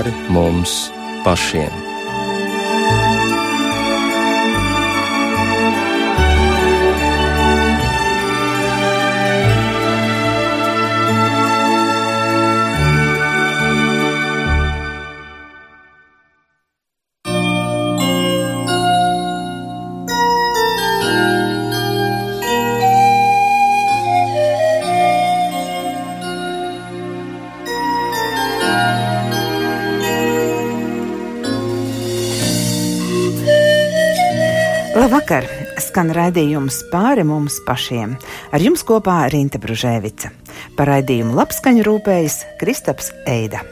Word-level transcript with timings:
pāri 0.00 0.12
mums 0.32 0.88
pašiem. 1.24 1.89
Skan 35.90 36.12
raidījums 36.14 36.84
pāri 36.92 37.24
mums 37.26 37.56
pašiem. 37.66 38.12
Ar 38.54 38.62
jums 38.62 38.84
kopā 38.86 39.24
Rīta 39.32 39.58
Brunēvica. 39.58 40.28
Par 40.78 40.86
raidījumu 40.86 41.34
labskaņu 41.34 41.82
rūpējas 41.82 42.36
Kristaps 42.60 43.10
Eida. 43.26 43.64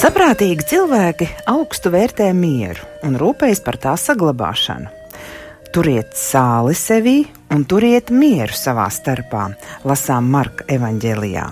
Saprātīgi 0.00 0.66
cilvēki 0.74 1.30
augstu 1.54 1.94
vērtē 1.94 2.32
mieru 2.34 2.82
un 3.06 3.14
rūpējas 3.20 3.62
par 3.62 3.78
tā 3.78 3.94
saglabāšanu. 3.94 4.90
Turiet 5.70 6.18
sāli 6.18 6.74
sevī 6.74 7.20
un 7.50 7.64
turiet 7.66 8.10
mieru 8.14 8.54
savā 8.56 8.86
starpā, 8.92 9.50
lasām 9.86 10.30
Marka 10.30 10.66
evanģēlijā. 10.70 11.48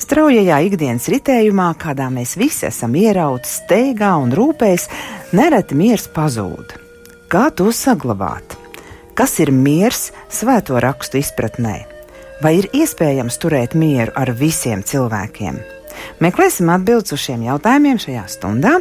Straujajā 0.00 0.56
ikdienas 0.64 1.06
ritējumā, 1.12 1.68
kādā 1.78 2.08
mēs 2.12 2.36
visi 2.40 2.64
esam 2.70 2.94
ierauti 2.96 3.50
steigā 3.50 4.14
un 4.22 4.32
rūpēs, 4.34 4.88
nereti 5.36 5.76
miers 5.76 6.08
pazūd. 6.14 6.72
Kā 7.30 7.50
to 7.54 7.68
saglabāt? 7.74 8.56
Kas 9.14 9.36
ir 9.42 9.52
miers 9.52 10.08
svēto 10.32 10.80
rakstu 10.80 11.20
izpratnē? 11.20 11.76
Vai 12.40 12.56
ir 12.62 12.70
iespējams 12.72 13.36
turēt 13.42 13.76
mieru 13.76 14.14
ar 14.16 14.32
visiem 14.32 14.80
cilvēkiem? 14.86 15.60
Meklēsim 16.24 16.70
atbildes 16.72 17.12
uz 17.12 17.20
šiem 17.26 17.44
jautājumiem 17.44 18.00
šajā 18.00 18.24
stundā. 18.32 18.78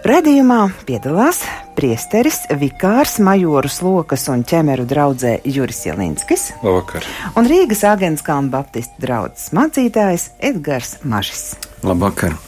Redījumā 0.00 0.70
piedalās 0.88 1.42
priesteris, 1.76 2.38
vikārs, 2.56 3.18
majorus 3.20 3.82
lokas 3.84 4.24
un 4.32 4.46
ķemeru 4.48 4.86
draudzē 4.88 5.34
Juris 5.44 5.82
Jelinskis. 5.84 6.46
Labvakar. 6.64 7.04
Un 7.36 7.50
Rīgas 7.50 7.84
Agens 7.84 8.24
Kalnu 8.24 8.48
Baptistu 8.54 9.04
draudzes 9.04 9.52
mācītājs 9.52 10.30
Edgars 10.40 10.96
Mažis. 11.04 11.50
Labvakar. 11.84 12.38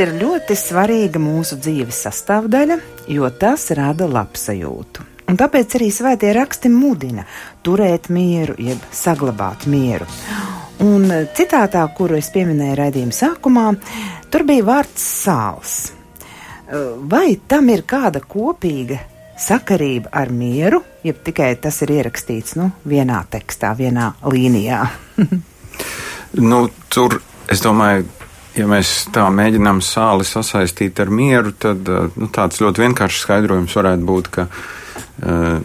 Ir 0.00 0.14
ļoti 0.18 0.54
svarīga 0.58 1.20
mūsu 1.22 1.58
dzīves 1.60 1.98
sastāvdaļa, 2.06 2.76
jo 3.14 3.28
tas 3.38 3.68
rada 3.76 4.08
labsajūtu. 4.10 5.04
Un 5.30 5.38
tāpēc 5.40 5.76
arī 5.78 5.88
svētie 5.94 6.32
raksti 6.36 6.70
mudina 6.72 7.24
turēt 7.64 8.10
mieru, 8.12 8.56
jeb 8.58 8.82
saglabāt 8.94 9.66
mieru. 9.70 10.08
Un 10.84 11.06
citātā, 11.36 11.84
kuru 11.96 12.18
es 12.18 12.28
pieminēju 12.34 12.78
raidījuma 12.80 13.14
sākumā, 13.14 13.66
tur 14.32 14.44
bija 14.48 14.66
vārds 14.66 15.06
sāls. 15.24 15.76
Vai 17.10 17.38
tam 17.48 17.70
ir 17.70 17.84
kāda 17.88 18.24
kopīga 18.24 18.98
sakarība 19.40 20.10
ar 20.16 20.32
mieru, 20.34 20.82
jeb 21.06 21.22
tikai 21.24 21.54
tas 21.62 21.80
ir 21.86 21.94
ierakstīts 22.00 22.58
nu, 22.58 22.72
vienā 22.88 23.22
tekstā, 23.30 23.72
vienā 23.78 24.10
līnijā? 24.26 24.82
nu, 26.50 26.66
tur 26.90 27.20
es 27.52 27.62
domāju, 27.64 28.08
ja 28.58 28.66
mēs 28.70 28.92
tā 29.14 29.26
mēģinām 29.34 29.82
sāli 29.84 30.26
sasaistīt 30.28 31.00
ar 31.02 31.10
mieru, 31.12 31.54
tad 31.58 31.88
eh, 31.90 32.08
nu, 32.18 32.30
tāds 32.32 32.60
ļoti 32.62 32.84
vienkāršs 32.84 33.22
skaidrojums 33.26 33.76
varētu 33.78 34.08
būt, 34.08 34.30
ka 34.34 34.46
uh, 34.48 35.60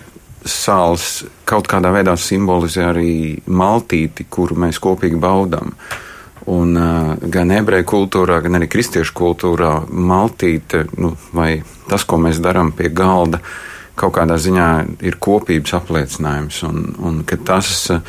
sāls 0.50 1.08
kaut 1.50 1.68
kādā 1.70 1.92
veidā 1.94 2.16
simbolizē 2.18 2.90
arī 2.90 3.12
maltīti, 3.46 4.26
kuru 4.32 4.58
mēs 4.64 4.80
kopīgi 4.82 5.20
baudām. 5.22 5.74
Un 6.50 6.78
uh, 6.80 7.14
gan 7.30 7.54
ebreju 7.54 7.86
kultūrā, 7.92 8.40
gan 8.46 8.58
arī 8.58 8.70
kristiešu 8.72 9.14
kultūrā 9.18 9.74
maltīte, 9.90 10.88
nu, 10.98 11.14
vai 11.36 11.60
tas, 11.90 12.08
ko 12.10 12.18
mēs 12.22 12.42
darām 12.42 12.72
pie 12.74 12.90
galda, 12.90 13.42
kaut 14.00 14.16
kādā 14.16 14.40
ziņā 14.40 14.70
ir 15.06 15.20
kopības 15.22 15.76
apliecinājums. 15.78 16.64
Un, 16.66 16.84
un 17.06 17.22
tas 17.46 17.74
uh, 17.94 18.02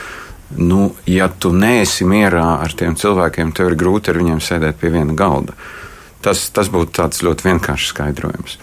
nu, 0.56 0.94
ja 1.06 1.28
tu 1.28 1.52
neesi 1.54 2.06
mierā 2.08 2.60
ar 2.64 2.74
tiem 2.76 2.96
cilvēkiem, 2.98 3.52
tev 3.54 3.70
ir 3.70 3.78
grūti 3.78 4.10
ar 4.10 4.18
viņiem 4.20 4.42
sēdēt 4.42 4.80
pie 4.80 4.90
viena 4.94 5.14
galda. 5.16 5.54
Tas, 6.20 6.48
tas 6.52 6.68
būtu 6.68 6.92
tāds 6.98 7.22
ļoti 7.24 7.46
vienkāršs 7.48 7.94
skaidrojums. 7.94 8.58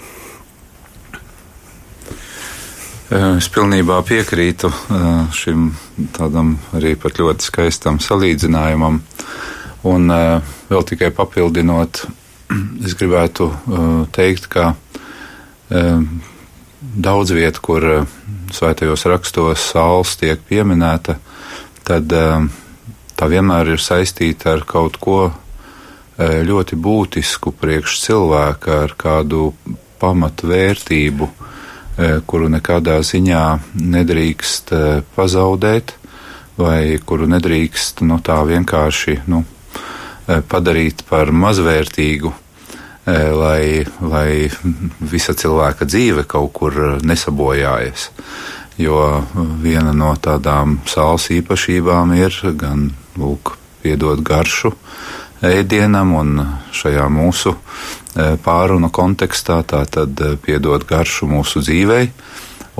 Es 3.07 3.47
pilnībā 3.55 4.01
piekrītu 4.03 4.67
šim 5.31 5.69
tādam 6.17 6.57
arī 6.75 6.91
pat 6.99 7.21
ļoti 7.21 7.45
skaistam 7.45 8.01
salīdzinājumam. 8.03 8.99
Un 9.87 10.11
vēl 10.11 10.83
tikai 10.89 11.13
papildinot, 11.15 12.03
es 12.85 12.97
gribētu 12.99 13.47
teikt, 14.11 14.49
ka 14.51 14.73
daudz 17.07 17.31
vietu, 17.31 17.63
kur 17.63 17.87
svētajos 18.53 19.07
rakstos 19.07 19.69
saules 19.71 20.17
tiek 20.19 20.43
pieminēta, 20.49 21.17
tad 21.87 22.11
um, 22.13 22.49
tā 23.17 23.29
vienmēr 23.31 23.73
ir 23.75 23.81
saistīta 23.81 24.55
ar 24.57 24.63
kaut 24.67 24.99
ko 25.01 25.19
uh, 25.27 25.35
ļoti 26.19 26.75
būtisku 26.75 27.53
priekš 27.55 28.01
cilvēka, 28.03 28.81
ar 28.87 28.95
kādu 28.99 29.51
pamatu 30.01 30.51
vērtību, 30.51 31.29
uh, 31.29 32.17
kuru 32.27 32.49
nekādā 32.51 32.99
ziņā 33.05 33.43
nedrīkst 33.79 34.73
pazaudēt, 35.15 35.95
vai 36.57 36.97
kuru 37.05 37.29
nedrīkst 37.29 38.03
nu, 38.05 38.19
tā 38.25 38.41
vienkārši 38.49 39.21
nu, 39.29 39.43
padarīt 40.27 41.05
par 41.07 41.31
mazvērtīgu, 41.31 42.33
lai, 43.07 43.85
lai 44.03 44.49
visa 44.99 45.35
cilvēka 45.37 45.87
dzīve 45.87 46.25
kaut 46.27 46.51
kur 46.57 46.75
nesabojājas 47.07 48.09
jo 48.77 49.23
viena 49.61 49.93
no 49.93 50.13
tādām 50.21 50.79
sāls 50.89 51.29
īpašībām 51.33 52.13
ir 52.17 52.35
gan 52.57 52.91
lūk, 53.17 53.55
piedot 53.81 54.21
garšu 54.25 54.73
ēdienam, 55.45 56.13
un 56.17 56.41
šajā 56.73 57.05
mūsu 57.13 57.53
e, 57.53 58.35
pārunu 58.43 58.89
kontekstā 58.93 59.61
tā 59.69 59.83
tad 59.89 60.17
e, 60.21 60.33
piedot 60.41 60.85
garšu 60.87 61.29
mūsu 61.29 61.61
dzīvei, 61.65 62.09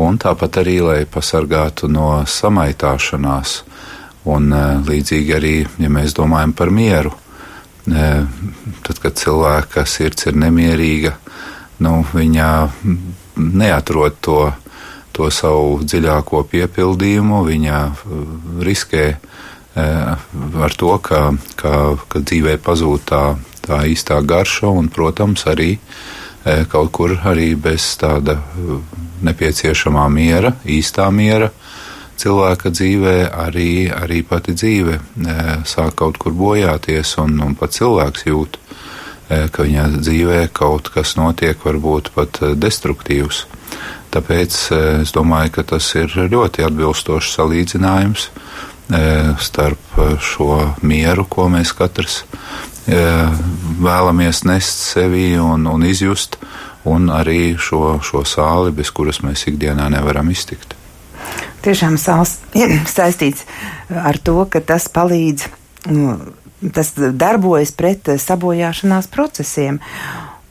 un 0.01 0.17
tāpat 0.21 0.61
arī, 0.63 0.79
lai 0.85 0.99
pasargātu 1.09 1.89
no 1.89 2.23
samaitāšanās, 2.25 3.61
un 4.33 4.51
e, 4.53 4.65
līdzīgi 4.89 5.37
arī, 5.37 5.55
ja 5.77 5.93
mēs 5.93 6.17
domājam 6.17 6.53
par 6.57 6.73
mieru, 6.73 7.13
tad, 7.87 8.97
kad 8.99 9.15
cilvēka 9.15 9.85
sirds 9.87 10.25
ir 10.27 10.35
nemierīga, 10.35 11.13
nu, 11.85 12.01
viņa 12.11 12.47
neatrod 13.37 14.17
to 14.19 14.41
to 15.17 15.31
savu 15.33 15.79
dziļāko 15.81 16.43
piepildījumu, 16.51 17.41
viņa 17.47 17.79
uh, 17.87 18.21
riskē 18.65 19.07
uh, 19.15 20.27
ar 20.67 20.77
to, 20.77 20.93
ka, 21.01 21.21
ka, 21.57 21.73
ka 22.09 22.21
dzīvē 22.21 22.57
pazūd 22.61 23.07
tā, 23.09 23.23
tā 23.65 23.81
īstā 23.89 24.21
garša 24.21 24.69
un, 24.69 24.91
protams, 24.93 25.47
arī 25.49 25.75
uh, 25.77 26.61
kaut 26.69 26.93
kur 26.95 27.17
arī 27.25 27.55
bez 27.59 27.95
tāda 27.99 28.37
nepieciešamā 29.25 30.05
miera, 30.13 30.53
īstā 30.63 31.09
miera. 31.11 31.51
Cilvēka 32.17 32.71
dzīvē 32.73 33.17
arī, 33.29 33.89
arī 33.93 34.23
pati 34.25 34.55
dzīve 34.57 34.95
sāk 35.69 35.99
kaut 35.99 36.17
kur 36.17 36.33
bojāties, 36.33 37.11
un, 37.21 37.35
un 37.45 37.53
pat 37.53 37.75
cilvēks 37.75 38.25
jūt, 38.25 38.57
ka 39.27 39.65
viņa 39.67 39.83
dzīvē 39.99 40.39
kaut 40.49 40.89
kas 40.95 41.13
notiek, 41.19 41.61
varbūt 41.61 42.09
pat 42.15 42.41
destruktīvs. 42.57 43.43
Tāpēc 44.17 44.55
eh, 44.73 44.85
es 45.03 45.13
domāju, 45.13 45.51
ka 45.59 45.63
tas 45.75 45.87
ir 45.99 46.09
ļoti 46.09 46.63
atbilstošs 46.65 47.35
salīdzinājums 47.37 48.23
eh, 48.97 49.35
starp 49.37 49.99
eh, 50.01 50.15
šo 50.17 50.55
mieru, 50.81 51.27
ko 51.29 51.49
mēs 51.53 51.75
katrs 51.77 52.23
vēlamies 52.87 54.45
nest 54.47 54.79
sevī 54.93 55.33
un, 55.43 55.65
un 55.67 55.81
izjust, 55.83 56.37
un 56.87 57.09
arī 57.11 57.57
šo, 57.59 57.97
šo 57.99 58.21
sāli, 58.23 58.71
bez 58.71 58.93
kuras 58.95 59.19
mēs 59.25 59.43
ikdienā 59.51 59.89
nevaram 59.91 60.31
iztikt. 60.31 60.71
Tiešām 61.67 61.97
sāls 61.99 62.37
saistīts 62.95 63.43
ar 63.91 64.15
to, 64.23 64.37
ka 64.47 64.63
tas 64.63 64.87
palīdz, 64.87 65.49
nu, 65.91 66.15
tas 66.71 66.93
darbojas 66.95 67.75
pret 67.75 68.07
sabojāšanās 68.23 69.11
procesiem. 69.11 69.81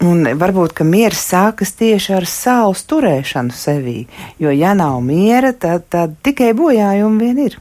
Un 0.05 0.27
varbūt, 0.37 0.75
ka 0.77 0.85
miers 0.85 1.21
sākas 1.31 1.73
tieši 1.79 2.19
ar 2.19 2.27
sāls 2.29 2.83
turēšanu 2.91 3.55
sevī, 3.57 4.03
jo 4.43 4.53
ja 4.53 4.75
nav 4.77 4.99
miera, 5.05 5.55
tad, 5.57 5.87
tad 5.89 6.19
tikai 6.27 6.53
bojājumi 6.57 7.23
vien 7.23 7.41
ir. 7.47 7.57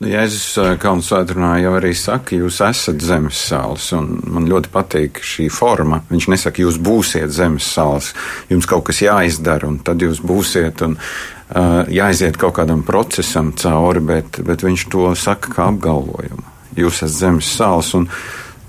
Nu, 0.00 0.08
Jēzus 0.08 0.78
Kalnu 0.80 1.04
svētrunā 1.04 1.58
jau 1.60 1.74
arī 1.76 1.90
saka, 1.98 2.32
jūs 2.38 2.62
esat 2.64 3.02
zemes 3.04 3.36
sāls, 3.50 3.90
un 3.92 4.14
man 4.32 4.46
ļoti 4.48 4.70
patīk 4.72 5.20
šī 5.20 5.50
forma. 5.52 5.98
Viņš 6.08 6.28
nesaka, 6.32 6.62
jūs 6.62 6.78
būsiet 6.80 7.34
zemes 7.36 7.66
sāls, 7.68 8.14
jums 8.48 8.68
kaut 8.70 8.86
kas 8.88 9.02
jāizdara, 9.04 9.68
un 9.68 9.76
tad 9.84 10.00
jūs 10.00 10.22
būsiet, 10.24 10.80
un 10.86 10.96
uh, 10.96 11.82
jāiziet 11.92 12.38
kaut 12.40 12.56
kādam 12.62 12.80
procesam 12.86 13.50
cauri, 13.60 14.00
bet, 14.00 14.40
bet 14.46 14.64
viņš 14.64 14.86
to 14.94 15.10
saka 15.18 15.52
kā 15.52 15.68
apgalvojumu. 15.74 16.46
Jūs 16.80 17.02
esat 17.02 17.18
zemes 17.18 17.50
sāls, 17.58 17.92
un, 17.98 18.08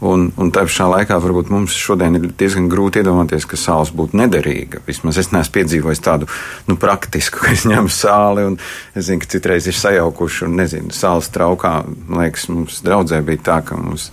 Un, 0.02 0.32
un 0.42 0.50
tā 0.50 0.64
pašā 0.66 0.88
laikā 0.90 1.20
varbūt 1.22 1.52
mums 1.54 1.76
šodien 1.78 2.18
ir 2.18 2.24
diezgan 2.38 2.66
grūti 2.72 3.04
iedomāties, 3.04 3.46
ka 3.46 3.60
sāls 3.60 3.92
būtu 3.94 4.18
nederīga. 4.18 4.82
Vismaz 4.88 5.20
es 5.22 5.30
neesmu 5.30 5.54
piedzīvojis 5.60 6.02
tādu 6.02 6.30
nu, 6.66 6.78
praktisku, 6.82 7.44
ka 7.44 7.52
es 7.54 7.68
ņemu 7.70 7.92
sāli 7.94 8.48
un 8.50 8.58
es 8.98 9.12
zinu, 9.12 9.22
ka 9.22 9.30
citreiz 9.36 9.70
ir 9.70 9.78
sajaukuši 9.78 10.48
un 10.48 10.58
nezinu, 10.58 10.96
sāls 10.96 11.30
traukā. 11.34 11.76
Man 12.08 12.26
liekas, 12.26 12.48
mums 12.50 12.82
draudzē 12.86 13.22
bija 13.28 13.46
tā, 13.52 13.60
ka 13.68 13.78
mums 13.78 14.10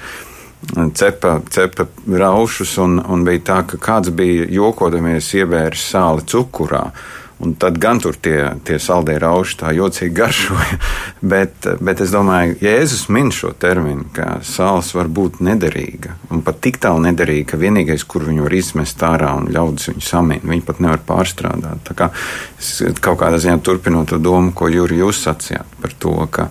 cepa, 0.98 1.38
cepa 1.48 1.86
raušus 2.20 2.76
un, 2.84 2.98
un 3.00 3.24
bija 3.24 3.46
tā, 3.52 3.62
ka 3.70 3.80
kāds 3.80 4.12
bija 4.12 4.44
jokodamies 4.58 5.32
iebēris 5.40 5.88
sāli 5.94 6.26
cukurā. 6.28 6.90
Un 7.38 7.52
tad 7.54 7.76
gan 7.78 8.00
tur 8.02 8.16
tie, 8.18 8.40
tie 8.66 8.80
saldē 8.82 9.14
rauši 9.22 9.58
tā 9.60 9.70
jocīgi 9.76 10.14
garšoja. 10.14 10.78
bet, 11.32 11.68
bet 11.78 12.00
es 12.02 12.10
domāju, 12.10 12.56
Jēzus 12.64 13.04
min 13.14 13.30
šo 13.34 13.52
terminu, 13.54 14.08
ka 14.14 14.40
sāls 14.42 14.90
var 14.96 15.06
būt 15.06 15.38
nederīga, 15.46 16.16
un 16.34 16.42
pat 16.46 16.58
tik 16.64 16.80
tālu 16.82 17.04
nederīga, 17.04 17.52
ka 17.52 17.60
vienīgais, 17.60 18.02
kur 18.10 18.26
viņu 18.26 18.48
var 18.48 18.56
izmest 18.58 19.04
ārā 19.06 19.36
un 19.38 19.46
ļaudis 19.54 19.92
viņu 19.92 20.02
samīt, 20.08 20.48
viņi 20.50 20.66
pat 20.66 20.82
nevar 20.82 21.04
pārstrādāt. 21.06 21.84
Tā 21.86 21.94
kā 22.00 22.10
es 22.58 22.72
kaut 23.04 23.20
kādā 23.22 23.38
ziņā 23.38 23.62
turpinot 23.62 24.10
to 24.10 24.18
domu, 24.18 24.50
ko 24.50 24.66
Jūri 24.72 24.98
jūs 24.98 25.22
sacījāt 25.28 25.78
par 25.78 25.94
to, 26.02 26.16
ka, 26.34 26.48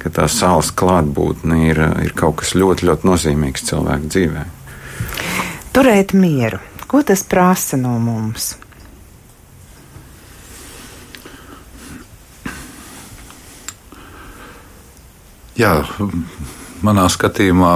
ka 0.00 0.14
tā 0.16 0.24
sāls 0.32 0.72
klātbūtne 0.72 1.60
ir, 1.68 1.82
ir 2.06 2.16
kaut 2.16 2.40
kas 2.40 2.56
ļoti, 2.56 2.88
ļoti 2.88 3.12
nozīmīgs 3.12 3.68
cilvēku 3.68 4.08
dzīvē. 4.16 4.48
Turēt 5.76 6.16
mieru. 6.16 6.64
Ko 6.90 7.04
tas 7.06 7.20
prasa 7.28 7.76
no 7.78 7.92
mums? 8.02 8.54
Jā, 15.60 15.82
manā 16.80 17.02
skatījumā, 17.12 17.70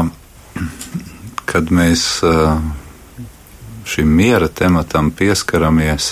kad 1.44 1.69
mēs 1.69 2.04
šim 3.84 4.14
miera 4.16 4.48
tematam 4.48 5.10
pieskaramies, 5.12 6.06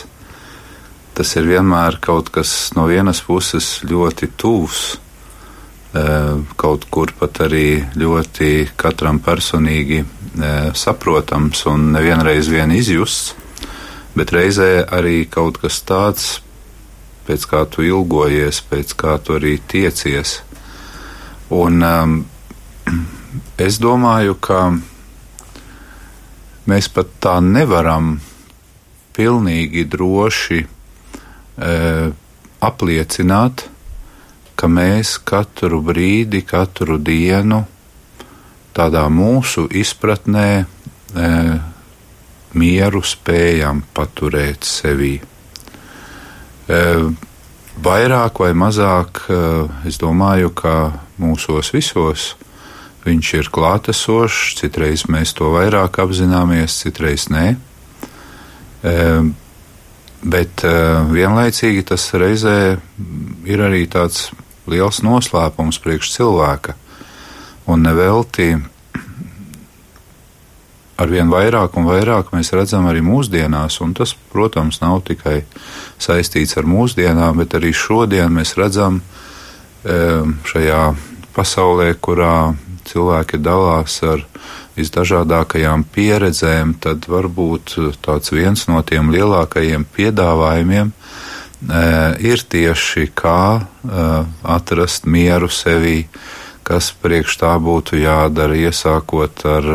tas 1.17 1.33
ir 1.41 1.49
vienmēr 1.49 1.97
kaut 2.05 2.29
kas 2.35 2.53
no 2.77 2.85
vienas 2.91 3.23
puses 3.25 3.71
ļoti 3.89 4.29
tuvs, 4.37 4.83
kaut 6.61 6.85
kur 6.93 7.15
pat 7.17 7.41
arī 7.49 7.65
ļoti 7.97 8.53
katram 8.77 9.23
personīgi 9.25 10.05
saprotams 10.77 11.65
un 11.73 11.89
nevienreiz 11.97 12.53
vien 12.53 12.77
izjusts, 12.77 13.33
bet 14.13 14.37
reizē 14.37 14.71
arī 14.93 15.23
kaut 15.25 15.65
kas 15.65 15.81
tāds, 15.89 16.31
pēc 17.25 17.49
kā 17.49 17.65
tu 17.65 17.89
ilgojies, 17.89 18.61
pēc 18.69 18.99
kā 19.01 19.17
tu 19.25 19.41
arī 19.41 19.57
tiecies. 19.57 20.43
Un, 21.53 21.83
um, 21.85 22.13
es 23.61 23.77
domāju, 23.83 24.39
ka 24.41 24.61
mēs 26.65 26.89
pat 26.95 27.11
tā 27.21 27.35
nevaram 27.45 28.15
pilnīgi 29.13 29.85
droši 29.93 30.61
e, 30.63 30.69
apliecināt, 32.65 33.67
ka 34.57 34.71
mēs 34.71 35.19
katru 35.29 35.83
brīdi, 35.85 36.41
katru 36.49 36.97
dienu 36.97 37.65
tādā 38.73 39.05
mūsu 39.13 39.67
izpratnē 39.69 40.47
e, 40.63 40.65
mieru 42.57 43.03
spējam 43.05 43.83
paturēt 43.93 44.65
sevī. 44.69 45.19
E, 45.21 46.81
vairāk 47.81 48.41
vai 48.43 48.53
mazāk, 48.53 49.25
e, 49.29 49.41
es 49.89 49.99
domāju, 50.01 50.53
ka 50.55 50.93
mūsos 51.21 51.73
visos. 51.75 52.33
Viņš 53.03 53.33
ir 53.35 53.49
klātesošs, 53.51 54.55
citreiz 54.61 55.09
mēs 55.11 55.35
to 55.35 55.51
vairāk 55.55 55.99
apzināmies, 56.05 56.77
citreiz 56.85 57.27
nē. 57.33 57.57
E, 58.83 58.95
bet 60.23 60.63
e, 60.67 60.75
vienlaicīgi 61.11 61.83
tas 61.89 62.07
reizē 62.15 62.77
ir 63.49 63.65
arī 63.65 63.87
tāds 63.91 64.31
liels 64.71 65.03
noslēpums 65.03 65.81
priekš 65.83 66.13
cilvēka. 66.15 66.77
Un 67.71 67.83
nevelti 67.87 68.55
arvien 71.03 71.31
vairāk 71.33 71.77
un 71.79 71.89
vairāk 71.91 72.33
mēs 72.35 72.53
redzam 72.57 72.87
arī 72.91 73.03
mūsdienās, 73.05 73.81
un 73.85 73.95
tas, 73.99 74.15
protams, 74.33 74.81
nav 74.83 75.03
tikai 75.09 75.43
saistīts 76.03 76.57
ar 76.61 76.69
mūsdienām, 76.69 77.43
bet 77.43 77.59
arī 77.59 77.75
šodien 77.77 78.33
mēs 78.33 78.57
redzam 78.59 79.03
šajā 79.83 80.83
pasaulē, 81.35 81.93
kurā 82.01 82.55
cilvēki 82.87 83.41
dalās 83.43 83.99
ar 84.07 84.25
visdažādākajām 84.77 85.85
pieredzēm, 85.93 86.77
tad 86.81 87.07
varbūt 87.11 87.77
tāds 88.05 88.33
viens 88.33 88.67
no 88.71 88.81
tiem 88.87 89.11
lielākajiem 89.13 89.85
piedāvājumiem 89.97 90.93
e, 90.93 90.95
ir 92.25 92.45
tieši 92.55 93.11
kā 93.15 93.43
e, 93.61 94.07
atrast 94.57 95.07
mieru 95.07 95.51
sevī, 95.53 96.07
kas 96.73 96.89
priekš 97.05 97.37
tā 97.43 97.53
būtu 97.61 98.01
jādara, 98.01 98.57
iesākot 98.57 99.45
ar, 99.45 99.67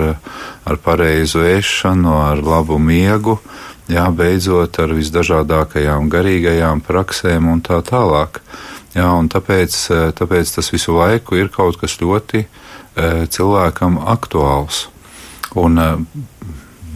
ar 0.65 0.79
pareizu 0.81 1.43
ēšanu, 1.45 2.13
ar 2.31 2.41
labu 2.41 2.79
miegu, 2.81 3.37
jā, 3.91 4.07
beidzot 4.09 4.79
ar 4.81 4.95
visdažādākajām 4.97 6.09
garīgajām 6.09 6.81
praksēm 6.87 7.51
un 7.53 7.61
tā 7.61 7.83
tālāk. 7.85 8.41
Jā, 8.97 9.11
tāpēc, 9.29 9.75
eh, 9.93 10.07
tāpēc 10.17 10.55
tas 10.55 10.71
visu 10.73 10.95
laiku 10.97 11.37
ir 11.37 11.51
kaut 11.53 11.77
kas 11.77 11.99
ļoti 12.01 12.45
eh, 12.45 13.27
cilvēkam 13.29 13.99
aktuāls. 14.01 14.87
Un 15.53 15.77
eh, 15.77 15.99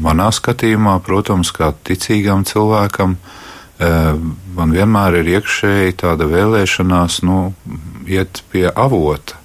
manā 0.02 0.32
skatījumā, 0.34 0.98
protams, 1.06 1.54
kā 1.54 1.74
ticīgam 1.86 2.48
cilvēkam, 2.48 3.18
man 3.82 4.74
vienmēr 4.76 5.16
ir 5.24 5.30
iekšēji 5.40 5.96
tāda 5.98 6.28
vēlēšanās, 6.30 7.16
nu, 7.26 7.38
iet 8.06 8.44
pie 8.54 8.68
avota. 8.70 9.41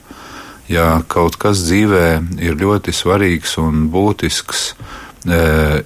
Ja 0.68 1.02
kaut 1.06 1.36
kas 1.38 1.60
dzīvē 1.62 2.06
ir 2.42 2.56
ļoti 2.58 2.94
svarīgs 2.94 3.54
un 3.62 3.86
būtisks, 3.92 4.72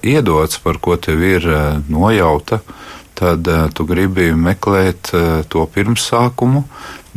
iedots, 0.01 0.57
par 0.61 0.79
ko 0.81 0.95
tev 0.97 1.21
ir 1.25 1.45
nojauta, 1.89 2.61
tad 3.21 3.47
uh, 3.47 3.67
tu 3.69 3.85
gribi 3.85 4.31
meklēt 4.33 5.11
uh, 5.13 5.43
to 5.45 5.65
pirmsākumu, 5.69 6.63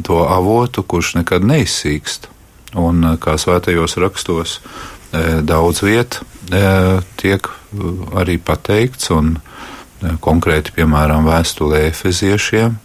to 0.04 0.20
avotu, 0.28 0.84
kurš 0.84 1.14
nekad 1.20 1.46
neizsīkst. 1.48 2.28
Un 2.76 3.04
uh, 3.04 3.16
kā 3.20 3.38
svētajos 3.40 3.96
rakstos 4.02 4.58
uh, 4.60 5.40
daudz 5.40 5.80
viet 5.86 6.20
uh, 6.20 7.00
tiek 7.20 7.48
uh, 7.48 8.18
arī 8.20 8.36
pateikts, 8.36 9.08
un 9.16 9.38
uh, 9.38 10.16
konkrēti, 10.20 10.74
piemēram, 10.76 11.24
vēstulē 11.30 11.86
Efeziešiem, 11.88 12.76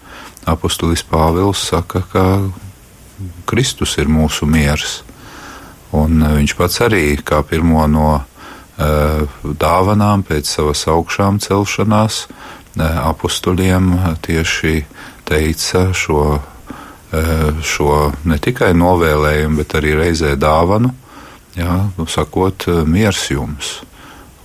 apustulis 0.48 1.04
Pāvils 1.04 1.68
saka, 1.74 2.06
ka 2.14 2.26
Kristus 3.50 3.98
ir 3.98 4.12
mūsu 4.12 4.48
miers. 4.50 5.02
Un 5.96 6.22
uh, 6.22 6.36
viņš 6.38 6.56
pats 6.60 6.82
arī 6.86 7.04
kā 7.26 7.42
pirmo 7.48 7.86
no 7.90 8.12
uh, 8.20 9.42
dāvanām 9.44 10.24
pēc 10.28 10.50
savas 10.58 10.86
augšām 10.88 11.42
celšanās 11.44 12.28
apstuļiem 12.80 13.90
tieši 14.24 14.86
teica 15.28 15.90
šo, 15.94 16.40
šo 17.66 17.96
ne 18.30 18.38
tikai 18.40 18.72
novēlējumu, 18.78 19.58
bet 19.60 19.76
arī 19.76 19.96
reizē 19.98 20.36
dāvanu, 20.40 20.94
jā, 21.58 21.76
nu, 21.98 22.06
sakot, 22.08 22.70
miers 22.88 23.26
jums. 23.32 23.80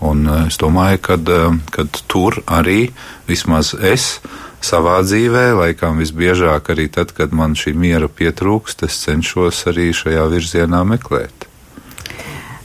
Un 0.05 0.27
es 0.49 0.59
domāju, 0.61 1.01
ka 1.05 1.87
tur 2.11 2.41
arī 2.51 2.91
vismaz 3.29 3.75
es 3.79 4.19
savā 4.65 4.99
dzīvē, 5.05 5.47
laikam 5.61 6.01
visbiežāk 6.03 6.73
arī 6.75 6.89
tad, 6.93 7.13
kad 7.17 7.35
man 7.37 7.57
šī 7.59 7.77
miera 7.77 8.09
pietrūkst, 8.09 8.87
es 8.89 9.03
cenšos 9.05 9.67
arī 9.73 9.91
šajā 9.97 10.29
virzienā 10.33 10.85
meklēt. 10.95 11.51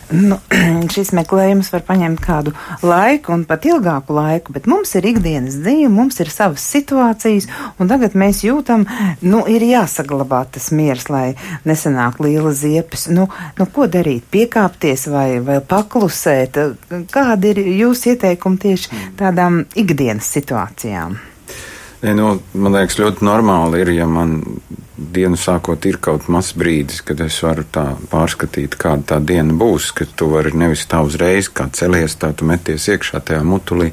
Nu, 0.10 0.40
šis 0.94 1.12
meklējums 1.14 1.70
var 1.74 1.84
paņemt 1.86 2.22
kādu 2.24 2.54
laiku 2.82 3.34
un 3.36 3.44
pat 3.50 3.66
ilgāku 3.70 4.16
laiku, 4.18 4.54
bet 4.56 4.66
mums 4.70 4.96
ir 4.98 5.06
ikdienas 5.12 5.60
dzīve, 5.62 5.90
mums 5.94 6.18
ir 6.24 6.32
savas 6.34 6.66
situācijas, 6.66 7.46
un 7.78 7.92
tagad 7.92 8.18
mēs 8.18 8.42
jūtam, 8.46 8.88
nu, 9.22 9.44
ir 9.46 9.66
jāsaglabā 9.68 10.42
tas 10.56 10.72
miers, 10.74 11.06
lai 11.14 11.36
nesanāk 11.70 12.22
liela 12.26 12.54
ziepes. 12.58 13.08
Nu, 13.14 13.28
nu, 13.60 13.70
ko 13.70 13.86
darīt? 13.92 14.26
Piekāpties 14.34 15.08
vai, 15.14 15.28
vai 15.46 15.60
paklusēt? 15.62 16.58
Kādi 17.14 17.54
ir 17.54 17.66
jūsu 17.84 18.16
ieteikumi 18.16 18.64
tieši 18.66 19.04
tādām 19.20 19.64
ikdienas 19.78 20.30
situācijām? 20.40 21.20
Ja, 22.02 22.14
nu, 22.16 22.38
man 22.56 22.76
liekas, 22.78 22.96
ļoti 23.02 23.26
normāli 23.28 23.82
ir, 23.84 23.90
ja 23.92 24.06
man 24.08 24.38
dienu 24.96 25.36
sākot 25.40 25.84
ir 25.88 25.98
kaut 26.04 26.30
mazs 26.32 26.54
brīdis, 26.60 27.02
kad 27.04 27.20
es 27.24 27.40
varu 27.44 27.66
tā 27.68 27.86
pārskatīt, 28.12 28.78
kāda 28.80 29.14
tā 29.14 29.20
diena 29.20 29.56
būs, 29.60 29.92
ka 29.96 30.08
tu 30.16 30.30
vari 30.32 30.54
nevis 30.56 30.86
tā 30.88 31.02
uzreiz, 31.04 31.50
kā 31.52 31.68
celies, 31.76 32.16
tā 32.20 32.32
tu 32.36 32.48
meties 32.48 32.88
iekšā 32.94 33.20
tajā 33.28 33.44
mutulī. 33.48 33.92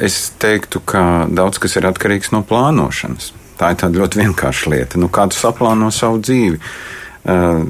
Es 0.00 0.18
teiktu, 0.40 0.80
ka 0.84 1.28
daudz 1.32 1.60
kas 1.60 1.76
ir 1.80 1.88
atkarīgs 1.88 2.32
no 2.32 2.42
plānošanas. 2.48 3.32
Tā 3.60 3.72
ir 3.72 3.80
tāda 3.80 4.00
ļoti 4.00 4.20
vienkārša 4.22 4.72
lieta. 4.72 5.00
Nu, 5.00 5.08
kā 5.12 5.26
tu 5.28 5.36
saplāno 5.36 5.88
savu 5.92 6.20
dzīvi? 6.24 6.60
Uh, 7.22 7.62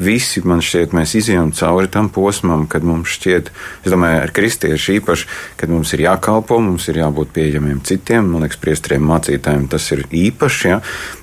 visi, 0.00 0.40
man 0.42 0.58
šķiet, 0.64 0.94
mēs 0.96 1.12
izjām 1.14 1.52
cauri 1.54 1.86
tam 1.92 2.08
posmam, 2.10 2.64
kad 2.70 2.82
mums 2.82 3.12
šķiet, 3.14 3.50
es 3.84 3.92
domāju, 3.92 4.22
ar 4.24 4.32
kristiešu 4.34 4.96
īpaši, 4.96 5.28
kad 5.60 5.70
mums 5.70 5.92
ir 5.94 6.02
jākalpo, 6.08 6.58
mums 6.64 6.88
ir 6.90 6.98
jābūt 6.98 7.30
pieejamiem 7.36 7.84
citiem, 7.86 8.32
man 8.32 8.42
liekas, 8.42 8.58
priestriem 8.58 9.04
mācītājiem 9.06 9.68
tas 9.70 9.86
ir 9.94 10.02
īpaši, 10.10 10.64
ja? 10.72 10.80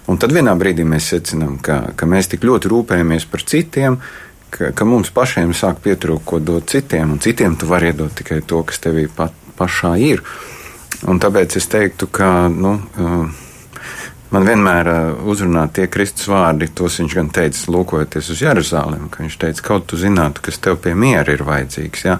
un 0.07 0.21
tad 0.21 0.31
vienā 0.37 0.53
brīdī 0.55 0.85
mēs 0.87 1.09
secinām, 1.11 1.57
ka, 1.63 1.81
ka 1.99 2.07
mēs 2.07 2.31
tik 2.31 2.45
ļoti 2.47 2.71
rūpējamies 2.71 3.27
par 3.33 3.43
citiem, 3.51 3.97
ka, 4.53 4.71
ka 4.71 4.87
mums 4.87 5.11
pašiem 5.15 5.51
sāk 5.51 5.81
pietrūkt, 5.83 6.23
ko 6.29 6.39
dot 6.39 6.69
citiem, 6.71 7.17
un 7.17 7.19
citiem 7.23 7.57
tu 7.59 7.67
vari 7.67 7.91
iedot 7.91 8.15
tikai 8.15 8.39
to, 8.47 8.61
kas 8.69 8.79
tevī 8.83 9.09
pat, 9.11 9.35
pašā 9.59 9.97
ir. 9.99 10.23
Un 11.09 11.19
tāpēc 11.19 11.59
es 11.59 11.67
teiktu, 11.69 12.07
ka, 12.15 12.47
nu, 12.53 12.77
uh, 12.95 13.43
Man 14.33 14.43
vienmēr 14.43 14.89
uh, 14.91 15.27
uzrunā 15.31 15.69
tie 15.71 15.85
Kristus 15.87 16.27
vārdi, 16.27 16.67
tos 16.75 16.99
viņš 16.99 17.13
gan 17.15 17.29
teica, 17.31 17.61
lūkojoties 17.71 18.31
uz 18.33 18.43
Jeruzalem, 18.43 19.07
ka 19.11 19.23
viņš 19.23 19.37
teica, 19.39 19.63
kaut 19.69 19.87
tu 19.87 19.99
zinātu, 19.99 20.43
kas 20.43 20.59
tev 20.59 20.81
pie 20.83 20.95
miera 20.99 21.31
ir 21.31 21.45
vajadzīgs. 21.47 22.03
Ja? 22.03 22.17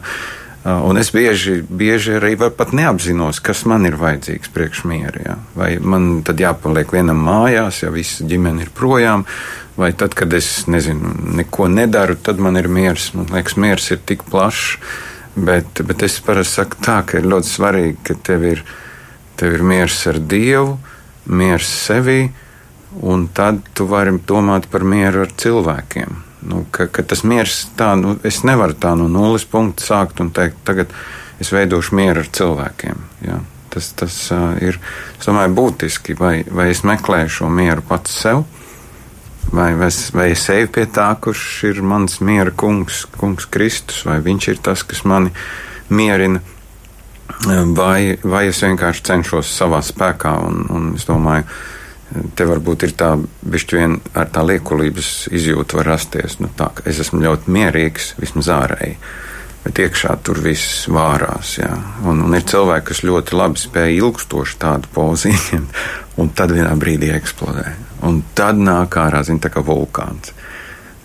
Uh, 0.64 0.86
un 0.88 1.02
es 1.02 1.12
bieži, 1.12 1.60
bieži 1.68 2.16
arī 2.22 2.38
pat 2.40 2.72
neapzinos, 2.76 3.42
kas 3.44 3.66
man 3.68 3.90
ir 3.90 4.00
vajadzīgs 4.00 4.54
priekš 4.56 4.86
miera. 4.88 5.26
Ja? 5.26 5.38
Vai 5.60 5.74
man 5.84 6.24
tad 6.28 6.40
jāpaliek 6.40 6.96
vienam 6.96 7.20
mājās, 7.28 7.84
ja 7.84 7.92
visa 7.92 8.24
ģimene 8.28 8.64
ir 8.64 8.72
projām, 8.76 9.28
vai 9.76 9.92
tad, 9.92 10.16
kad 10.16 10.32
es 10.34 10.64
nezinu, 10.72 11.12
neko 11.42 11.68
nedaru, 11.68 12.16
tad 12.16 12.40
man 12.40 12.56
ir 12.56 12.72
miers. 12.72 13.12
Man 13.20 13.28
liekas, 13.36 13.60
miers 13.60 13.92
ir 13.92 14.00
tik 14.08 14.24
plašs, 14.32 14.78
bet, 15.36 15.84
bet 15.84 16.08
es 16.08 16.22
parasti 16.24 16.64
saku 16.64 16.80
tā, 16.88 17.02
ka 17.04 17.20
ir 17.20 17.28
ļoti 17.36 17.52
svarīgi, 17.52 18.04
ka 18.08 18.22
tev 18.32 18.48
ir, 18.56 18.68
tev 19.36 19.60
ir 19.60 19.72
miers 19.76 20.06
ar 20.08 20.24
Dievu 20.24 20.78
miers 21.28 21.68
sevī, 21.68 22.28
un 23.04 23.28
tad 23.34 23.62
tu 23.76 23.86
vari 23.90 24.16
domāt 24.28 24.70
par 24.72 24.86
mieru 24.88 25.26
ar 25.26 25.34
cilvēkiem. 25.38 26.24
Nu, 26.48 26.64
ka, 26.72 26.88
ka 26.94 27.04
tas 27.04 27.24
miers 27.28 27.66
tā, 27.78 27.92
nu, 28.00 28.16
es 28.28 28.44
nevaru 28.48 28.78
tā 28.78 28.94
no 28.98 29.10
nulles 29.12 29.46
punkta 29.50 29.84
sākt 29.84 30.22
un 30.24 30.32
teikt, 30.32 30.62
tagad 30.68 30.94
es 31.42 31.52
veidošu 31.54 31.98
mieru 31.98 32.24
ar 32.24 32.30
cilvēkiem. 32.40 33.02
Ja? 33.26 33.40
Tas, 33.74 33.90
tas 33.98 34.16
uh, 34.34 34.54
ir, 34.64 34.80
es 35.20 35.28
domāju, 35.28 35.54
būtiski, 35.58 36.16
vai, 36.18 36.42
vai 36.48 36.70
es 36.72 36.86
meklēju 36.88 37.34
šo 37.40 37.50
mieru 37.54 37.84
pats 37.86 38.16
sev, 38.24 38.46
vai, 39.52 39.74
vai, 39.76 39.90
es, 39.92 40.08
vai 40.16 40.30
es 40.34 40.46
eju 40.54 40.72
pie 40.74 40.88
tā, 40.94 41.10
kurš 41.22 41.48
ir 41.72 41.82
mans 41.86 42.22
miera 42.24 42.54
kungs, 42.56 43.04
kungs 43.20 43.50
Kristus, 43.52 44.06
vai 44.08 44.22
viņš 44.24 44.52
ir 44.54 44.62
tas, 44.70 44.86
kas 44.88 45.04
mani 45.10 45.34
mierina 45.90 46.42
vai, 47.76 48.18
vai 48.24 48.48
es 48.52 48.62
vienkārši 48.64 49.04
cenšos 49.10 49.52
savā 49.60 49.82
spēkā, 49.86 50.34
un, 50.48 50.64
un 50.74 50.90
es 50.96 51.08
domāju, 51.08 51.48
te 52.36 52.48
varbūt 52.48 52.88
ir 52.88 52.96
tā, 52.98 53.14
bišķi 53.44 53.80
vien 53.80 53.96
ar 54.18 54.30
tā 54.32 54.44
liekulības 54.48 55.28
izjūta 55.36 55.80
var 55.80 55.92
rasties, 55.94 56.40
nu 56.40 56.50
tā, 56.58 56.72
es 56.88 57.02
esmu 57.04 57.22
ļoti 57.26 57.54
mierīgs, 57.54 58.14
vismaz 58.22 58.50
ārēji, 58.56 58.98
bet 59.66 59.82
iekšā 59.84 60.16
tur 60.24 60.40
viss 60.44 60.86
vārās, 60.92 61.58
jā, 61.60 61.72
un, 62.08 62.24
un 62.24 62.38
ir 62.38 62.46
cilvēki, 62.48 62.88
kas 62.92 63.04
ļoti 63.04 63.36
labi 63.36 63.64
spēja 63.64 63.98
ilgstoši 64.00 64.60
tādu 64.62 64.94
pozīciju, 64.96 65.66
un 66.22 66.32
tad 66.36 66.56
vienā 66.56 66.72
brīdī 66.80 67.12
eksplodē, 67.18 67.74
un 68.08 68.22
tad 68.38 68.62
nāk 68.62 69.00
ārā, 69.02 69.24
zin, 69.28 69.42
tā 69.44 69.52
kā 69.54 69.66
vulkāns, 69.66 70.34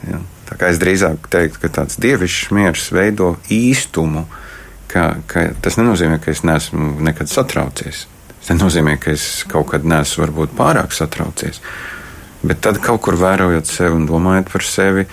jā. 0.09 0.23
Tā 0.53 0.59
kā 0.61 0.69
es 0.69 0.77
drīzāk 0.77 1.31
teiktu, 1.33 1.63
ka 1.63 1.69
tāds 1.79 1.97
dievišķs 2.03 2.51
miers 2.53 2.91
veido 2.93 3.31
īstumu, 3.49 4.27
uh, 4.27 4.42
ka, 4.93 5.09
ka 5.27 5.49
tas 5.65 5.79
nenozīmē, 5.81 6.21
ka 6.23 6.33
es 6.33 6.45
neesmu 6.47 7.01
nekad 7.05 7.31
satraucies. 7.33 8.07
Tas 8.43 8.53
nenozīmē, 8.53 8.99
ka 9.01 9.15
es 9.15 9.45
kaut 9.51 9.71
kad 9.73 9.87
neesmu 9.89 10.27
varbūt 10.27 10.57
pārāk 10.59 10.95
satraucies. 10.95 11.63
Bet 12.43 12.63
tad 12.65 12.81
kaut 12.83 13.05
kur 13.05 13.17
vērojot 13.21 13.69
sevi 13.71 13.95
un 13.97 14.09
domājot 14.09 14.51
par 14.53 14.67
sevi, 14.67 15.07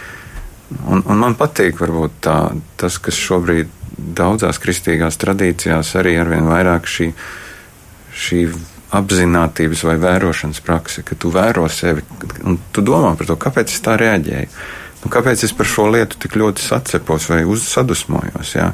un, 0.89 1.03
un 1.03 1.21
man 1.21 1.37
patīk 1.37 1.77
varbūt 1.81 2.17
tā, 2.25 2.39
tas, 2.79 2.97
kas 3.01 3.19
šobrīd 3.19 3.75
daudzās 3.99 4.59
kristīgās 4.61 5.19
tradīcijās 5.21 5.93
arī 5.99 6.15
arvien 6.19 6.47
vairāk 6.49 6.87
šī, 6.89 7.09
šī 8.15 8.43
apziņotības 8.97 9.83
vai 9.85 9.95
vērošanas 10.01 10.61
prakse, 10.65 11.03
ka 11.05 11.17
tu 11.19 11.29
vēro 11.33 11.67
sevi 11.69 12.01
un 12.47 12.57
tu 12.73 12.81
domā 12.85 13.13
par 13.17 13.29
to, 13.29 13.37
kāpēc 13.37 13.75
es 13.75 13.83
tā 13.85 13.97
reaģēju. 14.01 14.49
Nu, 15.03 15.11
kāpēc 15.13 15.45
es 15.45 15.53
par 15.55 15.69
šo 15.69 15.87
lietu 15.93 16.17
tik 16.19 16.35
ļoti 16.39 16.63
sacepos 16.63 17.29
vai 17.31 17.43
sadusmojos? 17.63 18.55
Jā? 18.57 18.71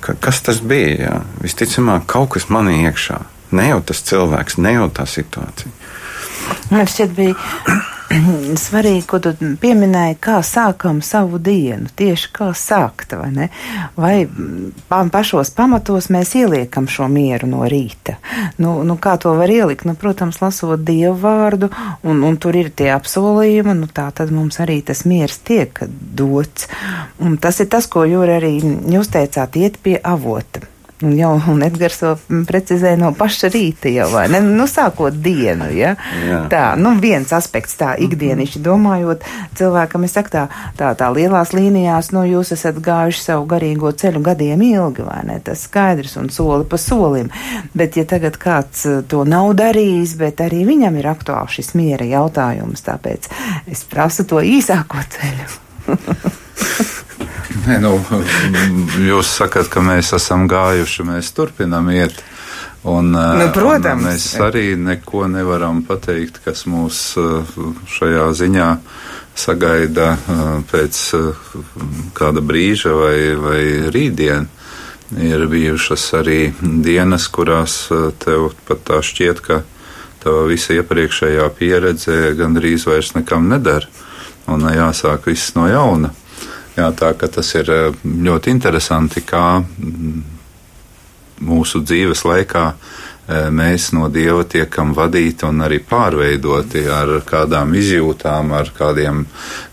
Ka, 0.00 0.16
kas 0.20 0.42
tas 0.46 0.60
bija. 0.64 0.96
Jā. 1.04 1.14
Visticamāk, 1.44 2.08
kaut 2.10 2.34
kas 2.36 2.48
manī 2.52 2.80
iekšā. 2.86 3.20
Ne 3.56 3.70
jau 3.72 3.80
tas 3.82 4.02
cilvēks, 4.06 4.60
ne 4.62 4.76
jau 4.76 4.90
tā 4.94 5.06
situācija. 5.10 5.72
Man 6.70 6.86
šķiet, 6.90 7.16
bija 7.16 7.34
svarīgi, 8.64 9.04
ko 9.08 9.20
tu 9.22 9.32
pieminēji, 9.60 10.16
kā 10.22 10.40
sākam 10.46 11.00
savu 11.04 11.38
dienu, 11.42 11.90
tieši 11.96 12.30
kā 12.34 12.50
sākt, 12.56 13.14
vai 13.18 13.28
ne? 13.34 13.48
Vai 13.98 14.14
pašos 15.12 15.52
pamatos 15.54 16.10
mēs 16.12 16.34
ieliekam 16.40 16.88
šo 16.90 17.06
mieru 17.12 17.50
no 17.50 17.62
rīta? 17.70 18.16
Nu, 18.58 18.80
nu 18.86 18.96
kā 19.00 19.16
to 19.20 19.34
var 19.38 19.52
ielikt? 19.52 19.86
Nu, 19.88 19.94
protams, 19.98 20.40
lasot 20.42 20.82
Dievu 20.86 21.16
vārdu, 21.22 21.70
un, 22.02 22.24
un 22.26 22.40
tur 22.40 22.58
ir 22.58 22.72
tie 22.74 22.90
apsolījumi, 22.96 23.76
nu 23.78 23.90
tā 23.90 24.08
tad 24.16 24.34
mums 24.34 24.58
arī 24.62 24.80
tas 24.86 25.04
miers 25.06 25.38
tiek 25.46 25.82
dots. 25.90 26.66
Un 27.22 27.38
tas 27.38 27.62
ir 27.62 27.70
tas, 27.70 27.86
ko 27.90 28.04
Jūra 28.08 28.40
arī 28.40 28.56
jūs 28.90 29.12
teicāt, 29.14 29.60
iet 29.60 29.78
pie 29.84 29.98
avota. 30.02 30.66
Un 31.00 31.14
jau 31.16 31.32
un 31.48 31.62
Edgars 31.64 31.96
to 32.02 32.10
precizē 32.44 32.90
no 33.00 33.08
paša 33.16 33.48
rīta 33.54 33.88
jau, 33.88 34.10
vai 34.12 34.26
ne? 34.28 34.42
Nu, 34.44 34.66
sākot 34.68 35.14
dienu, 35.24 35.70
ja? 35.72 35.94
Jā. 36.26 36.40
Tā, 36.52 36.64
nu, 36.76 36.92
viens 37.00 37.30
aspekts 37.32 37.78
tā 37.80 37.94
ikdienišķi 38.04 38.60
domājot, 38.66 39.24
cilvēkam 39.56 40.04
es 40.04 40.16
saku 40.18 40.34
tā, 40.34 40.44
tā, 40.76 41.08
lielās 41.16 41.54
līnijās, 41.56 42.10
nu, 42.12 42.26
jūs 42.28 42.52
esat 42.56 42.82
gājuši 42.84 43.22
savu 43.24 43.48
garīgo 43.48 43.94
ceļu 43.96 44.20
gadiem 44.28 44.60
ilgi, 44.68 45.06
vai 45.08 45.22
ne? 45.30 45.38
Tas 45.44 45.64
skaidrs 45.70 46.18
un 46.20 46.28
soli 46.28 46.68
pa 46.68 46.76
solim. 46.80 47.32
Bet, 47.72 47.96
ja 47.96 48.04
tagad 48.04 48.36
kāds 48.40 48.84
uh, 48.84 49.00
to 49.00 49.24
nav 49.24 49.54
darījis, 49.56 50.18
bet 50.20 50.44
arī 50.44 50.66
viņam 50.68 51.00
ir 51.00 51.08
aktuāls 51.14 51.56
šis 51.56 51.72
miera 51.80 52.04
jautājums, 52.04 52.84
tāpēc 52.84 53.30
es 53.72 53.86
prasu 53.88 54.28
to 54.28 54.44
īsāko 54.44 55.00
ceļu. 55.16 55.48
Nē, 57.66 57.78
nu, 57.82 57.96
jūs 59.02 59.30
sakat, 59.40 59.70
ka 59.72 59.82
mēs 59.84 60.12
esam 60.16 60.46
gājuši, 60.50 61.06
mēs 61.08 61.32
turpinām 61.34 61.90
iet. 61.94 62.22
Un, 62.88 63.10
nu, 63.12 63.48
protams. 63.52 64.00
Un 64.00 64.06
mēs 64.06 64.26
arī 64.40 64.64
neko 64.80 65.26
nevaram 65.28 65.82
pateikt, 65.84 66.40
kas 66.44 66.64
mūs 66.70 67.00
šajā 67.92 68.28
ziņā 68.38 68.68
sagaida 69.36 70.14
pēc 70.70 71.00
kāda 72.16 72.44
brīža 72.44 72.94
vai, 72.96 73.18
vai 73.40 73.60
rītdien. 73.92 74.48
Ir 75.20 75.44
bijušas 75.50 76.04
arī 76.20 76.38
dienas, 76.62 77.26
kurās 77.34 77.82
tev 78.22 78.52
pat 78.68 78.84
tā 78.86 79.00
šķiet, 79.02 79.42
ka 79.42 79.60
tava 80.22 80.44
visa 80.46 80.76
iepriekšējā 80.78 81.48
pieredze 81.58 82.18
gandrīz 82.38 82.86
vairs 82.86 83.12
nekam 83.16 83.50
nedara. 83.50 83.90
Un 84.50 84.64
jāsāk 84.70 85.26
viss 85.28 85.52
no 85.58 85.66
jauna. 85.68 86.14
Jā, 86.80 86.88
tā 86.96 87.10
ka 87.18 87.28
tas 87.28 87.48
ir 87.58 87.68
eh, 87.74 87.96
ļoti 88.04 88.52
interesanti, 88.54 89.20
kā 89.26 89.60
mm, 89.60 90.20
mūsu 91.44 91.82
dzīves 91.84 92.22
laikā 92.24 92.62
eh, 92.70 93.48
mēs 93.52 93.90
no 93.96 94.08
Dieva 94.12 94.46
tiekam 94.48 94.94
vadīti 94.96 95.44
un 95.48 95.60
arī 95.66 95.82
pārveidoti 95.84 96.86
ar 96.88 97.18
kādām 97.28 97.74
izjūtām, 97.76 98.54
ar 98.56 98.72
kādiem 98.78 99.26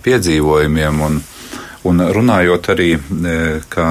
piedzīvojumiem. 0.03 1.01
Un, 1.07 1.21
un 1.87 2.05
runājot 2.19 2.71
arī, 2.75 2.89
eh, 2.99 3.63
kā, 3.71 3.89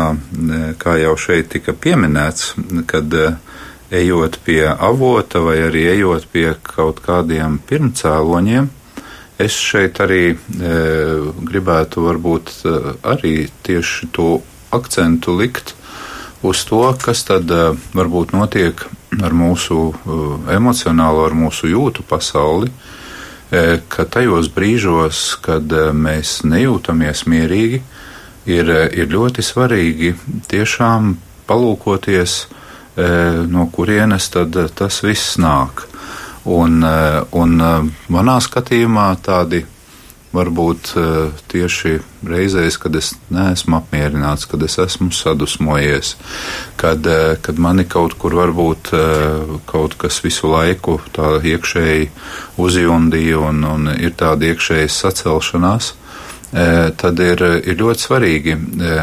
kā 0.83 0.97
jau 1.01 1.17
šeit 1.17 1.49
tika 1.57 1.73
pieminēts, 1.73 2.53
kad 2.91 3.17
ejot 3.97 4.41
pie 4.45 4.65
avota 4.69 5.41
vai 5.41 5.61
arī 5.71 5.89
ejot 5.95 6.29
pie 6.35 6.51
kaut 6.75 7.01
kādiem 7.07 7.63
pirmcēloņiem, 7.71 8.69
Es 9.39 9.53
šeit 9.53 9.99
arī 10.01 10.33
e, 10.33 10.37
gribētu 11.45 12.07
varbūt 12.07 12.53
e, 12.65 12.77
arī 13.05 13.35
tieši 13.67 14.09
to 14.17 14.39
akcentu 14.73 15.35
likt 15.37 15.75
uz 16.47 16.63
to, 16.65 16.81
kas 17.03 17.27
tad 17.29 17.51
e, 17.53 17.75
varbūt 17.93 18.33
notiek 18.33 18.81
ar 19.21 19.37
mūsu 19.37 19.81
e, 19.93 20.21
emocionālo, 20.57 21.27
ar 21.29 21.37
mūsu 21.37 21.69
jūtu 21.69 22.07
pasauli, 22.09 22.73
e, 23.53 23.83
ka 23.93 24.07
tajos 24.09 24.49
brīžos, 24.57 25.27
kad 25.45 25.69
e, 25.69 25.91
mēs 25.93 26.39
nejūtamies 26.49 27.27
mierīgi, 27.29 27.83
ir, 28.49 28.71
e, 28.73 28.83
ir 29.03 29.13
ļoti 29.13 29.45
svarīgi 29.45 30.15
tiešām 30.49 31.13
palūkoties, 31.49 32.39
e, 32.97 33.11
no 33.53 33.69
kurienes 33.69 34.31
tad 34.33 34.57
tas 34.81 35.03
viss 35.05 35.37
nāk. 35.37 35.85
Un, 36.47 36.83
eh, 36.85 37.23
un 37.35 37.59
eh, 37.59 37.89
manā 38.15 38.37
skatījumā 38.39 39.09
tādi 39.19 39.65
varbūt 40.31 40.93
eh, 40.95 41.41
tieši 41.51 41.97
reizēs, 42.23 42.77
kad 42.79 42.95
es 42.95 43.09
neesmu 43.35 43.81
apmierināts, 43.81 44.47
kad 44.47 44.63
es 44.63 44.79
esmu 44.79 45.11
sadusmojies, 45.11 46.15
kad, 46.79 47.03
kad 47.43 47.59
mani 47.59 47.87
kaut 47.91 48.15
kur 48.21 48.39
varbūt 48.39 48.93
kaut 49.67 49.99
kas 49.99 50.21
visu 50.23 50.51
laiku 50.53 51.01
tā 51.17 51.37
iekšēji 51.43 52.11
uzjundīja 52.63 53.43
un, 53.49 53.63
un 53.67 53.95
ir 53.97 54.15
tāda 54.15 54.53
iekšēja 54.53 54.91
sacelšanās 55.01 55.95
tad 56.53 57.21
ir, 57.21 57.43
ir 57.67 57.79
ļoti 57.81 58.05
svarīgi 58.07 58.55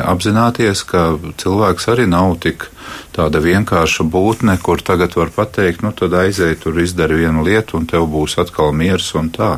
apzināties, 0.08 0.84
ka 0.88 1.14
cilvēks 1.42 1.90
arī 1.92 2.08
nav 2.10 2.38
tik 2.44 2.70
tāda 3.14 3.42
vienkārša 3.44 4.06
būtne, 4.10 4.58
kur 4.64 4.82
tagad 4.82 5.18
var 5.20 5.34
pateikt, 5.36 5.84
nu 5.84 5.92
tad 5.92 6.16
aizēj 6.18 6.56
tur 6.64 6.80
izdari 6.82 7.20
vienu 7.24 7.44
lietu 7.46 7.78
un 7.78 7.88
tev 7.90 8.08
būs 8.10 8.40
atkal 8.42 8.74
miers 8.74 9.12
un 9.20 9.30
tā. 9.34 9.58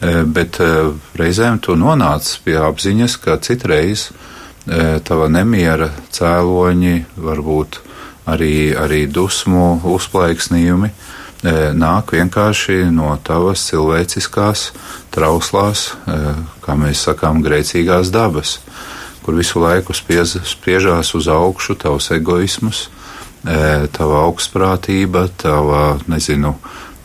Bet 0.00 0.56
reizēm 1.18 1.58
tu 1.60 1.76
nonāc 1.76 2.30
pie 2.44 2.56
apziņas, 2.62 3.18
ka 3.20 3.36
citreiz 3.42 4.08
tava 5.04 5.28
nemiera 5.28 5.90
cēloņi, 6.14 6.96
varbūt 7.20 7.80
arī, 8.30 8.72
arī 8.76 9.04
dusmu 9.10 9.80
uzplaiksnījumi, 9.92 10.92
nāk 11.42 12.12
vienkārši 12.12 12.90
no 12.92 13.14
tavas 13.24 13.62
cilvēciskās, 13.70 14.70
trauslās, 15.14 15.94
kā 16.60 16.76
mēs 16.76 17.06
sakām, 17.08 17.42
grēcīgās 17.44 18.12
dabas, 18.12 18.58
kur 19.24 19.38
visu 19.38 19.60
laiku 19.62 19.96
spiež, 19.96 20.40
spiežās 20.44 21.14
uz 21.14 21.28
augšu 21.28 21.78
tavs 21.80 22.10
egoisms, 22.12 22.88
tava 23.96 24.24
augstprātība, 24.26 25.28
tava, 25.40 25.98
nezinu, 26.08 26.54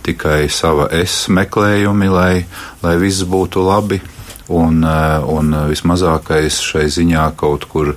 tikai 0.05 0.49
sava 0.51 0.89
es 0.91 1.25
meklējumi, 1.31 2.09
lai, 2.11 2.45
lai 2.83 2.95
viss 3.01 3.23
būtu 3.23 3.63
labi, 3.65 4.01
un, 4.51 4.83
un 4.83 5.55
vismazākais 5.71 6.59
šai 6.61 6.85
ziņā 6.91 7.29
kaut 7.39 7.65
kur 7.71 7.95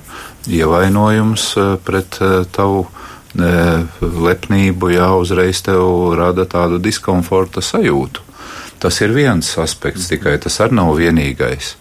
ievainojums 0.49 1.51
pret 1.85 2.17
tavu 2.55 2.87
lepnību, 3.35 4.89
jā, 4.95 5.11
uzreiz 5.19 5.61
tev 5.61 6.15
rada 6.17 6.45
tādu 6.49 6.79
diskomforta 6.81 7.61
sajūtu. 7.61 8.25
Tas 8.79 8.95
ir 9.03 9.11
viens 9.11 9.45
aspekts, 9.59 10.07
tikai 10.07 10.37
tas 10.39 10.55
arī 10.63 10.77
nav 10.79 10.93
vienīgais. 10.95 11.73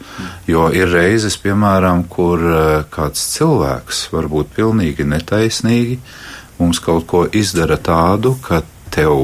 Jo 0.51 0.67
ir 0.75 0.91
reizes, 0.91 1.39
piemēram, 1.39 2.03
kur 2.11 2.43
kāds 2.91 3.23
cilvēks 3.37 4.09
varbūt 4.13 4.51
pilnīgi 4.57 5.07
netaisnīgi 5.07 6.01
mums 6.59 6.81
kaut 6.83 7.07
ko 7.07 7.27
izdara 7.31 7.79
tādu, 7.79 8.35
ka 8.43 8.65
tev 8.91 9.15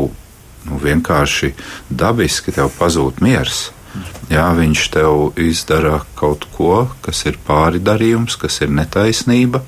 nu, 0.69 0.79
vienkārši 0.79 1.51
dabiski 1.91 2.55
tev 2.55 2.71
pazūd 2.79 3.19
miers. 3.25 3.71
Jā, 4.31 4.49
viņš 4.57 4.85
tev 4.95 5.41
izdara 5.43 6.01
kaut 6.19 6.47
ko, 6.55 6.87
kas 7.05 7.25
ir 7.29 7.39
pāridarījums, 7.47 8.39
kas 8.41 8.61
ir 8.65 8.73
netaisnība, 8.75 9.61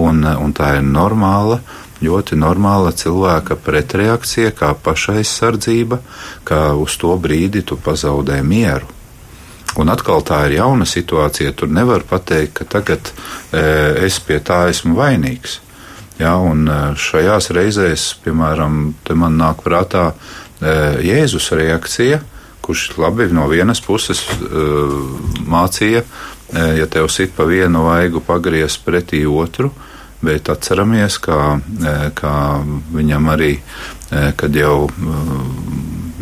un, 0.00 0.24
un 0.24 0.56
tā 0.56 0.74
ir 0.80 0.84
normāla 0.88 1.60
ļoti 2.02 2.36
normāla 2.38 2.92
cilvēka 2.96 3.56
pretreakcija, 3.62 4.52
kā 4.56 4.72
pašaizsardzība, 4.74 6.00
ka 6.44 6.74
uz 6.80 6.96
to 7.00 7.14
brīdi 7.20 7.62
tu 7.66 7.78
pazaudē 7.78 8.40
mieru. 8.42 8.90
Un 9.80 9.90
atkal 9.90 10.22
tā 10.22 10.44
ir 10.46 10.60
jauna 10.60 10.86
situācija. 10.86 11.54
Tur 11.58 11.70
nevar 11.74 12.04
pateikt, 12.06 12.60
ka 12.60 12.66
tagad 12.76 13.10
e, 13.10 13.62
es 14.06 14.20
pie 14.22 14.38
tā 14.38 14.68
esmu 14.70 14.94
vainīgs. 14.98 15.58
Ja, 16.20 16.36
un 16.38 16.68
e, 16.70 16.76
šajās 16.94 17.50
reizēs, 17.54 18.12
piemēram, 18.22 18.94
man 19.18 19.40
nāk 19.40 19.64
prātā 19.66 20.12
e, 20.12 20.76
Jēzus 21.08 21.50
reakcija, 21.58 22.20
kurš 22.64 22.92
labi 23.02 23.26
no 23.34 23.48
vienas 23.50 23.82
puses 23.82 24.22
e, 24.22 24.62
mācīja, 25.42 26.04
e, 26.04 26.68
ja 26.78 26.86
tev 26.86 27.10
sit 27.10 27.34
pa 27.34 27.48
vienu 27.50 27.88
vaigu 27.88 28.22
pagriez 28.22 28.78
pretī 28.78 29.24
otru, 29.26 29.72
e, 29.74 29.93
bet 30.24 30.50
atceramies, 30.52 31.18
kā, 31.22 31.40
e, 31.60 31.94
kā 32.16 32.36
viņam 32.94 33.30
arī, 33.34 33.52
e, 33.58 34.26
kad 34.38 34.56
jau 34.56 34.88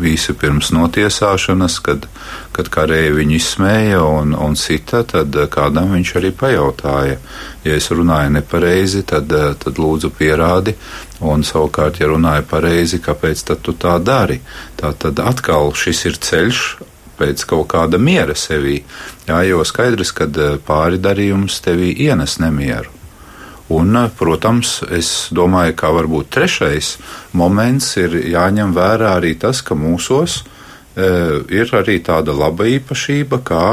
visi 0.03 0.33
pirms 0.33 0.71
notiesāšanas, 0.73 1.77
kad, 1.85 2.07
kad 2.55 2.69
karēji 2.73 3.13
viņu 3.17 3.35
izsmēja 3.37 4.01
un, 4.03 4.33
un 4.35 4.57
sita, 4.59 5.03
tad 5.07 5.35
kādam 5.53 5.93
viņš 5.95 6.13
arī 6.19 6.31
pajautāja, 6.37 7.19
ja 7.63 7.75
es 7.77 7.89
runāju 7.93 8.33
nepareizi, 8.37 9.03
tad, 9.09 9.31
tad 9.63 9.81
lūdzu 9.81 10.11
pierādi, 10.17 10.75
un 11.23 11.45
savukārt, 11.47 12.01
ja 12.01 12.09
runāju 12.11 12.47
pareizi, 12.49 13.01
kāpēc 13.03 13.45
tad 13.51 13.61
tu 13.65 13.77
tā 13.79 13.99
dari? 14.03 14.41
Tā 14.79 14.93
tad 14.99 15.21
atkal 15.23 15.71
šis 15.77 16.05
ir 16.09 16.19
ceļš 16.19 16.65
pēc 17.19 17.45
kaut 17.47 17.69
kāda 17.71 17.99
miera 18.01 18.35
sevī, 18.35 18.81
jā, 19.27 19.39
jo 19.47 19.61
skaidrs, 19.67 20.11
ka 20.17 20.27
pāri 20.65 20.99
darījums 20.99 21.61
tevī 21.63 21.93
ienes 22.07 22.39
nemieru. 22.41 23.02
Un, 23.71 23.95
protams, 24.19 24.81
es 24.91 25.29
domāju, 25.31 25.75
ka 25.79 25.93
varbūt 25.95 26.33
trešais 26.35 26.97
moments 27.31 27.93
ir 28.01 28.17
jāņem 28.33 28.73
vērā 28.75 29.13
arī 29.19 29.37
tas, 29.39 29.61
ka 29.63 29.77
mūsos 29.79 30.41
e, 30.41 31.07
ir 31.47 31.71
arī 31.71 32.01
tāda 32.03 32.35
laba 32.35 32.67
īpašība, 32.67 33.39
kā 33.47 33.67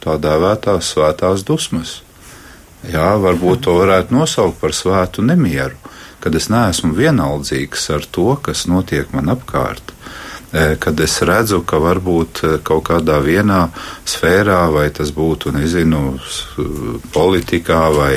tā 0.00 0.16
dēvētās 0.16 0.94
svētās 0.94 1.44
dusmas. 1.44 2.00
Jā, 2.88 3.12
varbūt 3.20 3.66
to 3.66 3.76
varētu 3.76 4.16
nosaukt 4.16 4.60
par 4.62 4.72
svētu 4.72 5.24
nemieru, 5.26 5.76
kad 6.24 6.34
es 6.34 6.48
neesmu 6.48 6.94
vienaldzīgs 6.96 7.90
ar 7.92 8.08
to, 8.08 8.32
kas 8.40 8.64
notiek 8.70 9.12
man 9.12 9.28
apkārt. 9.36 9.92
E, 9.92 10.25
kad 10.80 11.00
es 11.04 11.18
redzu, 11.26 11.60
ka 11.68 11.80
varbūt 11.82 12.42
kaut 12.66 12.86
kādā 12.88 13.18
vienā 13.24 13.66
sfērā, 14.08 14.62
vai 14.72 14.86
tas 14.94 15.10
būtu, 15.16 15.52
nezinu, 15.56 16.02
politikā 17.14 17.82
vai, 17.96 18.14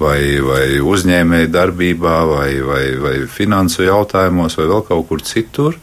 vai, 0.00 0.18
vai 0.42 0.64
uzņēmēja 0.82 1.52
darbībā 1.54 2.18
vai, 2.32 2.50
vai, 2.66 2.84
vai 3.02 3.14
finansu 3.30 3.86
jautājumos 3.86 4.58
vai 4.58 4.68
vēl 4.72 4.84
kaut 4.90 5.08
kur 5.10 5.24
citur, 5.24 5.80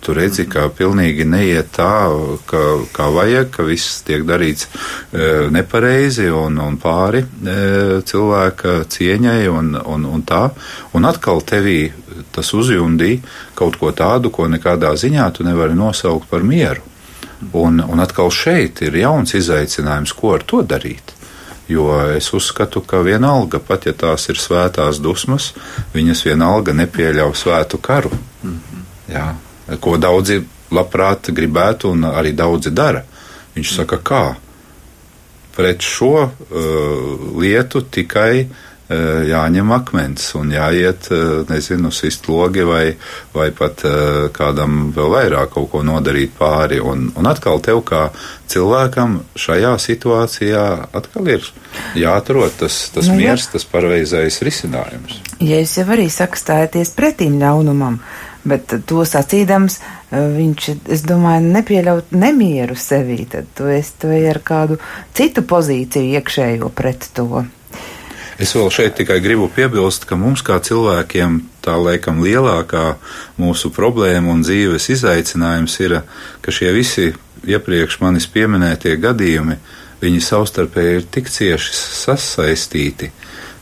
Tu 0.00 0.14
redzi, 0.16 0.46
ka 0.48 0.70
pilnīgi 0.72 1.26
neiet 1.28 1.74
tā, 1.76 2.08
ka, 2.48 2.60
kā 2.94 3.08
vajag, 3.12 3.50
ka 3.52 3.66
viss 3.68 4.00
tiek 4.06 4.24
darīts 4.24 4.64
e, 4.64 5.48
nepareizi 5.52 6.30
un, 6.32 6.56
un 6.56 6.78
pāri 6.80 7.20
e, 7.20 7.56
cilvēka 8.08 8.78
cieņai 8.88 9.42
un, 9.52 9.74
un, 9.76 10.06
un 10.08 10.24
tā. 10.24 10.46
Un 10.96 11.04
atkal 11.04 11.44
tevī 11.44 11.90
tas 12.32 12.54
uzjundī 12.56 13.18
kaut 13.58 13.76
ko 13.80 13.92
tādu, 13.92 14.32
ko 14.32 14.48
nekādā 14.48 14.94
ziņā 14.96 15.28
tu 15.36 15.44
nevari 15.44 15.76
nosaukt 15.76 16.30
par 16.32 16.46
mieru. 16.48 16.86
Un, 17.56 17.80
un 17.80 18.00
atkal 18.00 18.32
šeit 18.32 18.80
ir 18.84 18.96
jauns 19.00 19.36
izaicinājums, 19.36 20.16
ko 20.16 20.34
ar 20.36 20.44
to 20.48 20.62
darīt. 20.64 21.14
Jo 21.70 21.92
es 22.16 22.32
uzskatu, 22.34 22.82
ka 22.82 23.04
vienalga, 23.06 23.60
pat 23.62 23.86
ja 23.86 23.94
tās 23.94 24.26
ir 24.32 24.40
svētās 24.40 24.98
dusmas, 25.00 25.52
viņas 25.94 26.24
vienalga 26.26 26.74
nepieļauj 26.74 27.36
svētu 27.44 27.78
karu. 27.78 28.10
Mm 28.42 28.56
-hmm. 28.56 28.82
Jā, 29.12 29.28
ko 29.78 29.96
daudzi 30.00 30.40
labprāt 30.74 31.30
gribētu 31.34 31.94
un 31.94 32.06
arī 32.10 32.32
daudzi 32.36 32.72
dara. 32.74 33.04
Viņš 33.54 33.76
saka, 33.80 33.98
kā 34.02 34.24
pret 35.56 35.82
šo 35.82 36.14
uh, 36.22 36.30
lietu 37.40 37.82
tikai 37.82 38.44
uh, 38.46 38.92
jāņem 39.26 39.72
akmens 39.74 40.28
un 40.38 40.52
jāiet, 40.54 41.10
uh, 41.10 41.42
nezinu, 41.50 41.90
sist 41.92 42.30
logi 42.30 42.62
vai, 42.64 42.84
vai 43.34 43.48
pat 43.50 43.82
uh, 43.84 44.28
kādam 44.32 44.92
vēl 44.94 45.10
vairāk 45.16 45.52
kaut 45.56 45.68
ko 45.74 45.82
nodarīt 45.84 46.36
pāri. 46.38 46.78
Un, 46.78 47.10
un 47.18 47.28
atkal 47.28 47.58
tev 47.66 47.82
kā 47.90 48.06
cilvēkam 48.50 49.18
šajā 49.34 49.74
situācijā 49.82 50.64
atkal 50.96 51.34
ir 51.34 51.50
jāatrod 51.98 52.54
tas, 52.62 52.86
tas 52.94 53.10
nu, 53.10 53.18
miers, 53.18 53.50
jā. 53.50 53.56
tas 53.58 53.68
pareizais 53.74 54.40
risinājums. 54.46 55.18
Ja 55.42 55.58
es 55.58 55.74
jau 55.76 55.88
arī 55.90 56.06
saku 56.14 56.38
stājoties 56.38 56.94
pretīm 56.94 57.40
ļaunumam, 57.42 57.98
uh, 57.98 58.29
Bet 58.44 58.72
to 58.88 59.04
sacīdams, 59.04 59.78
eh, 60.10 60.16
viņš, 60.36 60.68
es 60.88 61.02
domāju, 61.04 61.50
nepieļaut 61.52 62.12
nemieru 62.16 62.76
sevī. 62.76 63.26
Tad 63.28 63.50
tu 63.54 63.68
esi 63.68 63.92
tu 64.00 64.08
ar 64.08 64.40
kādu 64.40 64.78
citu 65.14 65.42
pozīciju 65.42 66.16
iekšējo 66.16 66.70
pret 66.72 67.10
to. 67.14 67.44
Es 68.40 68.54
vēl 68.56 68.70
šeit 68.72 68.94
tikai 68.96 69.18
gribu 69.20 69.50
piebilst, 69.52 70.06
ka 70.08 70.16
mums 70.16 70.40
kā 70.40 70.56
cilvēkiem 70.64 71.42
tā 71.60 71.74
laikam 71.76 72.22
lielākā 72.24 72.94
mūsu 73.36 73.68
problēma 73.68 74.32
un 74.32 74.40
dzīves 74.40 74.88
izaicinājums 74.94 75.74
ir, 75.84 75.98
ka 76.40 76.48
šie 76.48 76.72
visi 76.72 77.10
iepriekš 77.44 77.98
manis 78.00 78.24
pieminētie 78.32 78.96
gadījumi, 78.96 79.58
viņi 80.00 80.24
savstarpēji 80.24 80.96
ir 80.96 81.06
tik 81.12 81.28
cieši 81.28 81.76
sasaistīti, 81.76 83.10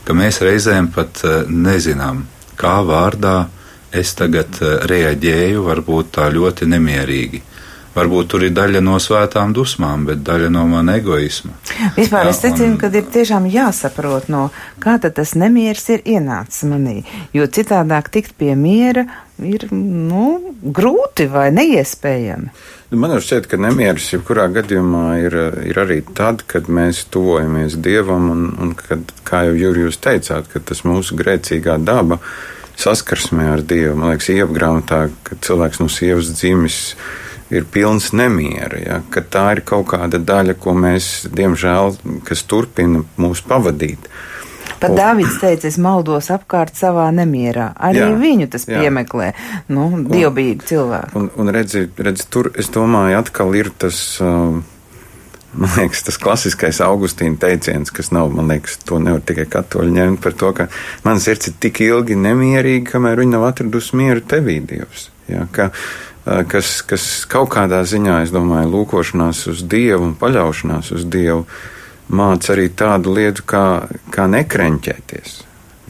ka 0.07 0.15
mēs 0.15 0.39
reizēm 0.47 0.87
pat 0.95 1.25
eh, 1.27 1.43
nezinām, 1.51 2.23
kā 2.55 2.79
vārdā 2.87 3.49
es 3.91 4.15
tagad 4.17 4.61
eh, 4.61 4.79
reaģēju, 4.89 5.63
varbūt 5.67 6.15
tā 6.19 6.29
ļoti 6.33 6.69
nemierīgi. 6.69 7.43
Varbūt 7.89 8.27
tur 8.29 8.43
ir 8.45 8.51
daļa 8.53 8.83
no 8.85 8.99
svētām 9.01 9.51
dusmām, 9.55 10.03
bet 10.07 10.21
daļa 10.23 10.51
no 10.53 10.61
mana 10.69 10.99
egoisma. 10.99 11.55
Vispār 11.97 12.27
Jā, 12.27 12.31
es 12.31 12.41
secinu, 12.43 12.75
un... 12.75 12.77
ka 12.79 12.91
ir 12.93 13.07
tiešām 13.11 13.47
jāsaprot, 13.49 14.29
no 14.29 14.45
kā 14.83 14.99
tad 15.01 15.17
tas 15.17 15.33
nemieris 15.39 15.87
ir 15.95 16.05
ienācis 16.05 16.67
manī, 16.69 17.01
jo 17.33 17.47
citādāk 17.49 18.11
tikt 18.13 18.37
pie 18.39 18.53
miera 18.55 19.07
ir, 19.41 19.65
nu, 19.73 20.53
grūti 20.61 21.25
vai 21.33 21.49
neiespējami. 21.55 22.53
Nu, 22.89 23.01
man 23.01 23.17
šķiet, 23.21 23.49
ka 23.49 23.57
nemieris 23.61 24.07
jebkurā 24.13 24.47
gadījumā 24.53 25.03
ir, 25.25 25.35
ir 25.69 25.81
arī 25.81 25.99
tad, 26.17 26.45
kad 26.49 26.69
mēs 26.69 27.03
tuvojamies 27.13 27.77
Dievam 27.81 28.29
un, 28.33 28.47
un 28.61 28.71
kad, 28.77 29.11
kā 29.25 29.43
jau 29.49 29.57
Jūri 29.57 29.87
jūs 29.87 29.99
teicāt, 30.01 30.47
ka 30.53 30.61
tas 30.61 30.85
mūsu 30.85 31.17
grēcīgā 31.19 31.77
daba 31.85 32.21
saskarsmē 32.79 33.49
ar 33.55 33.63
Dievu. 33.65 33.97
Man 33.99 34.13
liekas, 34.13 34.31
iepgrāmatā, 34.33 35.07
ka 35.27 35.37
cilvēks 35.45 35.81
no 35.81 35.89
sievas 35.91 36.31
dzimis 36.33 36.79
ir 37.53 37.65
pilns 37.69 38.11
nemiera. 38.15 38.79
Ja, 38.79 38.99
tā 39.03 39.45
ir 39.55 39.63
kaut 39.67 39.89
kāda 39.93 40.21
daļa, 40.21 40.55
ko 40.61 40.75
mēs, 40.77 41.29
diemžēl, 41.35 41.97
kas 42.27 42.45
turpina 42.49 43.03
mūs 43.19 43.43
pavadīt. 43.45 44.09
Pat 44.79 44.93
Dārvids 44.95 45.39
teica, 45.41 45.67
es 45.67 45.75
maldos 45.81 46.29
apkārt 46.31 46.77
savā 46.79 47.09
nemierā. 47.11 47.73
Arī 47.75 47.99
jā, 47.99 48.09
viņu 48.21 48.47
tas 48.53 48.63
jā. 48.69 48.79
piemeklē. 48.79 49.33
Nu, 49.75 49.89
dievbijīgi 50.07 50.69
cilvēki. 50.69 51.15
Un, 51.19 51.27
un 51.35 51.51
redzi, 51.51 51.89
redzi, 51.99 52.27
tur, 52.31 52.53
es 52.55 52.71
domāju, 52.71 53.17
atkal 53.19 53.57
ir 53.59 53.73
tas. 53.75 53.99
Uh, 54.23 54.61
Man 55.53 55.71
liekas, 55.73 56.03
tas 56.05 56.19
klasiskais 56.21 56.77
Augustīna 56.85 57.39
teiciens, 57.41 57.89
kas 57.93 58.11
nav, 58.13 58.29
man 58.35 58.51
liekas, 58.51 58.77
to 58.85 58.99
nevar 59.01 59.23
tikai 59.25 59.47
katoļi 59.49 59.95
ņemt 59.95 60.21
par 60.21 60.35
to, 60.37 60.51
ka 60.53 60.67
mans 61.07 61.25
sirds 61.25 61.49
ir 61.49 61.55
tik 61.63 61.81
ilgi 61.87 62.17
nemierīga, 62.19 62.91
kamēr 62.91 63.23
viņi 63.23 63.33
nav 63.33 63.47
atradusi 63.47 63.97
mieru 63.97 64.21
tevī, 64.29 64.59
Dievs. 64.69 65.07
Ja, 65.29 65.47
ka, 65.51 65.71
kas, 66.51 66.79
kas 66.85 67.09
kaut 67.29 67.49
kādā 67.55 67.81
ziņā, 67.81 68.21
es 68.27 68.33
domāju, 68.35 68.69
lūkošanās 68.75 69.47
uz 69.49 69.65
Dievu 69.65 70.11
un 70.11 70.15
paļaušanās 70.21 70.93
uz 70.93 71.09
Dievu 71.09 71.47
māca 72.13 72.53
arī 72.53 72.69
tādu 72.69 73.17
lietu 73.17 73.45
kā, 73.49 73.65
kā 74.13 74.29
nekrenķēties. 74.29 75.48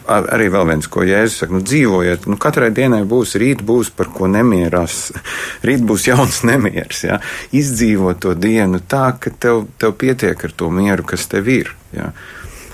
Ar, 0.10 0.26
arī 0.34 0.48
vēl 0.50 0.66
viens, 0.72 0.88
ko 0.90 1.04
Jēzus 1.06 1.44
saka, 1.44 1.54
nu, 1.54 1.62
dzīvojiet, 1.66 2.26
nu, 2.32 2.38
katrai 2.42 2.72
dienai 2.74 3.04
būs, 3.10 3.36
rīt 3.42 3.62
būs 3.66 3.92
par 3.94 4.10
ko 4.16 4.30
nemierās, 4.32 5.12
rīt 5.68 5.86
būs 5.86 6.08
jauns 6.10 6.42
nemieris, 6.50 7.04
jā. 7.06 7.20
Izdzīvo 7.56 8.16
to 8.18 8.34
dienu 8.34 8.82
tā, 8.82 9.12
ka 9.22 9.30
tev, 9.30 9.68
tev 9.78 9.94
pietiek 10.02 10.34
ar 10.34 10.56
to 10.58 10.72
mieru, 10.74 11.06
kas 11.14 11.30
tev 11.30 11.52
ir, 11.54 11.74
jā. 11.94 12.10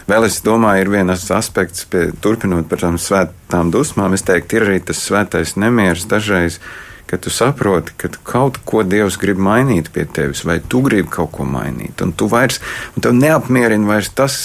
Vēl 0.05 0.27
es 0.27 0.37
domāju, 0.45 0.85
ir 0.85 0.91
viens 0.93 1.29
aspekts, 1.33 1.87
pie, 1.89 2.07
turpinot 2.21 2.69
par 2.69 2.83
tām 2.85 2.99
svētām 3.01 3.71
dusmām, 3.73 4.13
es 4.13 4.23
teiktu, 4.23 4.59
ir 4.59 4.67
arī 4.69 4.81
tas 4.85 5.01
svētais 5.01 5.55
nemieris 5.57 6.05
dažreiz, 6.07 6.59
uh, 6.61 6.84
ka 7.09 7.19
tu 7.21 7.29
saproti, 7.33 7.93
ka 7.97 8.09
kaut 8.25 8.57
ko 8.65 8.83
Dievs 8.87 9.17
grib 9.21 9.39
mainīt 9.41 9.91
pie 9.93 10.07
tevis, 10.09 10.43
vai 10.47 10.57
tu 10.59 10.81
gribi 10.85 11.09
kaut 11.11 11.31
ko 11.35 11.45
mainīt, 11.47 12.01
un 12.01 12.13
tu 12.17 12.29
vairs, 12.31 12.61
un 12.95 13.05
tev 13.05 13.13
neapmierina 13.17 13.89
vairs 13.89 14.09
tas, 14.17 14.37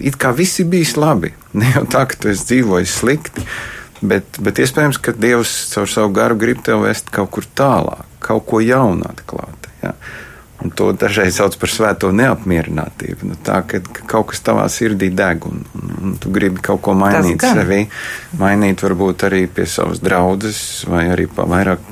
it 0.00 0.18
kā 0.20 0.32
viss 0.36 0.62
ir 0.62 0.70
bijis 0.72 0.96
labi. 0.98 1.34
Ne 1.58 1.68
jau 1.68 1.82
tā, 1.84 2.06
ka 2.08 2.16
tu 2.16 2.30
esi 2.32 2.46
dzīvojis 2.48 2.92
slikti, 3.02 3.42
bet, 4.00 4.38
bet 4.40 4.60
iespējams, 4.62 4.98
ka 5.04 5.12
Dievs 5.12 5.52
caur 5.74 5.90
savu 5.90 6.14
garu 6.16 6.38
grib 6.40 6.62
tev 6.64 6.86
vest 6.86 7.12
kaut 7.12 7.28
kur 7.34 7.44
tālāk, 7.44 8.06
kaut 8.24 8.46
ko 8.48 8.62
jaunu 8.64 9.04
atklāt. 9.10 9.68
Ja? 9.82 9.92
Un 10.62 10.70
to 10.78 10.92
dažreiz 10.94 11.38
sauc 11.40 11.56
par 11.58 11.72
svēto 11.72 12.12
neapmierinātību. 12.14 13.32
Nu, 13.32 13.38
tā, 13.42 13.62
ka, 13.66 13.82
ka 13.82 14.06
kaut 14.14 14.30
kas 14.30 14.44
tavā 14.46 14.68
sirdī 14.70 15.10
deg, 15.14 15.46
un, 15.48 15.64
un, 15.78 15.92
un 15.98 16.14
tu 16.22 16.30
gribi 16.34 16.62
kaut 16.62 16.84
ko 16.86 16.94
mainīt 16.98 17.42
sevī, 17.42 17.84
mainīt 18.38 18.84
varbūt 18.84 19.26
arī 19.30 19.44
pie 19.50 19.66
savas 19.66 20.02
draudzes, 20.04 20.62
vai 20.90 21.08
arī 21.14 21.26
vairāk 21.34 21.82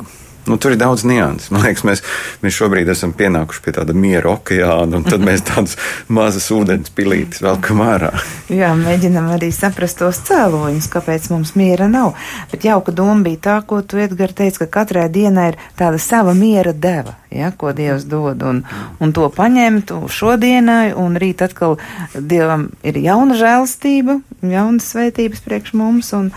Nu, 0.50 0.56
tur 0.56 0.72
ir 0.72 0.78
daudz 0.80 1.04
nianses. 1.04 1.50
Man 1.52 1.62
liekas, 1.62 1.85
mēs, 1.85 2.00
mēs 2.42 2.56
šobrīd 2.56 2.88
esam 2.90 3.12
pienākuši 3.16 3.61
pie 3.62 3.74
tāda 3.76 3.94
miera 3.94 4.33
okeāna, 4.33 4.98
un 4.98 5.04
tad 5.06 5.22
mēs 5.22 5.44
tādas 5.46 5.76
mazas 6.16 6.48
ūdens 6.54 6.90
pilītes 6.96 7.42
velkam 7.44 7.83
ārā. 7.85 8.11
Jā, 8.50 8.72
mēģinam 8.78 9.28
arī 9.37 9.52
saprast 9.54 10.00
tos 10.00 10.22
cēloņus, 10.26 10.88
kāpēc 10.90 11.28
mums 11.35 11.54
miera 11.61 11.87
nav. 11.92 12.16
Bet 12.50 12.66
jauka 12.66 12.94
doma 12.94 13.20
bija 13.28 13.42
tā, 13.46 13.56
ko 13.62 13.83
tu, 13.85 14.00
Edgar, 14.00 14.33
teici, 14.35 14.64
ka 14.64 14.70
katrai 14.80 15.06
dienai 15.12 15.52
ir 15.52 15.61
tāda 15.78 16.00
sava 16.02 16.35
miera 16.35 16.72
deva, 16.72 17.14
ja, 17.31 17.51
ko 17.57 17.73
Dievs 17.73 18.05
dod, 18.11 18.43
un, 18.43 18.62
un 19.01 19.12
to 19.14 19.29
paņemt 19.35 19.93
šodienai, 20.11 20.93
un 20.99 21.16
rīt 21.21 21.45
atkal 21.47 21.79
Dievam 22.14 22.69
ir 22.87 22.99
jauna 23.01 23.38
žēlastība, 23.38 24.21
jaunas 24.43 24.90
svētības 24.93 25.45
priekš 25.47 25.75
mums, 25.79 26.12
un, 26.16 26.33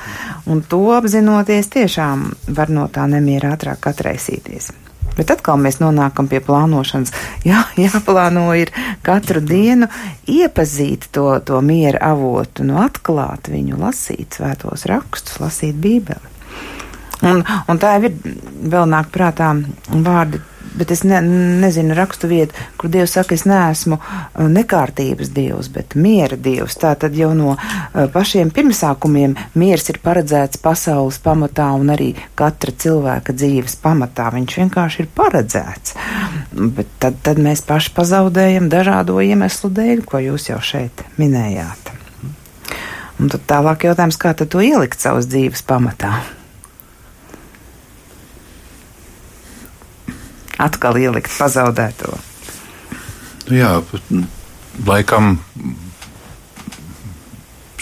un 0.45 0.62
to 0.62 0.86
apzinoties 0.95 1.71
tiešām 1.73 2.29
var 2.53 2.73
no 2.73 2.88
tā 2.93 3.08
nemiera 3.10 3.56
ātrāk 3.58 3.89
atraisīties. 3.93 4.71
Bet 5.13 5.29
atkal 5.29 5.60
mēs 5.62 5.77
nonākam 5.77 6.25
pie 6.29 6.39
plānošanas. 6.41 7.12
Jā, 7.45 7.60
jāplāno 7.77 8.47
ir 8.58 8.71
katru 9.06 9.43
dienu 9.45 9.89
iepazīt 10.29 11.10
to, 11.13 11.27
to 11.45 11.60
miera 11.62 12.01
avotu, 12.13 12.65
nu 12.65 12.79
atklāt 12.82 13.51
viņu, 13.53 13.77
lasīt 13.82 14.39
svētos 14.39 14.88
rakstus, 14.89 15.38
lasīt 15.43 15.77
bībeli. 15.77 16.32
Un, 17.23 17.43
un 17.69 17.79
tā 17.79 17.93
jau 17.95 18.10
ir 18.10 18.17
vēl 18.73 18.89
nāk 18.89 19.13
prātā 19.13 19.53
vārdi 19.88 20.41
bet 20.78 20.91
es 20.91 21.04
ne, 21.08 21.19
nezinu 21.63 21.95
rakstu 21.97 22.30
vietu, 22.32 22.56
kur 22.78 22.91
Dievs 22.93 23.15
saka, 23.17 23.36
es 23.36 23.45
neesmu 23.49 23.97
uh, 23.99 24.45
nekārtības 24.49 25.32
Dievs, 25.36 25.69
bet 25.73 25.95
miera 25.99 26.38
Dievs. 26.38 26.78
Tā 26.82 26.93
tad 26.99 27.17
jau 27.17 27.32
no 27.38 27.56
uh, 27.56 28.06
pašiem 28.13 28.52
pirmsākumiem 28.56 29.36
miers 29.60 29.89
ir 29.93 30.02
paredzēts 30.04 30.62
pasaules 30.63 31.19
pamatā 31.23 31.69
un 31.78 31.93
arī 31.93 32.12
katra 32.39 32.76
cilvēka 32.86 33.36
dzīves 33.38 33.78
pamatā. 33.84 34.30
Viņš 34.34 34.60
vienkārši 34.63 35.04
ir 35.06 35.12
paredzēts. 35.15 35.97
Bet 36.54 36.93
tad, 37.02 37.19
tad 37.26 37.41
mēs 37.41 37.63
paši 37.65 37.93
pazaudējam 37.97 38.69
dažādo 38.73 39.19
iemeslu 39.23 39.71
dēļ, 39.73 40.06
ko 40.08 40.21
jūs 40.23 40.49
jau 40.52 40.62
šeit 40.63 41.06
minējāt. 41.17 41.93
Un 43.21 43.30
tad 43.32 43.43
tālāk 43.49 43.86
jautājums, 43.88 44.17
kā 44.19 44.34
tad 44.38 44.49
to 44.54 44.63
ielikt 44.63 44.99
savas 44.99 45.30
dzīves 45.30 45.62
pamatā? 45.69 46.17
Atkal 50.63 50.97
ielikt 50.99 51.32
pazaudēto. 51.38 52.15
Jā, 53.52 53.82
laikam 54.88 55.38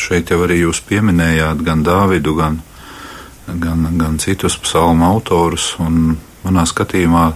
šeit 0.01 0.31
jau 0.33 0.41
arī 0.45 0.63
jūs 0.63 0.81
pieminējāt 0.89 1.61
gan 1.65 1.83
Dāvidu, 1.85 2.33
gan, 2.39 2.57
gan, 3.45 3.85
gan 3.99 4.17
citus 4.21 4.57
psalmu 4.61 5.05
autorus. 5.05 5.75
Manā 6.41 6.65
skatījumā 6.65 7.25
e, 7.29 7.35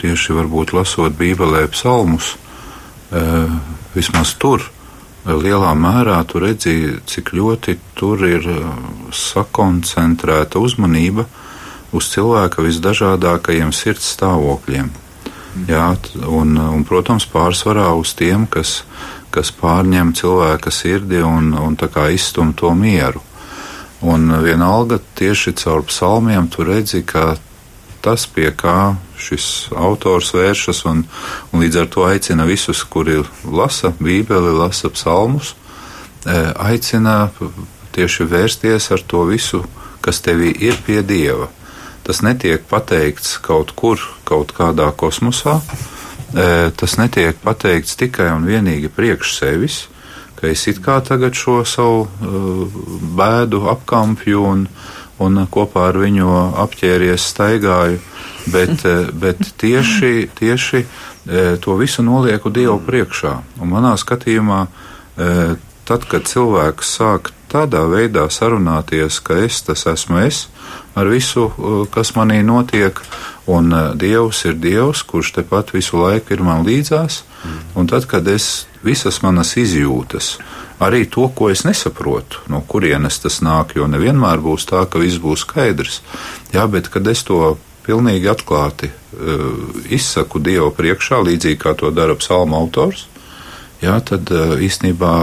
tieši 0.00 0.36
varbūt 0.38 0.72
lasot 0.72 1.16
Bībelē 1.18 1.66
psalmus, 1.74 2.32
e, 3.12 3.24
vismaz 3.92 4.32
tur 4.40 4.64
lielā 5.28 5.74
mērā 5.76 6.22
tu 6.24 6.40
redzi, 6.40 6.96
cik 7.04 7.34
ļoti 7.36 7.76
tur 7.98 8.24
ir 8.24 8.48
e, 8.48 8.58
sakoncentrēta 9.12 10.62
uzmanība 10.62 11.26
uz 11.92 12.10
cilvēka 12.12 12.62
visdažādākajiem 12.64 13.72
sirds 13.74 14.12
stāvokļiem. 14.14 14.90
Jā, 15.66 15.96
un, 16.30 16.54
un, 16.54 16.84
protams, 16.86 17.26
pārsvarā 17.26 17.88
uz 17.98 18.14
tiem, 18.14 18.46
kas, 18.46 18.84
kas 19.34 19.50
pārņem 19.50 20.14
cilvēka 20.14 20.70
sirdi 20.70 21.22
un, 21.26 21.52
un 21.58 21.76
izstum 22.14 22.54
to 22.54 22.70
mieru. 22.74 23.22
Un 24.00 24.30
vienalga 24.44 25.00
tieši 25.18 25.52
caur 25.58 25.82
psalmiem 25.84 26.48
tu 26.48 26.64
redzi, 26.64 27.02
ka 27.02 27.36
tas, 28.00 28.26
pie 28.26 28.48
kā 28.56 28.94
šis 29.18 29.68
autors 29.76 30.32
vēršas, 30.32 30.84
un, 30.88 31.04
un 31.52 31.60
līdz 31.60 31.82
ar 31.82 31.90
to 31.90 32.06
aicina 32.06 32.46
visus, 32.48 32.84
kuri 32.84 33.20
lasa 33.44 33.92
Bībeli, 33.98 34.54
lasa 34.56 34.88
psalmus, 34.88 35.52
e, 36.24 36.38
aicina 36.56 37.28
tieši 37.92 38.24
vērsties 38.24 38.88
ar 38.94 39.02
to 39.04 39.26
visu, 39.28 39.66
kas 40.00 40.22
tevī 40.24 40.54
ir 40.56 40.78
pie 40.86 41.02
Dieva 41.04 41.50
tas 42.06 42.22
netiek 42.22 42.64
pateikts 42.68 43.38
kaut 43.44 43.74
kur, 43.76 44.00
kaut 44.28 44.54
kādā 44.56 44.90
kosmosā. 44.96 45.60
E, 46.30 46.70
tas 46.76 46.96
netiek 46.98 47.38
pateikts 47.42 47.96
tikai 47.98 48.30
un 48.36 48.46
vienīgi 48.46 48.90
priekš 48.94 49.34
sevis, 49.38 49.80
ka 50.38 50.48
es 50.50 50.66
it 50.70 50.78
kā 50.84 51.00
tagad 51.04 51.34
šo 51.34 51.60
savu 51.66 52.04
e, 52.06 52.42
bēdu 53.18 53.64
apkampju 53.72 54.44
un, 54.52 54.66
un 55.20 55.44
kopā 55.50 55.88
ar 55.90 55.98
viņu 56.00 56.30
apķēries 56.64 57.26
staigāju, 57.32 57.98
bet, 58.54 58.86
e, 58.86 58.96
bet 59.10 59.42
tieši, 59.60 60.30
tieši 60.38 60.84
to 61.60 61.74
visu 61.76 62.02
nolieku 62.02 62.48
Dievu 62.50 62.78
priekšā. 62.82 63.34
Un 63.60 63.68
manā 63.70 63.92
skatījumā 64.00 64.62
tad, 65.86 66.06
kad 66.08 66.24
cilvēks 66.26 66.94
sāk 66.96 67.28
tādā 67.50 67.82
veidā 67.90 68.26
sarunāties, 68.30 69.20
ka 69.24 69.38
es 69.44 69.60
tas 69.66 69.86
esmu 69.90 70.22
es, 70.24 70.46
ar 70.94 71.10
visu, 71.10 71.48
uh, 71.50 71.82
kas 71.90 72.14
manī 72.16 72.40
notiek, 72.46 72.98
un 73.50 73.72
uh, 73.74 73.92
Dievs 73.98 74.44
ir 74.48 74.58
Dievs, 74.62 75.02
kurš 75.02 75.34
tepat 75.40 75.74
visu 75.74 76.00
laiku 76.00 76.34
ir 76.36 76.44
man 76.46 76.64
līdzās, 76.66 77.22
mm. 77.44 77.60
un 77.80 77.90
tad, 77.90 78.06
kad 78.10 78.28
es 78.28 78.66
visas 78.86 79.20
manas 79.24 79.56
izjūtas, 79.60 80.36
arī 80.80 81.04
to, 81.10 81.26
ko 81.36 81.50
es 81.52 81.64
nesaprotu, 81.66 82.44
no 82.48 82.62
kurienes 82.66 83.20
tas 83.20 83.40
nāk, 83.44 83.74
jo 83.76 83.90
nevienmēr 83.90 84.40
būs 84.40 84.68
tā, 84.70 84.86
ka 84.88 85.02
viss 85.02 85.20
būs 85.20 85.44
skaidrs, 85.44 86.00
jā, 86.54 86.64
bet 86.70 86.88
kad 86.92 87.06
es 87.10 87.24
to 87.28 87.56
pilnīgi 87.84 88.28
atklāti 88.30 88.90
uh, 88.90 89.84
izsaku 89.90 90.40
Dievu 90.42 90.70
priekšā, 90.76 91.20
līdzīgi 91.26 91.60
kā 91.60 91.74
to 91.78 91.90
dara 91.94 92.16
psalma 92.18 92.60
autors, 92.60 93.08
jā, 93.82 93.96
tad 94.06 94.30
īstenībā 94.62 95.14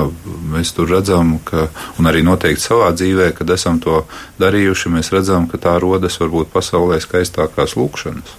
mēs 0.54 0.74
tur 0.78 0.89
redzam, 0.91 1.38
ka, 1.46 1.67
un 2.00 2.10
arī 2.10 2.24
noteikti 2.26 2.63
savā 2.63 2.91
dzīvē, 2.96 3.32
kad 3.38 3.54
esam 3.54 3.80
to 3.84 4.04
darījuši, 4.41 4.93
mēs 4.93 5.13
redzam, 5.15 5.48
ka 5.52 5.62
tā 5.62 5.78
rodas 5.82 6.20
varbūt 6.22 6.52
pasaulē 6.54 7.00
skaistākās 7.04 7.78
lūkšanas. 7.80 8.36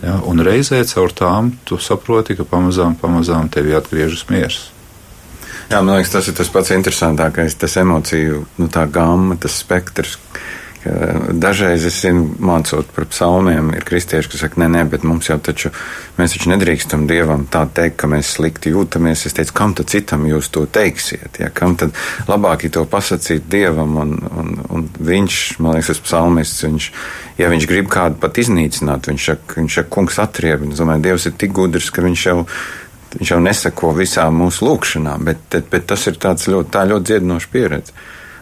Jā, 0.00 0.14
un 0.24 0.40
reizē 0.40 0.80
caur 0.88 1.12
tām 1.12 1.50
tu 1.68 1.76
saproti, 1.82 2.36
ka 2.38 2.46
pamazām, 2.48 2.96
pamazām 2.96 3.50
tevi 3.52 3.76
atgriežas 3.76 4.24
miers. 4.32 4.62
Jā, 5.66 5.80
man 5.82 5.96
liekas, 5.96 6.12
tas 6.14 6.28
ir 6.30 6.36
tas 6.38 6.50
pats 6.52 6.70
interesantākais, 6.72 7.56
tas 7.58 7.74
emociju, 7.80 8.44
nu, 8.60 8.68
tā 8.72 8.86
gama, 8.92 9.36
tas 9.40 9.56
spektrs, 9.64 10.16
Dažreiz 11.36 11.84
es 11.88 11.96
zinu, 12.02 12.26
mācot 12.42 12.88
par 12.94 13.06
psalmiem, 13.10 13.72
ir 13.76 13.84
kristieši, 13.86 14.30
kas 14.32 14.42
saka, 14.44 14.60
nē, 14.62 14.68
nē, 14.72 14.82
bet 14.92 15.04
mums 15.06 15.28
jau 15.30 15.36
taču, 15.42 15.72
mēs 16.18 16.36
taču 16.36 16.50
nedrīkstam 16.52 17.06
Dievam 17.10 17.46
tā 17.50 17.64
teikt, 17.74 17.98
ka 18.02 18.10
mēs 18.10 18.34
slikti 18.36 18.72
jūtamies. 18.74 19.26
Es 19.28 19.36
teicu, 19.36 19.54
kam 19.56 19.74
tad 19.78 19.90
citam 19.92 20.26
jūs 20.28 20.50
to 20.54 20.64
teiksiet? 20.70 21.40
Ja? 21.42 21.50
Kam 21.54 21.76
tad 21.80 21.96
labāk 22.30 22.66
ir 22.66 22.74
to 22.76 22.86
pasakīt 22.90 23.48
Dievam? 23.52 23.98
Un, 24.02 24.16
un, 24.30 24.56
un 24.70 24.88
viņš, 24.96 25.42
man 25.60 25.76
liekas, 25.76 25.92
tas 25.94 26.02
psalmists, 26.06 26.64
viņš, 26.66 26.90
ja 27.40 27.52
viņš 27.52 27.68
grib 27.70 27.92
kādu 27.92 28.20
pat 28.22 28.40
iznīcināt, 28.42 29.10
viņš 29.10 29.30
saka, 29.30 29.60
viņš 29.60 29.78
saka 29.80 29.94
kungs 29.98 30.20
atrieb. 30.22 30.66
Es 30.70 30.82
domāju, 30.82 31.06
Dievs 31.08 31.28
ir 31.30 31.38
tik 31.38 31.54
gudrs, 31.56 31.92
ka 31.94 32.04
viņš 32.06 32.26
jau 32.30 32.42
viņš 33.16 33.30
jau 33.32 33.38
nesako 33.40 33.94
visām 33.96 34.42
mūsu 34.42 34.66
lūkšanām, 34.66 35.24
bet, 35.24 35.56
bet 35.70 35.86
tas 35.88 36.02
ir 36.10 36.18
ļoti, 36.20 36.68
tā 36.74 36.82
ļoti 36.90 37.10
dziedinoša 37.10 37.50
pieredze. 37.52 37.94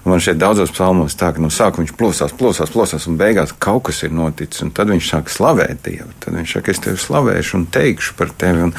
Man 0.05 0.21
šeit 0.21 0.37
daudzos 0.37 0.73
psalmos 0.75 1.17
tā, 1.17 1.31
ka 1.33 1.41
no 1.41 1.49
sākuma 1.49 1.87
viņš 1.87 1.95
plosās, 1.97 2.33
plosās, 2.37 2.73
plosās, 2.73 3.07
un 3.09 3.17
beigās 3.21 3.55
kaut 3.57 3.87
kas 3.89 4.03
ir 4.05 4.13
noticis, 4.13 4.65
tad 4.77 4.91
viņš 4.93 5.07
sāk 5.09 5.31
slavēt 5.33 5.81
Dievu. 5.87 6.11
Tad 6.21 6.37
viņš 6.37 6.57
saka, 6.59 6.75
es 6.75 6.83
tevi 6.85 7.01
slavēšu 7.01 7.57
un 7.61 7.65
teikšu 7.73 8.17
par 8.19 8.35
tevi. 8.37 8.67
Un, 8.69 8.75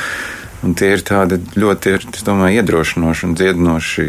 un 0.66 0.76
tie 0.78 0.92
ir 0.94 1.02
tādi 1.06 1.40
ļoti, 1.58 1.96
es 2.14 2.28
domāju, 2.28 2.62
iedrošinoši 2.62 3.26
un 3.26 3.34
dziedinoši 3.40 4.08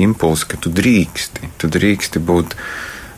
impulsi, 0.00 0.48
ka 0.48 0.60
tu 0.62 0.72
drīksti, 0.72 1.52
tu 1.60 1.70
drīksti 1.72 2.24
būt 2.24 2.56